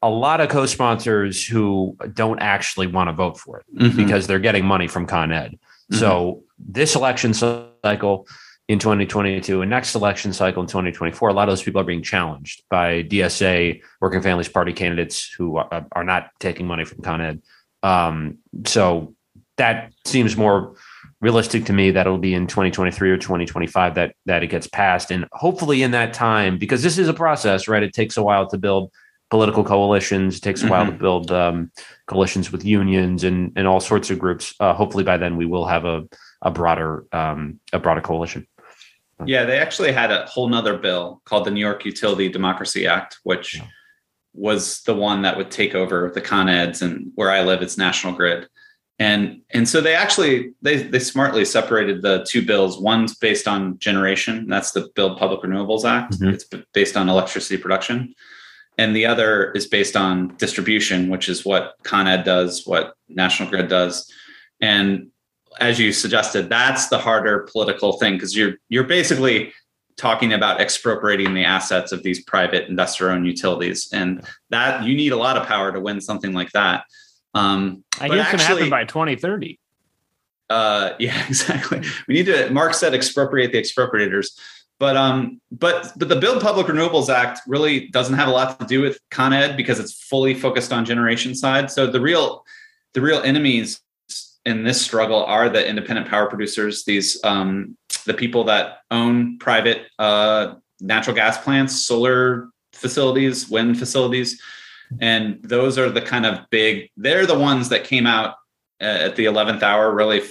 a 0.03 0.11
lot 0.11 0.41
of 0.41 0.51
co-sponsors 0.51 1.47
who 1.47 1.97
don't 2.13 2.39
actually 2.41 2.87
want 2.87 3.09
to 3.09 3.13
vote 3.15 3.39
for 3.39 3.61
it 3.61 3.67
mm-hmm. 3.75 3.97
because 3.97 4.27
they're 4.27 4.39
getting 4.39 4.65
money 4.65 4.87
from 4.87 5.07
Con 5.07 5.33
Ed. 5.33 5.53
Mm-hmm. 5.53 5.97
So 5.97 6.43
this 6.59 6.95
election 6.95 7.33
cycle 7.33 8.27
in 8.69 8.79
2022 8.79 9.63
and 9.63 9.71
next 9.71 9.95
election 9.95 10.33
cycle 10.33 10.63
in 10.63 10.69
2024, 10.69 11.29
a 11.29 11.33
lot 11.33 11.49
of 11.49 11.53
those 11.53 11.63
people 11.63 11.81
are 11.81 11.85
being 11.85 12.03
challenged 12.03 12.65
by 12.71 13.03
DSA, 13.03 13.81
Working 14.01 14.23
Families 14.23 14.49
Party 14.49 14.73
candidates 14.73 15.31
who 15.33 15.57
are, 15.57 15.87
are 15.93 16.05
not 16.05 16.31
taking 16.39 16.67
money 16.67 16.85
from 16.85 17.03
Con 17.03 17.21
Ed. 17.23 17.43
Um, 17.83 18.39
so 18.67 19.15
that 19.57 19.93
seems 20.05 20.37
more 20.37 20.77
realistic 21.21 21.65
to 21.67 21.73
me 21.73 21.91
that 21.91 22.07
it'll 22.07 22.19
be 22.19 22.35
in 22.35 22.47
2023 22.47 23.11
or 23.11 23.17
2025 23.17 23.95
that 23.95 24.15
that 24.27 24.43
it 24.43 24.49
gets 24.49 24.67
passed 24.67 25.11
and 25.11 25.27
hopefully 25.33 25.83
in 25.83 25.91
that 25.91 26.13
time 26.13 26.59
because 26.59 26.83
this 26.83 26.99
is 26.99 27.09
a 27.09 27.15
process 27.15 27.69
right 27.69 27.83
it 27.83 27.93
takes 27.93 28.17
a 28.17 28.23
while 28.23 28.47
to 28.47 28.59
build 28.59 28.91
political 29.31 29.65
coalitions 29.65 30.37
it 30.37 30.41
takes 30.41 30.61
a 30.61 30.65
mm-hmm. 30.65 30.73
while 30.73 30.85
to 30.87 30.93
mm-hmm. 30.93 31.01
build 31.01 31.31
um, 31.31 31.71
coalitions 32.07 32.53
with 32.53 32.65
unions 32.65 33.25
and 33.25 33.53
and 33.57 33.67
all 33.67 33.81
sorts 33.81 34.11
of 34.11 34.19
groups 34.19 34.55
uh, 34.61 34.75
hopefully 34.75 35.05
by 35.05 35.17
then 35.17 35.37
we 35.37 35.47
will 35.47 35.67
have 35.67 35.85
a 35.85 36.05
a 36.43 36.51
broader 36.51 37.07
um, 37.13 37.59
a 37.73 37.79
broader 37.79 38.01
coalition 38.01 38.47
yeah 39.25 39.45
they 39.45 39.59
actually 39.59 39.93
had 39.93 40.11
a 40.11 40.27
whole 40.27 40.49
nother 40.49 40.77
bill 40.77 41.23
called 41.25 41.47
the 41.47 41.51
new 41.51 41.61
york 41.61 41.85
utility 41.85 42.29
democracy 42.29 42.87
act 42.87 43.19
which 43.23 43.57
yeah. 43.57 43.67
was 44.35 44.83
the 44.83 44.95
one 44.95 45.23
that 45.23 45.37
would 45.37 45.51
take 45.51 45.75
over 45.75 46.11
the 46.15 46.21
con 46.21 46.49
eds 46.49 46.83
and 46.83 47.13
where 47.15 47.31
i 47.31 47.43
live 47.43 47.63
it's 47.63 47.79
national 47.79 48.13
grid 48.13 48.49
and 48.99 49.41
and 49.51 49.69
so 49.69 49.81
they 49.81 49.95
actually 49.95 50.53
they 50.63 50.77
they 50.77 51.01
smartly 51.01 51.45
separated 51.45 52.03
the 52.03 52.25
two 52.29 52.45
bills. 52.47 52.79
One's 52.79 53.17
based 53.17 53.49
on 53.49 53.79
generation. 53.79 54.47
That's 54.49 54.71
the 54.71 54.89
build 54.95 55.19
public 55.19 55.41
renewables 55.41 55.85
act. 55.85 56.21
Mhm. 56.21 56.33
it's 56.33 56.45
based 56.73 56.97
on 56.97 57.09
electricity 57.09 57.57
production. 57.57 58.15
And 58.79 58.95
the 58.95 59.07
other 59.07 59.53
is 59.53 59.67
based 59.67 59.97
on 59.97 60.37
distribution 60.37 61.09
which 61.09 61.29
is 61.29 61.45
what 61.45 61.75
con 61.83 62.07
ed 62.07 62.25
does 62.25 62.67
what 62.67 62.95
national 63.09 63.51
grid 63.51 63.69
does. 63.69 64.11
And 64.61 65.09
as 65.61 65.79
you 65.81 65.93
suggested 65.93 66.49
that's 66.49 66.89
the 66.89 66.99
harder 66.99 67.49
political 67.51 67.95
thing 67.95 68.15
because 68.15 68.37
you're 68.37 68.55
you're 68.69 68.85
basically 68.85 69.53
talking 69.97 70.33
about 70.33 70.61
expropriating 70.61 71.35
the 71.35 71.45
assets 71.45 71.93
of 71.93 72.03
these 72.03 72.25
private 72.25 72.69
investor 72.69 73.11
owned 73.11 73.27
utilities. 73.27 73.89
And 73.93 74.25
that 74.51 74.85
you 74.85 74.97
need 74.97 75.13
a 75.13 75.17
lot 75.17 75.37
of 75.37 75.47
power 75.47 75.73
to 75.73 75.81
win 75.81 76.01
something 76.01 76.33
like 76.33 76.53
that 76.53 76.85
um, 77.35 77.85
I 78.01 78.09
guess 78.09 78.33
it's 78.33 78.33
going 78.33 78.39
to 78.39 78.45
happen 78.45 78.71
by 78.71 78.85
2030. 78.85 79.59
uh 80.51 80.91
yeah 80.99 81.27
exactly. 81.27 81.83
We 82.09 82.15
need 82.15 82.27
to 82.27 82.51
Marx 82.51 82.79
said 82.79 82.95
expropriate 82.95 83.53
the 83.53 83.61
expropriators. 83.61 84.39
But 84.79 84.97
um 84.97 85.41
but 85.51 85.93
but 85.97 86.09
the 86.09 86.17
build 86.17 86.43
public 86.43 86.67
renewables 86.67 87.09
act 87.09 87.41
really 87.47 87.89
doesn't 87.89 88.15
have 88.15 88.29
a 88.29 88.33
lot 88.33 88.59
to 88.61 88.67
do 88.67 88.81
with 88.81 88.99
con 89.11 89.33
ed 89.33 89.57
because 89.57 89.79
it's 89.79 89.93
fully 89.93 90.35
focused 90.35 90.73
on 90.73 90.85
generation 90.85 91.35
side. 91.35 91.71
So 91.71 91.87
the 91.87 92.01
real 92.01 92.45
the 92.93 93.01
real 93.01 93.21
enemies 93.21 93.81
in 94.45 94.65
this 94.65 94.81
struggle 94.81 95.25
are 95.25 95.49
the 95.49 95.67
independent 95.67 96.09
power 96.09 96.27
producers 96.27 96.85
these 96.85 97.23
um 97.25 97.77
the 98.05 98.15
people 98.15 98.45
that 98.45 98.79
own 98.91 99.39
private 99.39 99.87
uh 99.99 100.55
natural 100.81 101.17
gas 101.17 101.39
plants 101.39 101.83
solar 101.83 102.51
facilities 102.73 103.49
wind 103.49 103.79
facilities 103.79 104.41
and 105.01 105.39
those 105.43 105.79
are 105.79 105.91
the 105.91 106.01
kind 106.01 106.27
of 106.27 106.39
big 106.51 106.91
they're 106.97 107.27
the 107.27 107.39
ones 107.39 107.69
that 107.69 107.85
came 107.85 108.07
out 108.07 108.37
uh, 108.81 108.85
at 108.85 109.17
the 109.17 109.25
11th 109.25 109.63
hour 109.63 109.95
really 109.95 110.23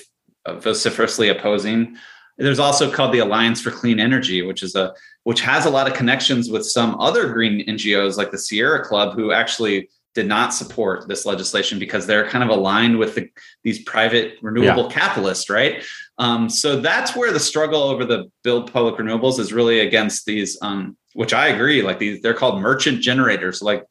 uh, 0.46 0.56
vociferously 0.56 1.30
opposing. 1.30 1.96
There's 2.38 2.60
also 2.60 2.92
called 2.92 3.14
the 3.14 3.20
alliance 3.20 3.62
for 3.62 3.72
clean 3.72 4.00
energy 4.00 4.42
which 4.42 4.64
is 4.64 4.76
a 4.76 4.94
which 5.24 5.42
has 5.42 5.66
a 5.66 5.70
lot 5.70 5.88
of 5.88 5.94
connections 5.94 6.50
with 6.50 6.66
some 6.66 7.00
other 7.00 7.32
green 7.32 7.66
ngos 7.68 8.18
like 8.18 8.32
the 8.32 8.38
sierra 8.38 8.84
club 8.84 9.16
who 9.16 9.32
actually 9.32 9.90
did 10.14 10.28
not 10.28 10.54
support 10.54 11.08
this 11.08 11.26
legislation 11.26 11.80
because 11.80 12.06
they're 12.06 12.28
kind 12.30 12.44
of 12.44 12.50
aligned 12.52 12.98
with 13.00 13.16
the, 13.16 13.30
these 13.64 13.82
private 13.84 14.36
renewable 14.42 14.90
capitalists 14.90 15.50
right? 15.50 15.84
Um, 16.20 16.50
so 16.50 16.80
that's 16.80 17.16
where 17.16 17.32
the 17.32 17.40
struggle 17.40 17.82
over 17.82 18.06
the 18.06 18.32
build 18.44 18.72
public 18.72 18.96
renewables 18.96 19.40
is 19.40 19.52
really 19.52 19.80
against 19.80 20.26
these 20.26 20.58
um, 20.62 20.96
which 21.14 21.34
i 21.34 21.48
agree 21.48 21.82
like 21.82 22.00
these 22.00 22.22
they're 22.22 22.34
called 22.34 22.62
merchant 22.62 23.02
generators. 23.02 23.62
Like 23.62 23.86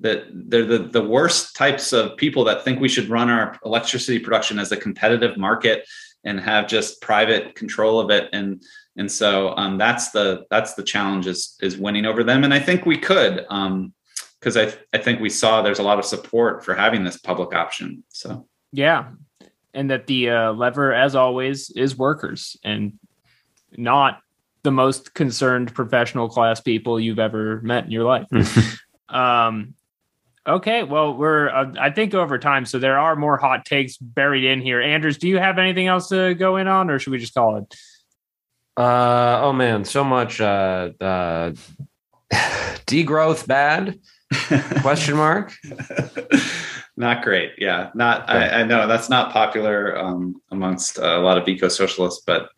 that 0.00 0.24
they're 0.32 0.64
the, 0.64 0.78
the 0.78 1.02
worst 1.02 1.56
types 1.56 1.92
of 1.92 2.16
people 2.16 2.44
that 2.44 2.64
think 2.64 2.80
we 2.80 2.88
should 2.88 3.08
run 3.08 3.28
our 3.28 3.58
electricity 3.64 4.18
production 4.18 4.58
as 4.58 4.70
a 4.72 4.76
competitive 4.76 5.36
market 5.36 5.86
and 6.24 6.40
have 6.40 6.66
just 6.66 7.00
private 7.00 7.54
control 7.54 8.00
of 8.00 8.10
it 8.10 8.28
and 8.32 8.62
and 8.96 9.10
so 9.10 9.54
um, 9.56 9.78
that's 9.78 10.10
the 10.10 10.44
that's 10.50 10.74
the 10.74 10.82
challenge 10.82 11.26
is 11.26 11.56
is 11.60 11.76
winning 11.76 12.06
over 12.06 12.22
them 12.22 12.44
and 12.44 12.54
i 12.54 12.58
think 12.58 12.86
we 12.86 12.96
could 12.96 13.44
um 13.48 13.92
because 14.40 14.56
I, 14.56 14.72
I 14.94 14.98
think 14.98 15.20
we 15.20 15.30
saw 15.30 15.62
there's 15.62 15.80
a 15.80 15.82
lot 15.82 15.98
of 15.98 16.04
support 16.04 16.64
for 16.64 16.72
having 16.74 17.02
this 17.02 17.16
public 17.16 17.54
option 17.54 18.04
so 18.08 18.46
Yeah. 18.72 19.10
And 19.74 19.90
that 19.90 20.06
the 20.06 20.30
uh, 20.30 20.52
lever, 20.52 20.92
as 20.92 21.14
always, 21.14 21.70
is 21.70 21.96
workers 21.96 22.56
and 22.64 22.98
not 23.76 24.20
the 24.62 24.70
most 24.70 25.14
concerned 25.14 25.74
professional 25.74 26.28
class 26.28 26.60
people 26.60 26.98
you've 26.98 27.18
ever 27.18 27.60
met 27.62 27.84
in 27.84 27.90
your 27.90 28.04
life. 28.04 28.26
um, 29.08 29.74
okay. 30.48 30.82
Well, 30.82 31.14
we're, 31.14 31.48
uh, 31.48 31.72
I 31.78 31.90
think, 31.90 32.14
over 32.14 32.38
time. 32.38 32.66
So 32.66 32.78
there 32.78 32.98
are 32.98 33.14
more 33.16 33.36
hot 33.36 33.64
takes 33.64 33.96
buried 33.96 34.44
in 34.44 34.60
here. 34.60 34.80
Andrews, 34.80 35.18
do 35.18 35.28
you 35.28 35.38
have 35.38 35.58
anything 35.58 35.86
else 35.86 36.08
to 36.08 36.34
go 36.34 36.56
in 36.56 36.66
on 36.66 36.90
or 36.90 36.98
should 36.98 37.12
we 37.12 37.18
just 37.18 37.34
call 37.34 37.56
it? 37.56 37.74
Uh, 38.76 39.40
oh 39.42 39.52
man, 39.52 39.84
so 39.84 40.04
much 40.04 40.40
uh, 40.40 40.90
uh, 41.00 41.52
degrowth 42.86 43.46
bad? 43.46 43.98
Question 44.82 45.16
mark. 45.16 45.52
not 46.98 47.22
great 47.22 47.52
yeah 47.58 47.90
not 47.94 48.28
I, 48.28 48.60
I 48.60 48.62
know 48.64 48.88
that's 48.88 49.08
not 49.08 49.32
popular 49.32 49.96
um 49.96 50.42
amongst 50.50 50.98
a 50.98 51.18
lot 51.18 51.38
of 51.38 51.46
eco 51.46 51.68
socialists 51.68 52.22
but 52.26 52.50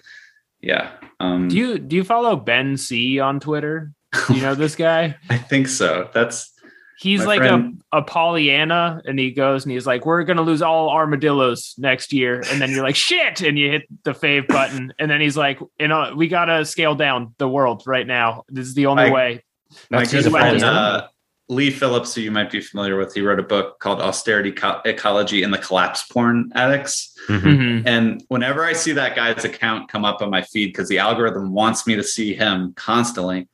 yeah 0.62 0.92
um 1.20 1.48
Do 1.48 1.56
you, 1.56 1.78
do 1.78 1.94
you 1.94 2.04
follow 2.04 2.36
Ben 2.36 2.78
C 2.78 3.20
on 3.20 3.38
Twitter? 3.38 3.92
Do 4.28 4.34
you 4.34 4.42
know 4.42 4.54
this 4.54 4.74
guy? 4.74 5.16
i 5.28 5.36
think 5.36 5.68
so 5.68 6.08
that's 6.14 6.52
He's 7.00 7.20
My 7.20 7.26
like 7.26 7.38
friend- 7.38 7.82
a, 7.92 7.98
a 7.98 8.02
Pollyanna, 8.02 9.00
and 9.06 9.18
he 9.18 9.30
goes 9.30 9.64
and 9.64 9.72
he's 9.72 9.86
like, 9.86 10.04
"We're 10.04 10.22
gonna 10.24 10.42
lose 10.42 10.60
all 10.60 10.90
armadillos 10.90 11.74
next 11.78 12.12
year," 12.12 12.42
and 12.50 12.60
then 12.60 12.70
you're 12.70 12.82
like, 12.82 12.94
"Shit!" 13.08 13.40
and 13.40 13.58
you 13.58 13.70
hit 13.70 13.82
the 14.04 14.12
fave 14.12 14.46
button, 14.48 14.92
and 14.98 15.10
then 15.10 15.20
he's 15.20 15.36
like, 15.36 15.60
"You 15.78 15.88
know, 15.88 16.12
we 16.14 16.28
gotta 16.28 16.64
scale 16.66 16.94
down 16.94 17.34
the 17.38 17.48
world 17.48 17.84
right 17.86 18.06
now. 18.06 18.44
This 18.48 18.66
is 18.66 18.74
the 18.74 18.86
only 18.86 19.04
I- 19.04 19.10
way." 19.10 19.44
my 19.90 19.98
That's 19.98 20.10
good 20.10 20.24
his 20.24 20.32
friend 20.32 20.60
friend, 20.60 20.64
uh, 20.76 21.06
leigh 21.48 21.70
phillips 21.70 22.14
who 22.14 22.20
you 22.22 22.30
might 22.32 22.50
be 22.50 22.60
familiar 22.60 22.96
with 22.96 23.14
he 23.14 23.20
wrote 23.20 23.38
a 23.38 23.42
book 23.44 23.78
called 23.78 24.00
austerity 24.00 24.50
Co- 24.52 24.80
ecology 24.84 25.42
and 25.44 25.54
the 25.54 25.58
collapse 25.58 26.04
porn 26.08 26.50
addicts 26.56 27.16
Mhm. 27.28 27.84
and 27.86 28.20
whenever 28.28 28.64
i 28.64 28.72
see 28.72 28.90
that 28.92 29.14
guy's 29.14 29.44
account 29.44 29.88
come 29.88 30.04
up 30.04 30.22
on 30.22 30.30
my 30.30 30.42
feed 30.42 30.66
because 30.66 30.88
the 30.88 30.98
algorithm 30.98 31.52
wants 31.52 31.86
me 31.86 31.94
to 31.94 32.02
see 32.02 32.34
him 32.34 32.72
constantly 32.76 33.48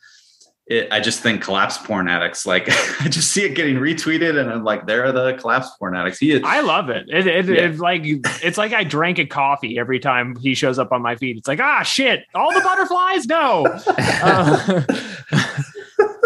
it, 0.68 0.88
I 0.92 0.98
just 1.00 1.20
think 1.20 1.42
collapse 1.42 1.78
porn 1.78 2.08
addicts. 2.08 2.44
Like 2.46 2.68
I 3.00 3.08
just 3.08 3.30
see 3.30 3.44
it 3.44 3.54
getting 3.54 3.76
retweeted, 3.76 4.38
and 4.38 4.50
I'm 4.50 4.64
like, 4.64 4.86
there 4.86 5.04
are 5.04 5.12
the 5.12 5.34
collapse 5.34 5.70
porn 5.78 5.94
addicts. 5.96 6.18
He 6.18 6.32
is, 6.32 6.42
I 6.44 6.60
love 6.60 6.88
it. 6.88 7.06
It, 7.08 7.26
it, 7.26 7.46
Yeah. 7.46 7.54
It's 7.68 7.78
like 7.78 8.02
it's 8.04 8.58
like 8.58 8.72
I 8.72 8.84
drank 8.84 9.18
a 9.18 9.26
coffee 9.26 9.78
every 9.78 10.00
time 10.00 10.36
he 10.36 10.54
shows 10.54 10.78
up 10.78 10.90
on 10.92 11.02
my 11.02 11.14
feed. 11.16 11.36
It's 11.36 11.48
like 11.48 11.60
ah 11.60 11.82
shit, 11.82 12.24
all 12.34 12.52
the 12.52 12.60
butterflies. 12.60 13.26
No. 13.26 13.66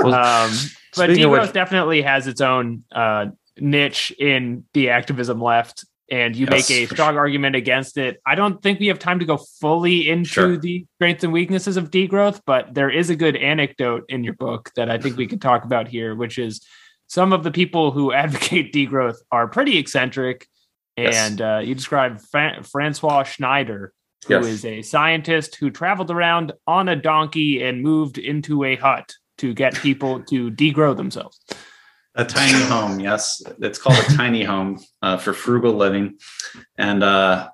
Uh, 0.03 0.07
um, 0.07 0.51
but 0.97 1.11
speaking 1.11 1.25
of 1.25 1.31
degrowth 1.31 1.41
which- 1.43 1.53
definitely 1.53 2.01
has 2.01 2.27
its 2.27 2.41
own 2.41 2.85
uh, 2.93 3.27
niche 3.59 4.11
in 4.19 4.65
the 4.73 4.89
activism 4.89 5.43
left, 5.43 5.85
and 6.11 6.35
you 6.35 6.47
Yes, 6.51 6.69
make 6.69 6.91
a 6.91 6.93
strong 6.95 7.17
argument 7.17 7.55
against 7.57 7.97
it. 7.97 8.21
I 8.27 8.35
don't 8.35 8.61
think 8.63 8.81
we 8.81 8.89
have 8.89 8.99
time 8.99 9.21
to 9.21 9.25
go 9.25 9.37
fully 9.61 10.09
into 10.11 10.29
Sure. 10.29 10.57
the 10.57 10.85
strengths 10.97 11.23
and 11.25 11.33
weaknesses 11.33 11.77
of 11.77 11.91
degrowth, 11.91 12.41
but 12.45 12.75
there 12.75 12.91
is 12.91 13.11
a 13.11 13.17
good 13.17 13.37
anecdote 13.37 14.05
in 14.09 14.25
your 14.25 14.35
book 14.35 14.71
that 14.77 14.91
I 14.91 14.99
think 14.99 15.17
we 15.17 15.27
could 15.29 15.41
talk 15.41 15.65
about 15.65 15.87
here, 15.89 16.15
which 16.15 16.39
is 16.39 16.61
some 17.07 17.33
of 17.33 17.45
the 17.45 17.51
people 17.51 17.93
who 17.93 18.13
advocate 18.25 18.73
degrowth 18.73 19.17
are 19.31 19.47
pretty 19.49 19.79
eccentric. 19.79 20.47
Yes. 20.97 21.17
And 21.17 21.41
uh, 21.41 21.61
you 21.63 21.75
describe 21.75 22.21
Fra- 22.21 22.63
Francois 22.65 23.23
Schneider, 23.23 23.93
who 24.27 24.39
is 24.39 24.65
Yes. 24.65 24.65
a 24.65 24.83
scientist 24.83 25.55
who 25.57 25.71
traveled 25.71 26.11
around 26.11 26.53
on 26.67 26.89
a 26.89 26.97
donkey 26.97 27.63
and 27.63 27.83
moved 27.83 28.19
into 28.19 28.65
a 28.65 28.75
hut 28.77 29.15
to 29.39 29.55
get 29.55 29.75
people 29.77 30.21
to 30.25 30.51
degrow 30.51 30.95
themselves. 30.97 31.41
A 32.15 32.25
tiny 32.25 32.63
home, 32.65 33.01
yes. 33.01 33.43
It's 33.61 33.79
called 33.79 33.99
a 33.99 34.17
tiny 34.17 34.43
home 34.43 34.81
uh, 35.03 35.17
for 35.17 35.33
frugal 35.33 35.75
living. 35.75 36.19
And 36.77 37.03
uh, 37.03 37.51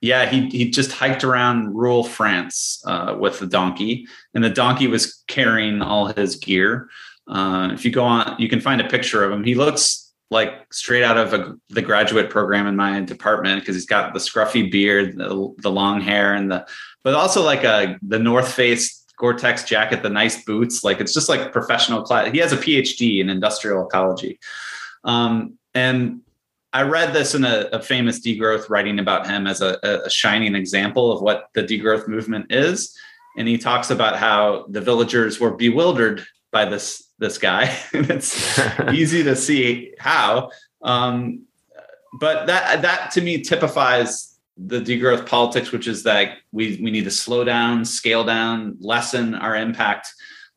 yeah, 0.00 0.28
he, 0.28 0.48
he 0.48 0.70
just 0.70 0.92
hiked 0.92 1.24
around 1.24 1.74
rural 1.74 2.04
France 2.04 2.82
uh, 2.86 3.16
with 3.18 3.38
the 3.38 3.46
donkey, 3.46 4.06
and 4.34 4.42
the 4.42 4.50
donkey 4.50 4.86
was 4.86 5.22
carrying 5.28 5.82
all 5.82 6.06
his 6.06 6.36
gear. 6.36 6.88
Uh, 7.28 7.70
if 7.72 7.84
you 7.84 7.90
go 7.90 8.04
on, 8.04 8.36
you 8.38 8.48
can 8.48 8.60
find 8.60 8.80
a 8.80 8.88
picture 8.88 9.22
of 9.22 9.30
him. 9.30 9.44
He 9.44 9.54
looks 9.54 10.10
like 10.30 10.72
straight 10.72 11.02
out 11.02 11.18
of 11.18 11.34
a, 11.34 11.54
the 11.68 11.82
graduate 11.82 12.30
program 12.30 12.66
in 12.66 12.76
my 12.76 13.00
department 13.00 13.60
because 13.60 13.74
he's 13.74 13.86
got 13.86 14.14
the 14.14 14.20
scruffy 14.20 14.70
beard, 14.70 15.16
the, 15.16 15.54
the 15.58 15.70
long 15.70 16.00
hair, 16.00 16.34
and 16.34 16.50
the, 16.50 16.66
but 17.04 17.14
also 17.14 17.42
like 17.42 17.64
a 17.64 17.98
the 18.02 18.18
North 18.18 18.52
Face 18.52 18.99
Gore-Tex 19.20 19.64
jacket, 19.64 20.02
the 20.02 20.08
nice 20.08 20.42
boots. 20.44 20.82
Like 20.82 20.98
it's 20.98 21.12
just 21.12 21.28
like 21.28 21.52
professional 21.52 22.02
class. 22.02 22.32
He 22.32 22.38
has 22.38 22.52
a 22.52 22.56
PhD 22.56 23.20
in 23.20 23.28
industrial 23.28 23.86
ecology. 23.86 24.40
Um, 25.04 25.58
and 25.74 26.22
I 26.72 26.82
read 26.82 27.12
this 27.12 27.34
in 27.34 27.44
a, 27.44 27.68
a 27.72 27.82
famous 27.82 28.24
degrowth 28.24 28.70
writing 28.70 28.98
about 28.98 29.26
him 29.26 29.46
as 29.46 29.60
a, 29.60 29.78
a 29.82 30.08
shining 30.08 30.54
example 30.54 31.12
of 31.12 31.20
what 31.20 31.50
the 31.52 31.62
degrowth 31.62 32.08
movement 32.08 32.46
is. 32.50 32.96
And 33.36 33.46
he 33.46 33.58
talks 33.58 33.90
about 33.90 34.16
how 34.16 34.64
the 34.70 34.80
villagers 34.80 35.38
were 35.38 35.54
bewildered 35.54 36.24
by 36.50 36.64
this 36.64 37.06
this 37.18 37.36
guy. 37.36 37.76
and 37.92 38.10
it's 38.10 38.58
easy 38.92 39.22
to 39.22 39.36
see 39.36 39.92
how. 39.98 40.50
Um, 40.82 41.42
but 42.18 42.46
that 42.46 42.80
that 42.82 43.10
to 43.12 43.20
me 43.20 43.42
typifies 43.42 44.29
the 44.66 44.80
degrowth 44.80 45.26
politics, 45.26 45.72
which 45.72 45.86
is 45.86 46.02
that 46.02 46.38
we 46.52 46.78
we 46.82 46.90
need 46.90 47.04
to 47.04 47.10
slow 47.10 47.44
down, 47.44 47.84
scale 47.84 48.24
down, 48.24 48.76
lessen 48.80 49.34
our 49.34 49.56
impact, 49.56 50.12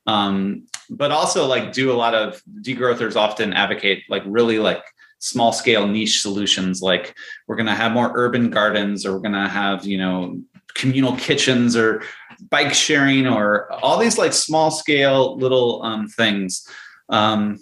um, 0.07 0.65
but 0.89 1.11
also 1.11 1.45
like 1.45 1.71
do 1.71 1.91
a 1.91 1.93
lot 1.93 2.13
of 2.13 2.41
degrowthers 2.61 3.15
often 3.15 3.53
advocate 3.53 4.03
like 4.09 4.23
really 4.25 4.59
like 4.59 4.83
small 5.19 5.53
scale 5.53 5.87
niche 5.87 6.21
solutions, 6.21 6.81
like 6.81 7.15
we're 7.47 7.55
going 7.55 7.67
to 7.67 7.73
have 7.73 7.93
more 7.93 8.11
urban 8.15 8.49
gardens, 8.49 9.05
or 9.05 9.13
we're 9.13 9.19
going 9.19 9.31
to 9.31 9.47
have 9.47 9.85
you 9.85 9.97
know 9.97 10.41
communal 10.73 11.15
kitchens, 11.15 11.75
or 11.75 12.03
bike 12.49 12.73
sharing, 12.73 13.27
or 13.27 13.71
all 13.71 13.97
these 13.97 14.17
like 14.17 14.33
small 14.33 14.69
scale 14.69 15.37
little 15.37 15.81
um, 15.83 16.07
things. 16.07 16.67
Um, 17.09 17.59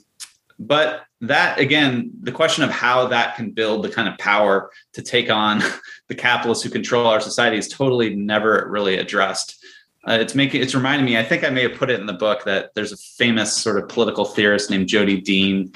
but 0.62 1.06
that 1.22 1.60
again, 1.60 2.12
the 2.22 2.32
question 2.32 2.64
of 2.64 2.70
how 2.70 3.08
that 3.08 3.36
can 3.36 3.52
build 3.52 3.84
the 3.84 3.90
kind 3.90 4.08
of 4.08 4.18
power 4.18 4.72
to 4.94 5.02
take 5.02 5.30
on 5.30 5.62
the 6.08 6.16
capitalists 6.16 6.64
who 6.64 6.70
control 6.70 7.08
our 7.08 7.20
society 7.20 7.58
is 7.58 7.68
totally 7.68 8.16
never 8.16 8.68
really 8.70 8.98
addressed. 8.98 9.64
Uh, 10.08 10.18
it's 10.20 10.34
making 10.34 10.62
it's 10.62 10.74
reminding 10.74 11.06
me. 11.06 11.18
I 11.18 11.24
think 11.24 11.44
I 11.44 11.50
may 11.50 11.64
have 11.64 11.76
put 11.76 11.90
it 11.90 12.00
in 12.00 12.06
the 12.06 12.14
book 12.14 12.44
that 12.46 12.72
there's 12.76 12.92
a 12.92 12.98
famous 12.98 13.56
sort 13.56 13.78
of 13.78 13.88
political 13.88 14.26
theorist 14.26 14.70
named 14.70 14.88
Jodi 14.88 15.22
Dean, 15.22 15.72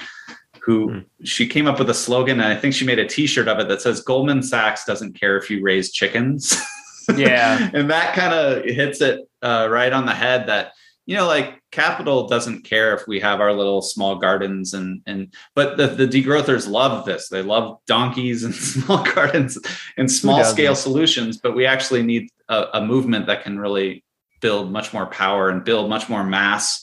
who 0.60 0.90
mm. 0.90 1.04
she 1.24 1.46
came 1.46 1.68
up 1.68 1.78
with 1.78 1.90
a 1.90 1.94
slogan, 1.94 2.40
and 2.40 2.52
I 2.52 2.56
think 2.56 2.74
she 2.74 2.84
made 2.84 2.98
a 2.98 3.06
T-shirt 3.06 3.46
of 3.46 3.60
it 3.60 3.68
that 3.68 3.80
says 3.82 4.00
"Goldman 4.00 4.42
Sachs 4.42 4.84
doesn't 4.84 5.18
care 5.18 5.36
if 5.36 5.50
you 5.50 5.62
raise 5.62 5.92
chickens." 5.92 6.56
Yeah, 7.14 7.70
and 7.72 7.88
that 7.90 8.16
kind 8.16 8.34
of 8.34 8.64
hits 8.64 9.00
it 9.00 9.20
uh, 9.40 9.68
right 9.70 9.92
on 9.92 10.06
the 10.06 10.12
head. 10.12 10.48
That 10.48 10.72
you 11.06 11.16
know, 11.16 11.26
like 11.26 11.62
capital 11.70 12.26
doesn't 12.26 12.64
care 12.64 12.94
if 12.94 13.06
we 13.06 13.20
have 13.20 13.40
our 13.40 13.52
little 13.52 13.80
small 13.80 14.16
gardens 14.16 14.74
and 14.74 15.00
and 15.06 15.32
but 15.54 15.76
the, 15.76 15.86
the 15.86 16.06
degrowthers 16.06 16.68
love 16.68 17.06
this. 17.06 17.28
They 17.28 17.42
love 17.42 17.78
donkeys 17.86 18.42
and 18.42 18.54
small 18.54 19.04
gardens 19.04 19.56
and 19.96 20.10
small 20.10 20.44
scale 20.44 20.74
solutions, 20.74 21.38
but 21.38 21.54
we 21.54 21.64
actually 21.64 22.02
need 22.02 22.28
a, 22.48 22.66
a 22.74 22.84
movement 22.84 23.26
that 23.28 23.44
can 23.44 23.58
really 23.58 24.04
build 24.40 24.70
much 24.70 24.92
more 24.92 25.06
power 25.06 25.48
and 25.48 25.64
build 25.64 25.88
much 25.88 26.08
more 26.08 26.24
mass 26.24 26.82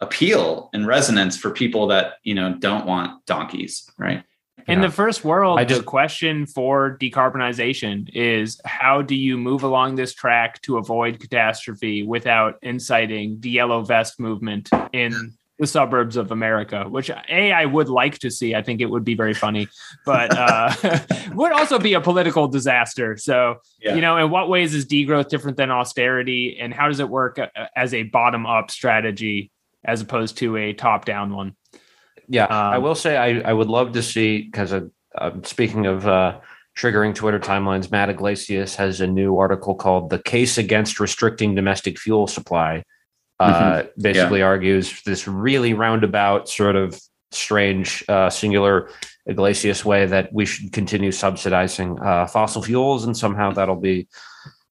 appeal 0.00 0.68
and 0.72 0.86
resonance 0.86 1.36
for 1.36 1.50
people 1.50 1.86
that 1.86 2.14
you 2.24 2.34
know 2.34 2.56
don't 2.58 2.86
want 2.86 3.24
donkeys 3.26 3.88
right 3.98 4.24
in 4.68 4.80
yeah. 4.80 4.86
the 4.86 4.92
first 4.92 5.24
world 5.24 5.58
just, 5.66 5.80
the 5.80 5.86
question 5.86 6.46
for 6.46 6.96
decarbonization 6.98 8.08
is 8.14 8.60
how 8.64 9.02
do 9.02 9.14
you 9.14 9.36
move 9.36 9.62
along 9.62 9.96
this 9.96 10.14
track 10.14 10.60
to 10.62 10.78
avoid 10.78 11.20
catastrophe 11.20 12.02
without 12.02 12.58
inciting 12.62 13.40
the 13.40 13.50
yellow 13.50 13.82
vest 13.82 14.20
movement 14.20 14.68
in 14.92 15.34
the 15.62 15.66
suburbs 15.68 16.16
of 16.16 16.32
America, 16.32 16.86
which 16.88 17.08
a 17.08 17.52
I 17.52 17.66
would 17.66 17.88
like 17.88 18.18
to 18.18 18.30
see. 18.32 18.52
I 18.54 18.62
think 18.62 18.80
it 18.80 18.86
would 18.86 19.04
be 19.04 19.14
very 19.14 19.32
funny, 19.32 19.68
but 20.04 20.36
uh, 20.36 20.72
would 21.34 21.52
also 21.52 21.78
be 21.78 21.94
a 21.94 22.00
political 22.00 22.48
disaster. 22.48 23.16
So, 23.16 23.56
yeah. 23.80 23.94
you 23.94 24.00
know, 24.00 24.16
in 24.16 24.28
what 24.28 24.48
ways 24.48 24.74
is 24.74 24.86
degrowth 24.86 25.28
different 25.28 25.56
than 25.56 25.70
austerity, 25.70 26.58
and 26.60 26.74
how 26.74 26.88
does 26.88 26.98
it 26.98 27.08
work 27.08 27.38
uh, 27.38 27.46
as 27.76 27.94
a 27.94 28.02
bottom 28.02 28.44
up 28.44 28.72
strategy 28.72 29.52
as 29.84 30.00
opposed 30.00 30.38
to 30.38 30.56
a 30.56 30.72
top 30.72 31.04
down 31.04 31.32
one? 31.32 31.54
Yeah, 32.28 32.44
um, 32.44 32.50
I 32.50 32.78
will 32.78 32.94
say 32.94 33.16
I, 33.16 33.50
I 33.50 33.52
would 33.52 33.68
love 33.68 33.92
to 33.92 34.02
see 34.02 34.42
because 34.42 34.72
uh, 34.72 35.30
speaking 35.42 35.86
of 35.86 36.06
uh, 36.06 36.40
triggering 36.76 37.14
Twitter 37.14 37.38
timelines, 37.38 37.90
Matt 37.90 38.10
Yglesias 38.10 38.74
has 38.76 39.00
a 39.00 39.06
new 39.06 39.38
article 39.38 39.74
called 39.74 40.10
"The 40.10 40.18
Case 40.18 40.58
Against 40.58 41.00
Restricting 41.00 41.54
Domestic 41.54 41.98
Fuel 41.98 42.26
Supply." 42.26 42.84
Uh, 43.40 43.82
mm-hmm. 43.82 44.00
basically 44.00 44.38
yeah. 44.38 44.44
argues 44.44 45.02
this 45.02 45.26
really 45.26 45.74
roundabout 45.74 46.48
sort 46.48 46.76
of 46.76 47.00
strange 47.32 48.04
uh, 48.08 48.30
singular 48.30 48.88
Yglesias 49.26 49.84
way 49.84 50.06
that 50.06 50.32
we 50.32 50.44
should 50.46 50.72
continue 50.72 51.10
subsidizing 51.10 51.98
uh, 52.00 52.26
fossil 52.26 52.62
fuels 52.62 53.04
and 53.04 53.16
somehow 53.16 53.50
that'll 53.50 53.76
be 53.76 54.06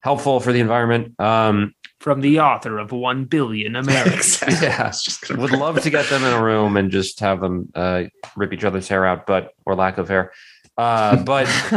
helpful 0.02 0.40
for 0.40 0.52
the 0.52 0.60
environment. 0.60 1.20
Um, 1.20 1.74
From 2.02 2.22
the 2.22 2.40
author 2.40 2.80
of 2.80 2.92
One 2.92 3.26
Billion 3.26 3.76
Americans. 3.76 4.42
yeah, 4.60 4.92
would 5.38 5.52
love 5.52 5.84
to 5.84 5.90
get 5.92 6.10
them 6.10 6.24
in 6.24 6.34
a 6.34 6.42
room 6.42 6.76
and 6.76 6.90
just 6.90 7.20
have 7.20 7.42
them 7.42 7.72
uh, 7.76 8.06
rip 8.36 8.52
each 8.54 8.64
other's 8.64 8.88
hair 8.88 9.06
out, 9.06 9.28
but 9.28 9.54
or 9.68 9.76
lack 9.76 10.00
of 10.00 10.10
hair. 10.10 10.32
Uh, 10.76 11.18
but 11.18 11.46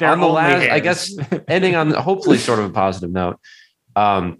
on 0.00 0.20
the 0.20 0.26
last, 0.26 0.62
hairs. 0.62 0.72
I 0.72 0.80
guess, 0.80 1.14
ending 1.48 1.76
on 1.76 1.90
hopefully 1.90 2.38
sort 2.38 2.60
of 2.60 2.64
a 2.64 2.70
positive 2.70 3.10
note. 3.10 3.38
Um, 3.94 4.38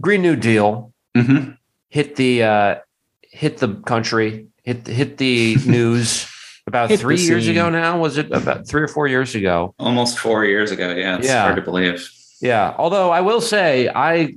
Green 0.00 0.20
New 0.20 0.34
Deal 0.34 0.92
mm-hmm. 1.16 1.52
hit 1.88 2.16
the 2.16 2.42
uh, 2.42 2.74
hit 3.22 3.58
the 3.58 3.74
country, 3.86 4.48
hit 4.64 4.84
hit 4.88 5.18
the 5.18 5.58
news 5.64 6.28
about 6.66 6.90
hit 6.90 6.98
three 6.98 7.20
years 7.20 7.46
ago. 7.46 7.70
Now 7.70 8.00
was 8.00 8.18
it 8.18 8.32
about 8.32 8.66
three 8.66 8.82
or 8.82 8.88
four 8.88 9.06
years 9.06 9.36
ago? 9.36 9.76
Almost 9.78 10.18
four 10.18 10.44
years 10.44 10.72
ago. 10.72 10.92
Yeah, 10.92 11.18
it's 11.18 11.28
yeah. 11.28 11.42
hard 11.42 11.54
to 11.54 11.62
believe. 11.62 12.10
Yeah, 12.40 12.74
although 12.76 13.10
I 13.10 13.20
will 13.20 13.40
say 13.40 13.88
I. 13.88 14.36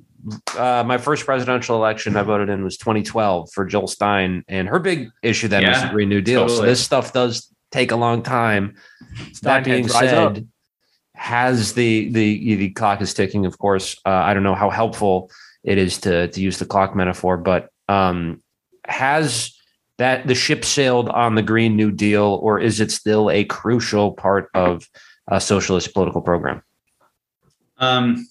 Uh, 0.57 0.81
my 0.85 0.97
first 0.97 1.25
presidential 1.25 1.75
election 1.75 2.15
I 2.15 2.23
voted 2.23 2.47
in 2.47 2.63
was 2.63 2.77
2012 2.77 3.51
for 3.51 3.65
Jill 3.65 3.87
Stein, 3.87 4.45
and 4.47 4.69
her 4.69 4.79
big 4.79 5.09
issue 5.21 5.49
then 5.49 5.63
yeah, 5.63 5.71
was 5.71 5.81
the 5.81 5.89
Green 5.89 6.07
New 6.07 6.21
Deal. 6.21 6.43
Totally. 6.43 6.59
So 6.59 6.65
this 6.65 6.81
stuff 6.81 7.11
does 7.11 7.53
take 7.73 7.91
a 7.91 7.97
long 7.97 8.23
time. 8.23 8.75
that 9.41 9.65
being 9.65 9.89
said, 9.89 10.13
up. 10.13 10.37
has 11.15 11.73
the 11.73 12.09
the 12.09 12.55
the 12.55 12.69
clock 12.69 13.01
is 13.01 13.13
ticking? 13.13 13.45
Of 13.45 13.57
course, 13.57 13.99
uh, 14.05 14.11
I 14.11 14.33
don't 14.33 14.43
know 14.43 14.55
how 14.55 14.69
helpful 14.69 15.29
it 15.63 15.77
is 15.77 15.97
to 15.99 16.29
to 16.29 16.41
use 16.41 16.57
the 16.57 16.65
clock 16.65 16.95
metaphor, 16.95 17.35
but 17.35 17.69
um, 17.89 18.41
has 18.85 19.53
that 19.97 20.27
the 20.27 20.35
ship 20.35 20.63
sailed 20.65 21.09
on 21.09 21.35
the 21.35 21.41
Green 21.41 21.75
New 21.75 21.91
Deal, 21.91 22.39
or 22.41 22.59
is 22.59 22.79
it 22.79 22.91
still 22.91 23.29
a 23.29 23.43
crucial 23.43 24.13
part 24.13 24.49
of 24.53 24.87
a 25.27 25.41
socialist 25.41 25.93
political 25.93 26.21
program? 26.21 26.61
Um, 27.83 28.27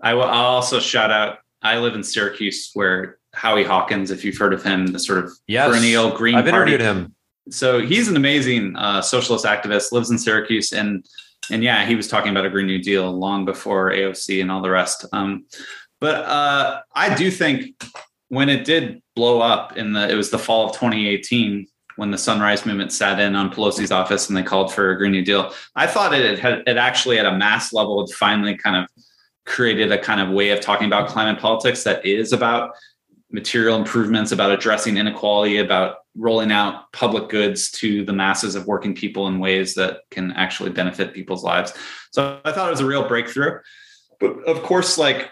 I 0.00 0.14
will 0.14 0.24
I'll 0.24 0.46
also 0.46 0.80
shout 0.80 1.10
out. 1.10 1.38
I 1.62 1.78
live 1.78 1.94
in 1.94 2.02
Syracuse, 2.02 2.70
where 2.74 3.18
Howie 3.34 3.64
Hawkins, 3.64 4.10
if 4.10 4.24
you've 4.24 4.36
heard 4.36 4.52
of 4.52 4.62
him, 4.62 4.88
the 4.88 4.98
sort 4.98 5.24
of 5.24 5.32
yes, 5.46 5.68
perennial 5.68 6.10
Green 6.10 6.34
I've 6.34 6.44
Party. 6.46 6.72
interviewed 6.72 6.80
him. 6.80 7.14
So 7.50 7.80
he's 7.80 8.08
an 8.08 8.16
amazing 8.16 8.76
uh, 8.76 9.02
socialist 9.02 9.44
activist. 9.44 9.92
Lives 9.92 10.10
in 10.10 10.18
Syracuse, 10.18 10.72
and 10.72 11.04
and 11.50 11.62
yeah, 11.62 11.86
he 11.86 11.94
was 11.94 12.08
talking 12.08 12.30
about 12.30 12.46
a 12.46 12.50
Green 12.50 12.66
New 12.66 12.82
Deal 12.82 13.10
long 13.10 13.44
before 13.44 13.90
AOC 13.90 14.40
and 14.40 14.50
all 14.50 14.62
the 14.62 14.70
rest. 14.70 15.06
Um, 15.12 15.46
but 16.00 16.24
uh, 16.24 16.80
I 16.94 17.14
do 17.14 17.30
think 17.30 17.82
when 18.28 18.48
it 18.48 18.64
did 18.64 19.02
blow 19.14 19.40
up 19.40 19.76
in 19.76 19.92
the, 19.92 20.10
it 20.10 20.14
was 20.14 20.30
the 20.30 20.38
fall 20.38 20.66
of 20.66 20.72
2018 20.72 21.66
when 21.96 22.10
the 22.10 22.18
Sunrise 22.18 22.64
Movement 22.64 22.92
sat 22.92 23.18
in 23.18 23.34
on 23.34 23.50
Pelosi's 23.50 23.90
office 23.90 24.28
and 24.28 24.36
they 24.36 24.42
called 24.42 24.72
for 24.72 24.90
a 24.90 24.96
Green 24.96 25.12
New 25.12 25.24
Deal. 25.24 25.52
I 25.74 25.86
thought 25.86 26.14
it 26.14 26.38
had 26.38 26.62
it 26.66 26.76
actually 26.76 27.18
at 27.18 27.26
a 27.26 27.36
mass 27.36 27.72
level 27.72 28.06
had 28.06 28.14
finally 28.14 28.56
kind 28.56 28.76
of 28.76 29.04
created 29.46 29.92
a 29.92 29.98
kind 29.98 30.20
of 30.20 30.30
way 30.30 30.50
of 30.50 30.60
talking 30.60 30.86
about 30.86 31.08
climate 31.08 31.40
politics 31.40 31.84
that 31.84 32.04
is 32.04 32.32
about 32.32 32.72
material 33.30 33.76
improvements, 33.76 34.32
about 34.32 34.50
addressing 34.50 34.96
inequality, 34.96 35.58
about 35.58 35.96
rolling 36.16 36.52
out 36.52 36.90
public 36.92 37.28
goods 37.28 37.70
to 37.70 38.04
the 38.04 38.12
masses 38.12 38.54
of 38.54 38.66
working 38.66 38.94
people 38.94 39.26
in 39.28 39.38
ways 39.38 39.74
that 39.74 40.00
can 40.10 40.32
actually 40.32 40.70
benefit 40.70 41.12
people's 41.12 41.44
lives. 41.44 41.72
So 42.12 42.40
I 42.44 42.52
thought 42.52 42.68
it 42.68 42.70
was 42.70 42.80
a 42.80 42.86
real 42.86 43.06
breakthrough. 43.06 43.58
But 44.20 44.44
of 44.44 44.62
course, 44.62 44.96
like 44.96 45.30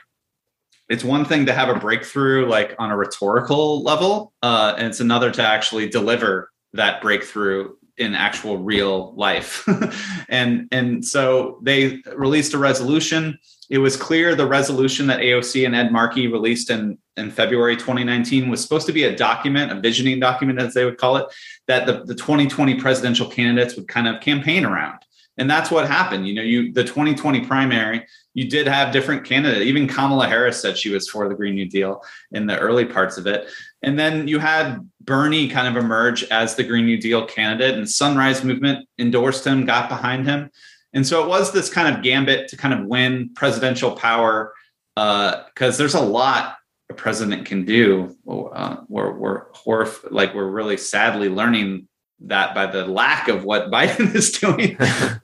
it's 0.89 1.05
one 1.05 1.25
thing 1.25 1.47
to 1.47 1.53
have 1.53 1.75
a 1.75 1.79
breakthrough 1.79 2.47
like 2.47 2.75
on 2.79 2.91
a 2.91 2.97
rhetorical 2.97 3.83
level 3.83 4.33
uh, 4.43 4.75
and 4.77 4.87
it's 4.89 5.01
another 5.01 5.31
to 5.31 5.43
actually 5.43 5.89
deliver 5.89 6.51
that 6.75 7.01
breakthrough 7.01 7.73
in 7.97 8.15
actual 8.15 8.59
real 8.59 9.15
life 9.15 9.67
and 10.29 10.67
and 10.73 11.05
so 11.05 11.61
they 11.63 12.03
released 12.17 12.53
a 12.53 12.59
resolution 12.59 13.39
it 13.71 13.79
was 13.79 13.97
clear 13.97 14.35
the 14.35 14.47
resolution 14.47 15.07
that 15.07 15.21
aoc 15.21 15.65
and 15.65 15.77
ed 15.77 15.93
markey 15.93 16.27
released 16.27 16.71
in 16.71 16.99
in 17.17 17.31
february 17.31 17.77
2019 17.77 18.51
was 18.51 18.61
supposed 18.61 18.87
to 18.87 18.93
be 18.93 19.05
a 19.05 19.17
document 19.17 19.71
a 19.71 19.81
visioning 19.81 20.19
document 20.19 20.61
as 20.61 20.75
they 20.75 20.85
would 20.85 20.99
call 20.99 21.17
it 21.17 21.27
that 21.69 21.87
the, 21.87 22.05
the 22.05 22.15
2020 22.17 22.75
presidential 22.81 23.29
candidates 23.29 23.77
would 23.77 23.87
kind 23.87 24.09
of 24.09 24.21
campaign 24.21 24.65
around 24.65 24.99
and 25.39 25.49
that's 25.49 25.71
what 25.71 25.87
happened 25.87 26.27
you 26.27 26.35
know 26.35 26.43
you 26.43 26.73
the 26.73 26.83
2020 26.83 27.47
primary 27.47 28.05
you 28.35 28.51
did 28.51 28.67
have 28.67 28.93
different 28.93 29.25
candidates. 29.25 29.65
Even 29.65 29.87
Kamala 29.87 30.27
Harris 30.27 30.61
said 30.61 30.77
she 30.77 30.91
was 30.91 31.09
for 31.09 31.29
the 31.29 31.35
Green 31.35 31.55
New 31.55 31.69
Deal 31.69 32.03
in 32.33 32.47
the 32.47 32.59
early 32.59 32.85
parts 32.85 33.17
of 33.17 33.27
it. 33.27 33.49
And 33.85 33.99
then 33.99 34.27
you 34.27 34.39
had 34.39 34.79
Bernie 35.01 35.49
kind 35.49 35.69
of 35.69 35.83
emerge 35.83 36.25
as 36.25 36.55
the 36.55 36.65
Green 36.65 36.87
New 36.87 37.01
Deal 37.01 37.27
candidate, 37.27 37.77
and 37.77 37.89
Sunrise 37.89 38.43
Movement 38.43 38.89
endorsed 38.99 39.47
him, 39.47 39.67
got 39.67 39.89
behind 39.89 40.27
him. 40.27 40.51
And 40.95 41.07
so 41.07 41.23
it 41.23 41.29
was 41.29 41.53
this 41.53 41.69
kind 41.69 41.95
of 41.95 42.03
gambit 42.03 42.49
to 42.49 42.57
kind 42.57 42.73
of 42.73 42.87
win 42.87 43.31
presidential 43.35 43.93
power 43.93 44.53
because 44.95 45.75
uh, 45.75 45.77
there's 45.77 45.95
a 45.95 46.01
lot 46.01 46.57
a 46.91 46.95
president 46.95 47.47
can 47.47 47.65
do. 47.65 48.17
Uh, 48.29 48.77
we're 48.89 49.13
we're 49.13 49.51
horrif- 49.53 50.11
like 50.11 50.35
we're 50.35 50.51
really 50.51 50.77
sadly 50.77 51.29
learning 51.29 51.89
that 52.21 52.55
by 52.55 52.67
the 52.67 52.87
lack 52.87 53.29
of 53.29 53.45
what 53.45 53.71
Biden 53.71 54.15
is 54.15 54.33
doing. 54.33 54.77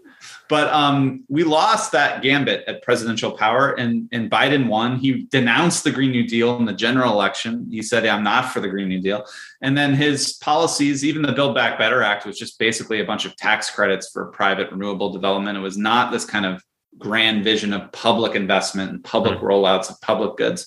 But 0.50 0.66
um, 0.72 1.22
we 1.28 1.44
lost 1.44 1.92
that 1.92 2.22
gambit 2.22 2.64
at 2.66 2.82
presidential 2.82 3.30
power, 3.30 3.70
and, 3.78 4.08
and 4.10 4.28
Biden 4.28 4.66
won. 4.66 4.96
He 4.96 5.22
denounced 5.30 5.84
the 5.84 5.92
Green 5.92 6.10
New 6.10 6.26
Deal 6.26 6.56
in 6.56 6.64
the 6.64 6.72
general 6.72 7.12
election. 7.12 7.68
He 7.70 7.82
said, 7.82 8.04
I'm 8.04 8.24
not 8.24 8.52
for 8.52 8.58
the 8.58 8.66
Green 8.66 8.88
New 8.88 9.00
Deal. 9.00 9.24
And 9.62 9.78
then 9.78 9.94
his 9.94 10.32
policies, 10.38 11.04
even 11.04 11.22
the 11.22 11.30
Build 11.30 11.54
Back 11.54 11.78
Better 11.78 12.02
Act, 12.02 12.26
was 12.26 12.36
just 12.36 12.58
basically 12.58 13.00
a 13.00 13.04
bunch 13.04 13.26
of 13.26 13.36
tax 13.36 13.70
credits 13.70 14.10
for 14.10 14.26
private 14.32 14.72
renewable 14.72 15.12
development. 15.12 15.56
It 15.56 15.60
was 15.60 15.78
not 15.78 16.10
this 16.10 16.24
kind 16.24 16.44
of 16.44 16.64
grand 16.98 17.44
vision 17.44 17.72
of 17.72 17.92
public 17.92 18.34
investment 18.34 18.90
and 18.90 19.04
public 19.04 19.36
mm-hmm. 19.36 19.46
rollouts 19.46 19.88
of 19.88 20.00
public 20.00 20.36
goods. 20.36 20.66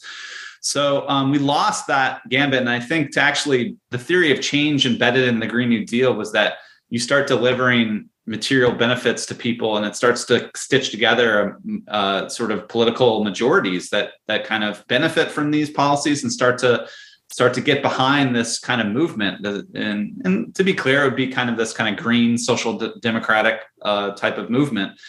So 0.62 1.06
um, 1.10 1.30
we 1.30 1.40
lost 1.40 1.88
that 1.88 2.22
gambit. 2.30 2.62
And 2.62 2.70
I 2.70 2.80
think 2.80 3.12
to 3.16 3.22
actually, 3.22 3.76
the 3.92 3.98
theory 3.98 4.32
of 4.32 4.40
change 4.40 4.86
embedded 4.86 5.28
in 5.28 5.42
the 5.42 5.48
Green 5.48 5.68
New 5.68 5.86
Deal 5.86 6.14
was 6.14 6.32
that 6.32 6.54
you 6.90 7.00
start 7.00 7.28
delivering 7.28 8.08
material 8.26 8.72
benefits 8.72 9.26
to 9.26 9.36
people 9.36 9.76
and 9.76 9.86
it 9.86 9.96
starts 9.96 10.24
to 10.24 10.50
stitch 10.56 10.92
together 10.92 11.60
uh, 11.90 12.30
sort 12.30 12.52
of 12.52 12.70
political 12.70 13.24
majorities 13.24 13.90
that 13.90 14.12
that 14.28 14.46
kind 14.46 14.64
of 14.64 14.86
benefit 14.88 15.30
from 15.30 15.52
these 15.52 15.70
policies 15.70 16.24
and 16.24 16.32
start 16.32 16.58
to 16.58 16.88
start 17.34 17.52
to 17.56 17.62
get 17.62 17.82
behind 17.82 18.36
this 18.36 18.60
kind 18.60 18.80
of 18.80 18.86
movement. 18.86 19.44
And, 19.76 20.22
and 20.24 20.54
to 20.54 20.64
be 20.64 20.72
clear, 20.72 21.02
it 21.02 21.06
would 21.06 21.16
be 21.16 21.30
kind 21.30 21.50
of 21.50 21.58
this 21.58 21.74
kind 21.74 21.92
of 21.92 22.02
green 22.02 22.38
social 22.38 22.78
democratic 23.02 23.62
uh, 23.82 24.12
type 24.12 24.38
of 24.38 24.52
movement. 24.52 25.00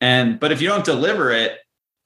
And 0.00 0.40
but 0.40 0.50
if 0.50 0.62
you 0.62 0.68
don't 0.68 0.84
deliver 0.84 1.30
it, 1.30 1.58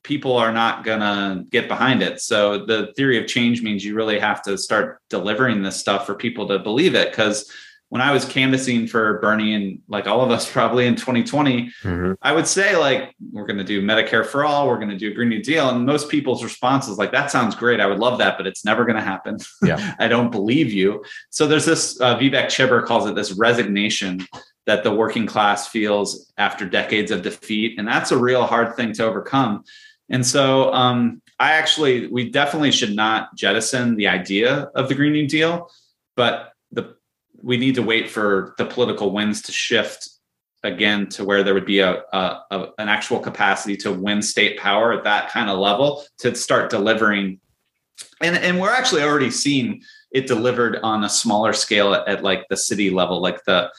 people 0.03 0.37
are 0.37 0.53
not 0.53 0.83
gonna 0.83 1.45
get 1.49 1.69
behind 1.69 2.03
it. 2.03 2.21
So 2.21 2.67
the 2.67 2.93
theory 2.97 3.21
of 3.21 3.29
change 3.29 3.63
means 3.63 3.85
you 3.85 3.95
really 3.95 4.19
have 4.19 4.43
to 4.43 4.59
start 4.59 4.99
delivering 5.09 5.63
this 5.63 5.77
stuff 5.79 6.07
for 6.07 6.17
people 6.17 6.49
to 6.49 6.59
believe 6.59 6.97
it. 6.97 7.11
Because 7.11 7.49
when 7.93 8.01
I 8.01 8.11
was 8.11 8.25
canvassing 8.25 8.87
for 8.87 9.19
Bernie 9.19 9.53
and 9.53 9.83
like 9.87 10.07
all 10.07 10.23
of 10.23 10.31
us 10.31 10.51
probably 10.51 10.87
in 10.87 10.97
2020, 10.97 11.71
mm-hmm. 11.83 12.13
I 12.23 12.33
would 12.33 12.47
say 12.47 12.75
like 12.75 13.15
we're 13.31 13.45
going 13.45 13.59
to 13.59 13.65
do 13.65 13.83
Medicare 13.83 14.25
for 14.25 14.47
all, 14.47 14.67
we're 14.67 14.79
going 14.79 14.89
to 14.89 14.97
do 14.97 15.11
a 15.11 15.15
Green 15.15 15.29
New 15.29 15.43
Deal, 15.43 15.69
and 15.69 15.85
most 15.85 16.09
people's 16.09 16.43
response 16.43 16.89
is 16.89 16.97
like 16.97 17.13
that 17.13 17.31
sounds 17.31 17.55
great, 17.55 17.81
I 17.81 17.87
would 17.87 17.99
love 17.99 18.17
that, 18.17 18.39
but 18.39 18.47
it's 18.47 18.65
never 18.65 18.87
going 18.87 18.97
to 18.97 19.03
happen. 19.03 19.37
Yeah, 19.63 19.95
I 19.99 20.09
don't 20.09 20.33
believe 20.33 20.73
you. 20.73 21.05
So 21.31 21.47
there's 21.47 21.67
this 21.67 22.01
uh, 22.01 22.19
Vivek 22.19 22.47
Chibber 22.47 22.85
calls 22.85 23.07
it 23.09 23.15
this 23.15 23.33
resignation 23.33 24.27
that 24.67 24.83
the 24.83 24.93
working 24.93 25.27
class 25.27 25.69
feels 25.69 26.33
after 26.39 26.67
decades 26.67 27.11
of 27.11 27.23
defeat, 27.23 27.79
and 27.79 27.87
that's 27.87 28.11
a 28.11 28.17
real 28.17 28.45
hard 28.45 28.75
thing 28.75 28.93
to 28.95 29.05
overcome. 29.05 29.63
And 30.09 30.27
so 30.27 30.73
um, 30.73 31.21
I 31.39 31.53
actually, 31.53 32.07
we 32.09 32.31
definitely 32.31 32.73
should 32.73 32.97
not 32.97 33.35
jettison 33.37 33.97
the 33.97 34.09
idea 34.09 34.71
of 34.75 34.89
the 34.89 34.95
Green 34.95 35.13
New 35.13 35.29
Deal, 35.29 35.71
but 36.17 36.52
we 37.43 37.57
need 37.57 37.75
to 37.75 37.83
wait 37.83 38.11
for 38.11 38.55
the 38.59 38.65
political 38.65 39.11
winds 39.11 39.43
to 39.43 39.53
shift 39.53 40.09
again 40.63 41.09
to 41.09 41.25
where 41.25 41.43
there 41.43 41.55
would 41.55 41.67
be 41.67 41.81
a, 41.81 42.03
a, 42.13 42.41
a, 42.51 42.69
an 42.79 42.89
actual 42.89 43.19
capacity 43.19 43.77
to 43.77 43.93
win 43.93 44.23
state 44.23 44.59
power 44.59 44.93
at 44.93 45.05
that 45.05 45.31
kind 45.31 45.51
of 45.51 45.59
level 45.59 46.05
to 46.19 46.35
start 46.35 46.71
delivering 46.71 47.41
and 48.21 48.37
and 48.37 48.61
we're 48.61 48.73
actually 48.73 49.03
already 49.03 49.31
seeing 49.31 49.83
it 50.13 50.27
delivered 50.27 50.79
on 50.83 51.05
a 51.05 51.09
smaller 51.09 51.53
scale 51.53 51.95
at, 51.95 52.07
at 52.07 52.23
like 52.23 52.47
the 52.49 52.57
city 52.57 52.91
level 52.91 53.21
like 53.21 53.43
the 53.45 53.71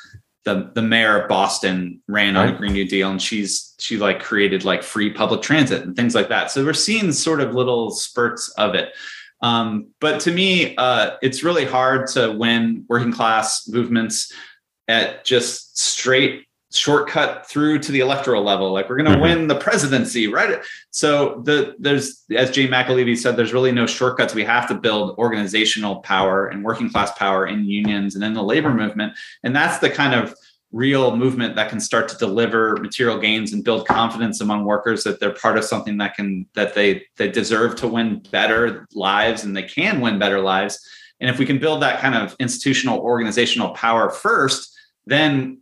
the 0.46 0.72
the 0.76 0.82
mayor 0.82 1.22
of 1.22 1.30
Boston 1.30 2.02
ran 2.08 2.36
on 2.36 2.50
a 2.50 2.58
Green 2.58 2.74
New 2.74 2.88
Deal 2.88 3.10
and 3.10 3.22
she's 3.22 3.74
she 3.80 3.98
like 3.98 4.22
created 4.22 4.66
like 4.66 4.84
free 4.84 5.10
public 5.12 5.42
transit 5.42 5.84
and 5.84 5.96
things 5.96 6.16
like 6.16 6.30
that. 6.30 6.52
So 6.52 6.66
we're 6.66 6.74
seeing 6.74 7.12
sort 7.12 7.40
of 7.40 7.56
little 7.56 7.92
spurts 7.92 8.50
of 8.58 8.76
it. 8.76 8.90
Um, 9.44 9.90
but 10.00 10.22
to 10.22 10.32
me, 10.32 10.76
uh, 10.78 11.18
it's 11.22 11.44
really 11.44 11.66
hard 11.66 12.08
to 12.12 12.32
win 12.32 12.86
working 12.88 13.12
class 13.12 13.68
movements 13.68 14.32
at 14.88 15.26
just 15.26 15.78
straight 15.78 16.48
shortcut 16.72 17.48
through 17.48 17.78
to 17.80 17.92
the 17.92 18.00
electoral 18.00 18.42
level. 18.42 18.72
Like 18.72 18.90
we're 18.90 18.96
going 18.96 19.12
to 19.12 19.12
mm-hmm. 19.12 19.22
win 19.22 19.48
the 19.48 19.56
presidency, 19.56 20.28
right? 20.28 20.60
So 20.90 21.42
the 21.46 21.76
there's 21.78 22.24
as 22.36 22.52
Jane 22.52 22.70
McAlevey 22.70 23.18
said, 23.18 23.36
there's 23.36 23.54
really 23.54 23.72
no 23.72 23.86
shortcuts. 23.86 24.34
We 24.34 24.46
have 24.46 24.68
to 24.70 24.76
build 24.76 25.18
organizational 25.18 25.98
power 25.98 26.48
and 26.48 26.64
working 26.64 26.90
class 26.90 27.16
power 27.18 27.46
in 27.46 27.66
unions 27.66 28.16
and 28.16 28.24
in 28.24 28.34
the 28.34 28.42
labor 28.42 28.74
movement, 28.74 29.14
and 29.44 29.56
that's 29.56 29.78
the 29.78 29.90
kind 29.90 30.16
of 30.16 30.34
real 30.74 31.16
movement 31.16 31.56
that 31.56 31.70
can 31.70 31.80
start 31.80 32.10
to 32.10 32.18
deliver 32.18 32.76
material 32.78 33.20
gains 33.20 33.54
and 33.54 33.64
build 33.64 33.88
confidence 33.88 34.42
among 34.42 34.66
workers 34.66 35.04
that 35.04 35.20
they're 35.20 35.34
part 35.34 35.56
of 35.56 35.64
something 35.64 35.98
that 36.00 36.16
can 36.16 36.46
that 36.56 36.74
they 36.74 37.06
they 37.16 37.30
deserve 37.30 37.76
to 37.76 37.88
win 37.88 38.22
better 38.32 38.88
lives 38.94 39.44
and 39.44 39.56
they 39.56 39.64
can 39.64 40.02
win 40.02 40.18
better 40.18 40.42
lives. 40.42 40.80
And 41.22 41.30
if 41.30 41.38
we 41.38 41.46
can 41.46 41.60
build 41.60 41.84
that 41.84 42.02
kind 42.02 42.16
of 42.16 42.36
institutional 42.40 43.00
organizational 43.00 43.70
power 43.70 44.10
first 44.10 44.76
then 45.06 45.60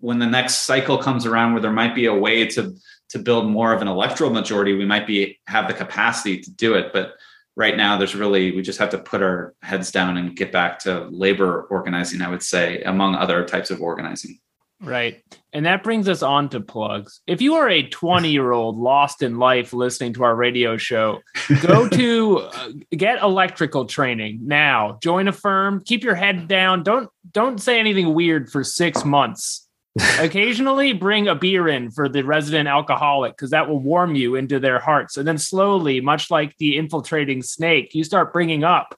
when 0.00 0.18
the 0.18 0.26
next 0.26 0.66
cycle 0.66 0.98
comes 0.98 1.26
around 1.26 1.52
where 1.52 1.62
there 1.62 1.72
might 1.72 1.94
be 1.94 2.06
a 2.06 2.14
way 2.14 2.46
to 2.46 2.74
to 3.08 3.18
build 3.18 3.50
more 3.50 3.72
of 3.72 3.82
an 3.82 3.88
electoral 3.88 4.30
majority 4.30 4.72
we 4.72 4.86
might 4.86 5.06
be 5.06 5.38
have 5.48 5.66
the 5.66 5.74
capacity 5.74 6.38
to 6.40 6.50
do 6.52 6.74
it. 6.74 6.92
But 6.92 7.14
right 7.56 7.76
now 7.76 7.96
there's 7.96 8.14
really 8.14 8.52
we 8.52 8.62
just 8.62 8.78
have 8.78 8.90
to 8.90 8.98
put 8.98 9.20
our 9.20 9.54
heads 9.62 9.90
down 9.90 10.16
and 10.16 10.36
get 10.36 10.52
back 10.52 10.78
to 10.80 11.08
labor 11.10 11.62
organizing 11.70 12.20
i 12.20 12.28
would 12.28 12.42
say 12.42 12.82
among 12.82 13.14
other 13.14 13.44
types 13.44 13.70
of 13.70 13.80
organizing 13.80 14.38
Right. 14.84 15.22
And 15.52 15.66
that 15.66 15.82
brings 15.82 16.08
us 16.08 16.22
on 16.22 16.48
to 16.50 16.60
plugs. 16.60 17.20
If 17.26 17.40
you 17.40 17.54
are 17.54 17.68
a 17.68 17.88
20 17.88 18.30
year 18.30 18.52
old 18.52 18.76
lost 18.76 19.22
in 19.22 19.38
life 19.38 19.72
listening 19.72 20.12
to 20.14 20.24
our 20.24 20.34
radio 20.34 20.76
show, 20.76 21.20
go 21.62 21.88
to 21.90 22.38
uh, 22.38 22.68
get 22.90 23.22
electrical 23.22 23.86
training 23.86 24.40
now. 24.42 24.98
Join 25.02 25.28
a 25.28 25.32
firm, 25.32 25.82
keep 25.84 26.02
your 26.02 26.14
head 26.16 26.48
down. 26.48 26.82
Don't 26.82 27.08
don't 27.30 27.60
say 27.60 27.78
anything 27.78 28.14
weird 28.14 28.50
for 28.50 28.64
6 28.64 29.04
months. 29.04 29.68
Occasionally 30.18 30.92
bring 30.92 31.28
a 31.28 31.36
beer 31.36 31.68
in 31.68 31.90
for 31.92 32.08
the 32.08 32.24
resident 32.24 32.68
alcoholic 32.68 33.36
cuz 33.36 33.50
that 33.50 33.68
will 33.68 33.78
warm 33.78 34.16
you 34.16 34.34
into 34.34 34.58
their 34.58 34.80
hearts. 34.80 35.16
And 35.16 35.26
then 35.26 35.38
slowly, 35.38 36.00
much 36.00 36.32
like 36.32 36.56
the 36.58 36.76
infiltrating 36.76 37.42
snake, 37.42 37.94
you 37.94 38.02
start 38.02 38.32
bringing 38.32 38.64
up 38.64 38.96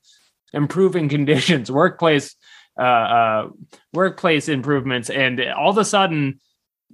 improving 0.54 1.08
conditions, 1.16 1.70
workplace 1.70 2.34
uh, 2.78 2.82
uh, 2.82 3.48
workplace 3.92 4.48
improvements, 4.48 5.10
and 5.10 5.40
all 5.40 5.70
of 5.70 5.78
a 5.78 5.84
sudden, 5.84 6.40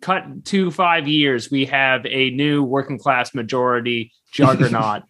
cut 0.01 0.45
to 0.47 0.71
five 0.71 1.09
years, 1.09 1.51
we 1.51 1.67
have 1.67 2.05
a 2.07 2.31
new 2.31 2.63
working 2.63 2.99
class 2.99 3.35
majority 3.35 4.13
juggernaut 4.33 5.03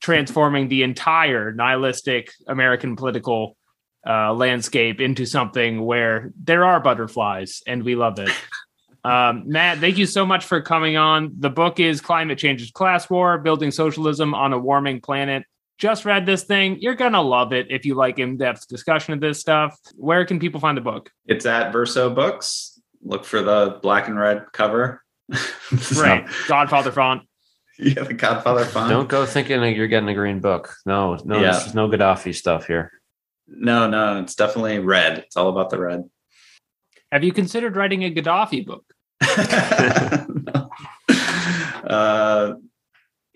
transforming 0.00 0.68
the 0.68 0.82
entire 0.82 1.52
nihilistic 1.52 2.30
American 2.46 2.96
political 2.96 3.56
uh, 4.06 4.32
landscape 4.32 5.00
into 5.00 5.26
something 5.26 5.84
where 5.84 6.32
there 6.42 6.64
are 6.64 6.80
butterflies, 6.80 7.62
and 7.66 7.82
we 7.82 7.94
love 7.94 8.18
it. 8.18 8.30
Um, 9.02 9.44
Matt, 9.46 9.78
thank 9.78 9.96
you 9.96 10.04
so 10.04 10.26
much 10.26 10.44
for 10.44 10.60
coming 10.60 10.98
on. 10.98 11.32
The 11.38 11.48
book 11.48 11.80
is 11.80 12.02
Climate 12.02 12.36
Change 12.36 12.60
as 12.60 12.70
Class 12.70 13.08
War 13.08 13.38
Building 13.38 13.70
Socialism 13.70 14.34
on 14.34 14.52
a 14.52 14.58
Warming 14.58 15.00
Planet 15.00 15.44
just 15.80 16.04
read 16.04 16.26
this 16.26 16.44
thing. 16.44 16.78
You're 16.80 16.94
going 16.94 17.14
to 17.14 17.22
love 17.22 17.52
it 17.52 17.68
if 17.70 17.84
you 17.84 17.94
like 17.94 18.18
in 18.18 18.36
depth 18.36 18.68
discussion 18.68 19.14
of 19.14 19.20
this 19.20 19.40
stuff. 19.40 19.76
Where 19.96 20.24
can 20.26 20.38
people 20.38 20.60
find 20.60 20.76
the 20.76 20.82
book? 20.82 21.10
It's 21.26 21.46
at 21.46 21.72
Verso 21.72 22.10
Books. 22.10 22.80
Look 23.02 23.24
for 23.24 23.42
the 23.42 23.80
black 23.82 24.06
and 24.06 24.18
red 24.18 24.44
cover. 24.52 25.02
right. 25.96 26.28
Godfather 26.46 26.92
font. 26.92 27.22
Yeah, 27.82 28.04
the 28.04 28.12
Godfather 28.12 28.66
font. 28.66 28.90
Don't 28.90 29.08
go 29.08 29.24
thinking 29.24 29.62
you're 29.74 29.88
getting 29.88 30.10
a 30.10 30.14
green 30.14 30.40
book. 30.40 30.74
No, 30.84 31.16
no, 31.24 31.40
yeah. 31.40 31.66
no 31.72 31.88
Gaddafi 31.88 32.34
stuff 32.34 32.66
here. 32.66 32.92
No, 33.48 33.88
no, 33.88 34.20
it's 34.20 34.34
definitely 34.34 34.80
red. 34.80 35.16
It's 35.16 35.34
all 35.34 35.48
about 35.48 35.70
the 35.70 35.78
red. 35.78 36.04
Have 37.10 37.24
you 37.24 37.32
considered 37.32 37.76
writing 37.76 38.04
a 38.04 38.10
Gaddafi 38.10 38.66
book? 38.66 38.84
uh, 41.90 42.54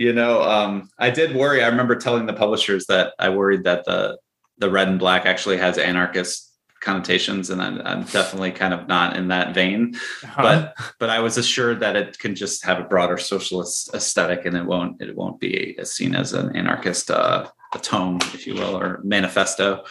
you 0.05 0.13
know, 0.13 0.43
um, 0.43 0.91
I 0.99 1.09
did 1.09 1.35
worry. 1.35 1.65
I 1.65 1.69
remember 1.69 1.97
telling 1.97 2.27
the 2.27 2.35
publishers 2.35 2.85
that 2.87 3.15
I 3.19 3.31
worried 3.31 3.65
that 3.65 3.87
the 3.87 4.19
the 4.59 4.71
red 4.71 4.87
and 4.87 4.99
black 4.99 5.25
actually 5.25 5.57
has 5.57 5.79
anarchist 5.79 6.53
connotations, 6.81 7.49
and 7.49 7.63
I'm, 7.63 7.81
I'm 7.81 8.03
definitely 8.05 8.53
kind 8.53 8.75
of 8.75 8.87
not 8.87 9.17
in 9.17 9.29
that 9.29 9.55
vein. 9.55 9.95
Uh-huh. 10.23 10.43
But 10.43 10.75
but 11.01 11.09
I 11.09 11.21
was 11.21 11.39
assured 11.39 11.81
that 11.81 11.97
it 11.97 12.19
can 12.19 12.35
just 12.35 12.65
have 12.67 12.79
a 12.79 12.85
broader 12.85 13.17
socialist 13.17 13.95
aesthetic, 13.95 14.45
and 14.45 14.55
it 14.57 14.67
won't 14.67 15.01
it 15.01 15.17
won't 15.17 15.41
be 15.41 15.77
seen 15.85 16.15
as 16.15 16.35
an 16.35 16.55
anarchist 16.55 17.11
uh, 17.11 17.49
a 17.75 17.79
tome, 17.79 18.19
if 18.35 18.47
you 18.47 18.55
will, 18.55 18.77
or 18.77 19.01
manifesto. 19.03 19.85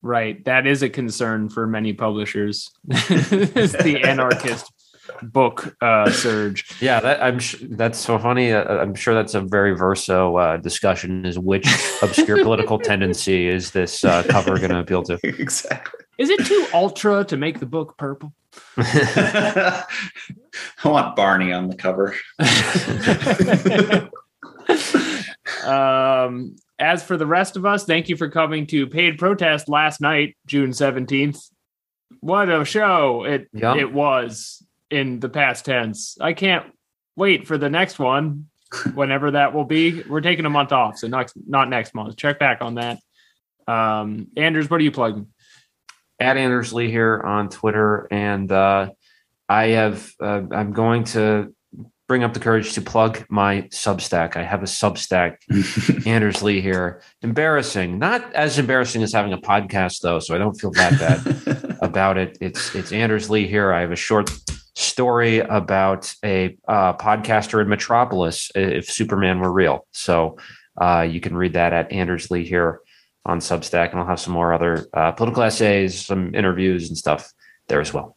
Right, 0.00 0.42
that 0.46 0.66
is 0.66 0.82
a 0.82 0.88
concern 0.88 1.50
for 1.50 1.66
many 1.66 1.92
publishers. 1.92 2.70
is 2.88 3.72
the 3.72 4.00
anarchist 4.04 4.72
book 5.22 5.76
uh, 5.80 6.10
surge. 6.10 6.80
Yeah, 6.80 7.00
that, 7.00 7.22
I'm 7.22 7.38
sh- 7.38 7.62
that's 7.70 7.98
so 7.98 8.18
funny. 8.18 8.52
Uh, 8.52 8.64
I'm 8.64 8.94
sure 8.94 9.14
that's 9.14 9.34
a 9.34 9.40
very 9.40 9.74
verso 9.76 10.36
uh, 10.36 10.56
discussion. 10.56 11.24
Is 11.24 11.38
which 11.38 11.66
obscure 12.02 12.42
political 12.42 12.78
tendency 12.78 13.48
is 13.48 13.70
this 13.70 14.04
uh, 14.04 14.22
cover 14.28 14.58
going 14.58 14.70
to 14.70 14.78
appeal 14.78 15.02
to? 15.04 15.18
Exactly. 15.38 16.00
Is 16.18 16.30
it 16.30 16.44
too 16.46 16.66
ultra 16.74 17.24
to 17.24 17.36
make 17.36 17.60
the 17.60 17.66
book 17.66 17.96
purple? 17.96 18.32
I 18.76 19.84
want 20.84 21.14
Barney 21.14 21.52
on 21.52 21.68
the 21.68 21.76
cover. 21.76 22.14
um, 25.64 26.56
as 26.78 27.02
for 27.02 27.16
the 27.16 27.26
rest 27.26 27.56
of 27.56 27.64
us, 27.64 27.84
thank 27.84 28.08
you 28.08 28.16
for 28.16 28.28
coming 28.28 28.66
to 28.68 28.86
paid 28.86 29.18
protest 29.18 29.68
last 29.68 30.00
night, 30.00 30.36
June 30.46 30.72
seventeenth. 30.72 31.40
What 32.20 32.48
a 32.48 32.64
show 32.64 33.24
it 33.24 33.48
yeah. 33.52 33.76
it 33.76 33.92
was 33.92 34.62
in 34.90 35.20
the 35.20 35.28
past 35.28 35.64
tense. 35.64 36.16
I 36.20 36.32
can't 36.32 36.66
wait 37.16 37.46
for 37.46 37.58
the 37.58 37.68
next 37.68 37.98
one, 37.98 38.46
whenever 38.94 39.32
that 39.32 39.54
will 39.54 39.64
be. 39.64 40.02
We're 40.02 40.20
taking 40.20 40.46
a 40.46 40.50
month 40.50 40.72
off, 40.72 40.98
so 40.98 41.08
not 41.08 41.32
not 41.46 41.68
next 41.68 41.94
month. 41.94 42.16
Check 42.16 42.38
back 42.38 42.62
on 42.62 42.76
that. 42.76 42.98
Um, 43.66 44.28
Anders, 44.36 44.70
what 44.70 44.80
are 44.80 44.84
you 44.84 44.92
plugging? 44.92 45.28
At 46.20 46.36
Anders 46.36 46.72
Lee 46.72 46.90
here 46.90 47.20
on 47.20 47.48
Twitter, 47.48 48.08
and 48.10 48.50
uh, 48.50 48.90
I 49.48 49.68
have 49.68 50.10
uh, 50.20 50.42
I'm 50.50 50.72
going 50.72 51.04
to 51.04 51.54
bring 52.08 52.24
up 52.24 52.32
the 52.32 52.40
courage 52.40 52.72
to 52.72 52.80
plug 52.80 53.24
my 53.28 53.62
Substack. 53.70 54.34
I 54.36 54.42
have 54.42 54.62
a 54.62 54.66
Substack, 54.66 55.36
Anders 56.06 56.42
Lee 56.42 56.60
here. 56.60 57.02
Embarrassing, 57.22 57.98
not 57.98 58.32
as 58.34 58.58
embarrassing 58.58 59.02
as 59.02 59.12
having 59.12 59.32
a 59.32 59.38
podcast 59.38 60.00
though, 60.00 60.18
so 60.18 60.34
I 60.34 60.38
don't 60.38 60.54
feel 60.54 60.72
that 60.72 60.98
bad 60.98 61.76
about 61.82 62.16
it. 62.16 62.38
It's 62.40 62.74
it's 62.74 62.92
Anders 62.92 63.30
Lee 63.30 63.46
here. 63.46 63.72
I 63.72 63.82
have 63.82 63.92
a 63.92 63.96
short 63.96 64.30
story 64.78 65.40
about 65.40 66.14
a 66.24 66.56
uh, 66.68 66.94
podcaster 66.94 67.60
in 67.60 67.68
Metropolis 67.68 68.50
if 68.54 68.88
Superman 68.88 69.40
were 69.40 69.52
real. 69.52 69.86
So 69.90 70.38
uh, 70.80 71.06
you 71.08 71.20
can 71.20 71.36
read 71.36 71.54
that 71.54 71.72
at 71.72 71.90
Anders 71.90 72.30
Lee 72.30 72.44
here 72.44 72.80
on 73.26 73.40
Substack, 73.40 73.90
and 73.90 73.98
I'll 73.98 74.06
have 74.06 74.20
some 74.20 74.32
more 74.32 74.52
other 74.52 74.86
uh, 74.94 75.12
political 75.12 75.42
essays, 75.42 76.06
some 76.06 76.34
interviews, 76.34 76.88
and 76.88 76.96
stuff 76.96 77.32
there 77.66 77.80
as 77.80 77.92
well. 77.92 78.16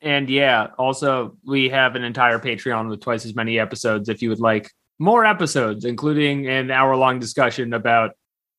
And 0.00 0.28
yeah, 0.28 0.68
also 0.76 1.36
we 1.46 1.68
have 1.68 1.94
an 1.94 2.02
entire 2.02 2.40
Patreon 2.40 2.88
with 2.88 3.00
twice 3.00 3.24
as 3.24 3.36
many 3.36 3.60
episodes 3.60 4.08
if 4.08 4.20
you 4.20 4.28
would 4.30 4.40
like 4.40 4.70
more 4.98 5.24
episodes, 5.24 5.84
including 5.84 6.48
an 6.48 6.72
hour 6.72 6.96
long 6.96 7.20
discussion 7.20 7.72
about 7.72 8.10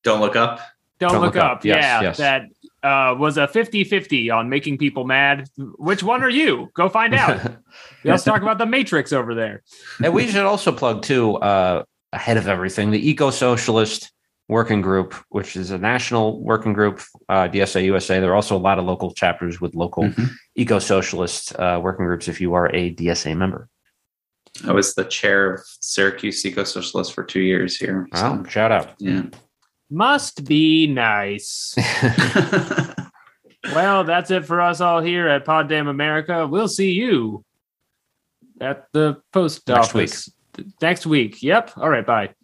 Don't 0.02 0.20
look 0.20 0.36
up. 0.36 0.60
Don't, 0.98 1.12
Don't 1.12 1.22
Look, 1.22 1.34
Look 1.34 1.44
Up. 1.44 1.58
Up. 1.58 1.64
Yes, 1.64 1.82
yeah, 1.82 2.00
yes. 2.00 2.16
that 2.18 2.42
uh, 2.84 3.14
was 3.18 3.36
a 3.38 3.48
50 3.48 3.84
50 3.84 4.30
on 4.30 4.48
making 4.48 4.78
people 4.78 5.04
mad. 5.04 5.48
Which 5.56 6.02
one 6.02 6.22
are 6.22 6.30
you? 6.30 6.70
Go 6.74 6.88
find 6.88 7.14
out. 7.14 7.56
Let's 8.04 8.22
talk 8.24 8.42
about 8.42 8.58
the 8.58 8.66
Matrix 8.66 9.12
over 9.12 9.34
there. 9.34 9.62
and 10.02 10.12
we 10.14 10.26
should 10.28 10.44
also 10.44 10.70
plug 10.72 11.02
too, 11.02 11.36
uh, 11.36 11.84
ahead 12.12 12.36
of 12.36 12.46
everything, 12.46 12.90
the 12.92 13.08
Eco 13.10 13.30
Socialist 13.30 14.12
Working 14.48 14.82
Group, 14.82 15.14
which 15.30 15.56
is 15.56 15.70
a 15.70 15.78
national 15.78 16.40
working 16.44 16.74
group, 16.74 17.00
uh, 17.30 17.48
DSA 17.48 17.82
USA. 17.86 18.20
There 18.20 18.30
are 18.30 18.34
also 18.36 18.56
a 18.56 18.58
lot 18.58 18.78
of 18.78 18.84
local 18.84 19.12
chapters 19.12 19.60
with 19.60 19.74
local 19.74 20.04
Mhm. 20.04 20.28
Eco 20.54 20.78
Socialist 20.78 21.58
uh, 21.58 21.80
working 21.82 22.04
groups. 22.04 22.28
If 22.28 22.40
you 22.42 22.52
are 22.54 22.68
a 22.74 22.90
DSA 22.94 23.34
member, 23.36 23.68
I 24.66 24.72
was 24.72 24.94
the 24.94 25.04
chair 25.06 25.54
of 25.54 25.60
Syracuse 25.80 26.44
Eco 26.44 26.62
Socialist 26.64 27.14
for 27.14 27.24
two 27.24 27.40
years 27.40 27.76
here. 27.76 28.06
so, 28.14 28.22
well, 28.32 28.44
shout 28.44 28.70
out. 28.70 28.90
yeah. 28.98 29.22
Must 29.90 30.44
be 30.44 30.86
nice. 30.86 31.74
Well, 33.72 34.04
that's 34.04 34.30
it 34.30 34.44
for 34.44 34.60
us 34.60 34.80
all 34.80 35.00
here 35.00 35.28
at 35.28 35.44
Pod 35.44 35.68
Damn 35.68 35.88
America. 35.88 36.46
We'll 36.46 36.68
see 36.68 36.92
you 36.92 37.44
at 38.60 38.86
the 38.92 39.22
post 39.32 39.66
Next 39.68 39.88
office 39.88 40.32
next 40.82 41.06
week. 41.06 41.42
Yep. 41.42 41.72
All 41.76 41.88
right. 41.88 42.04
Bye. 42.04 42.34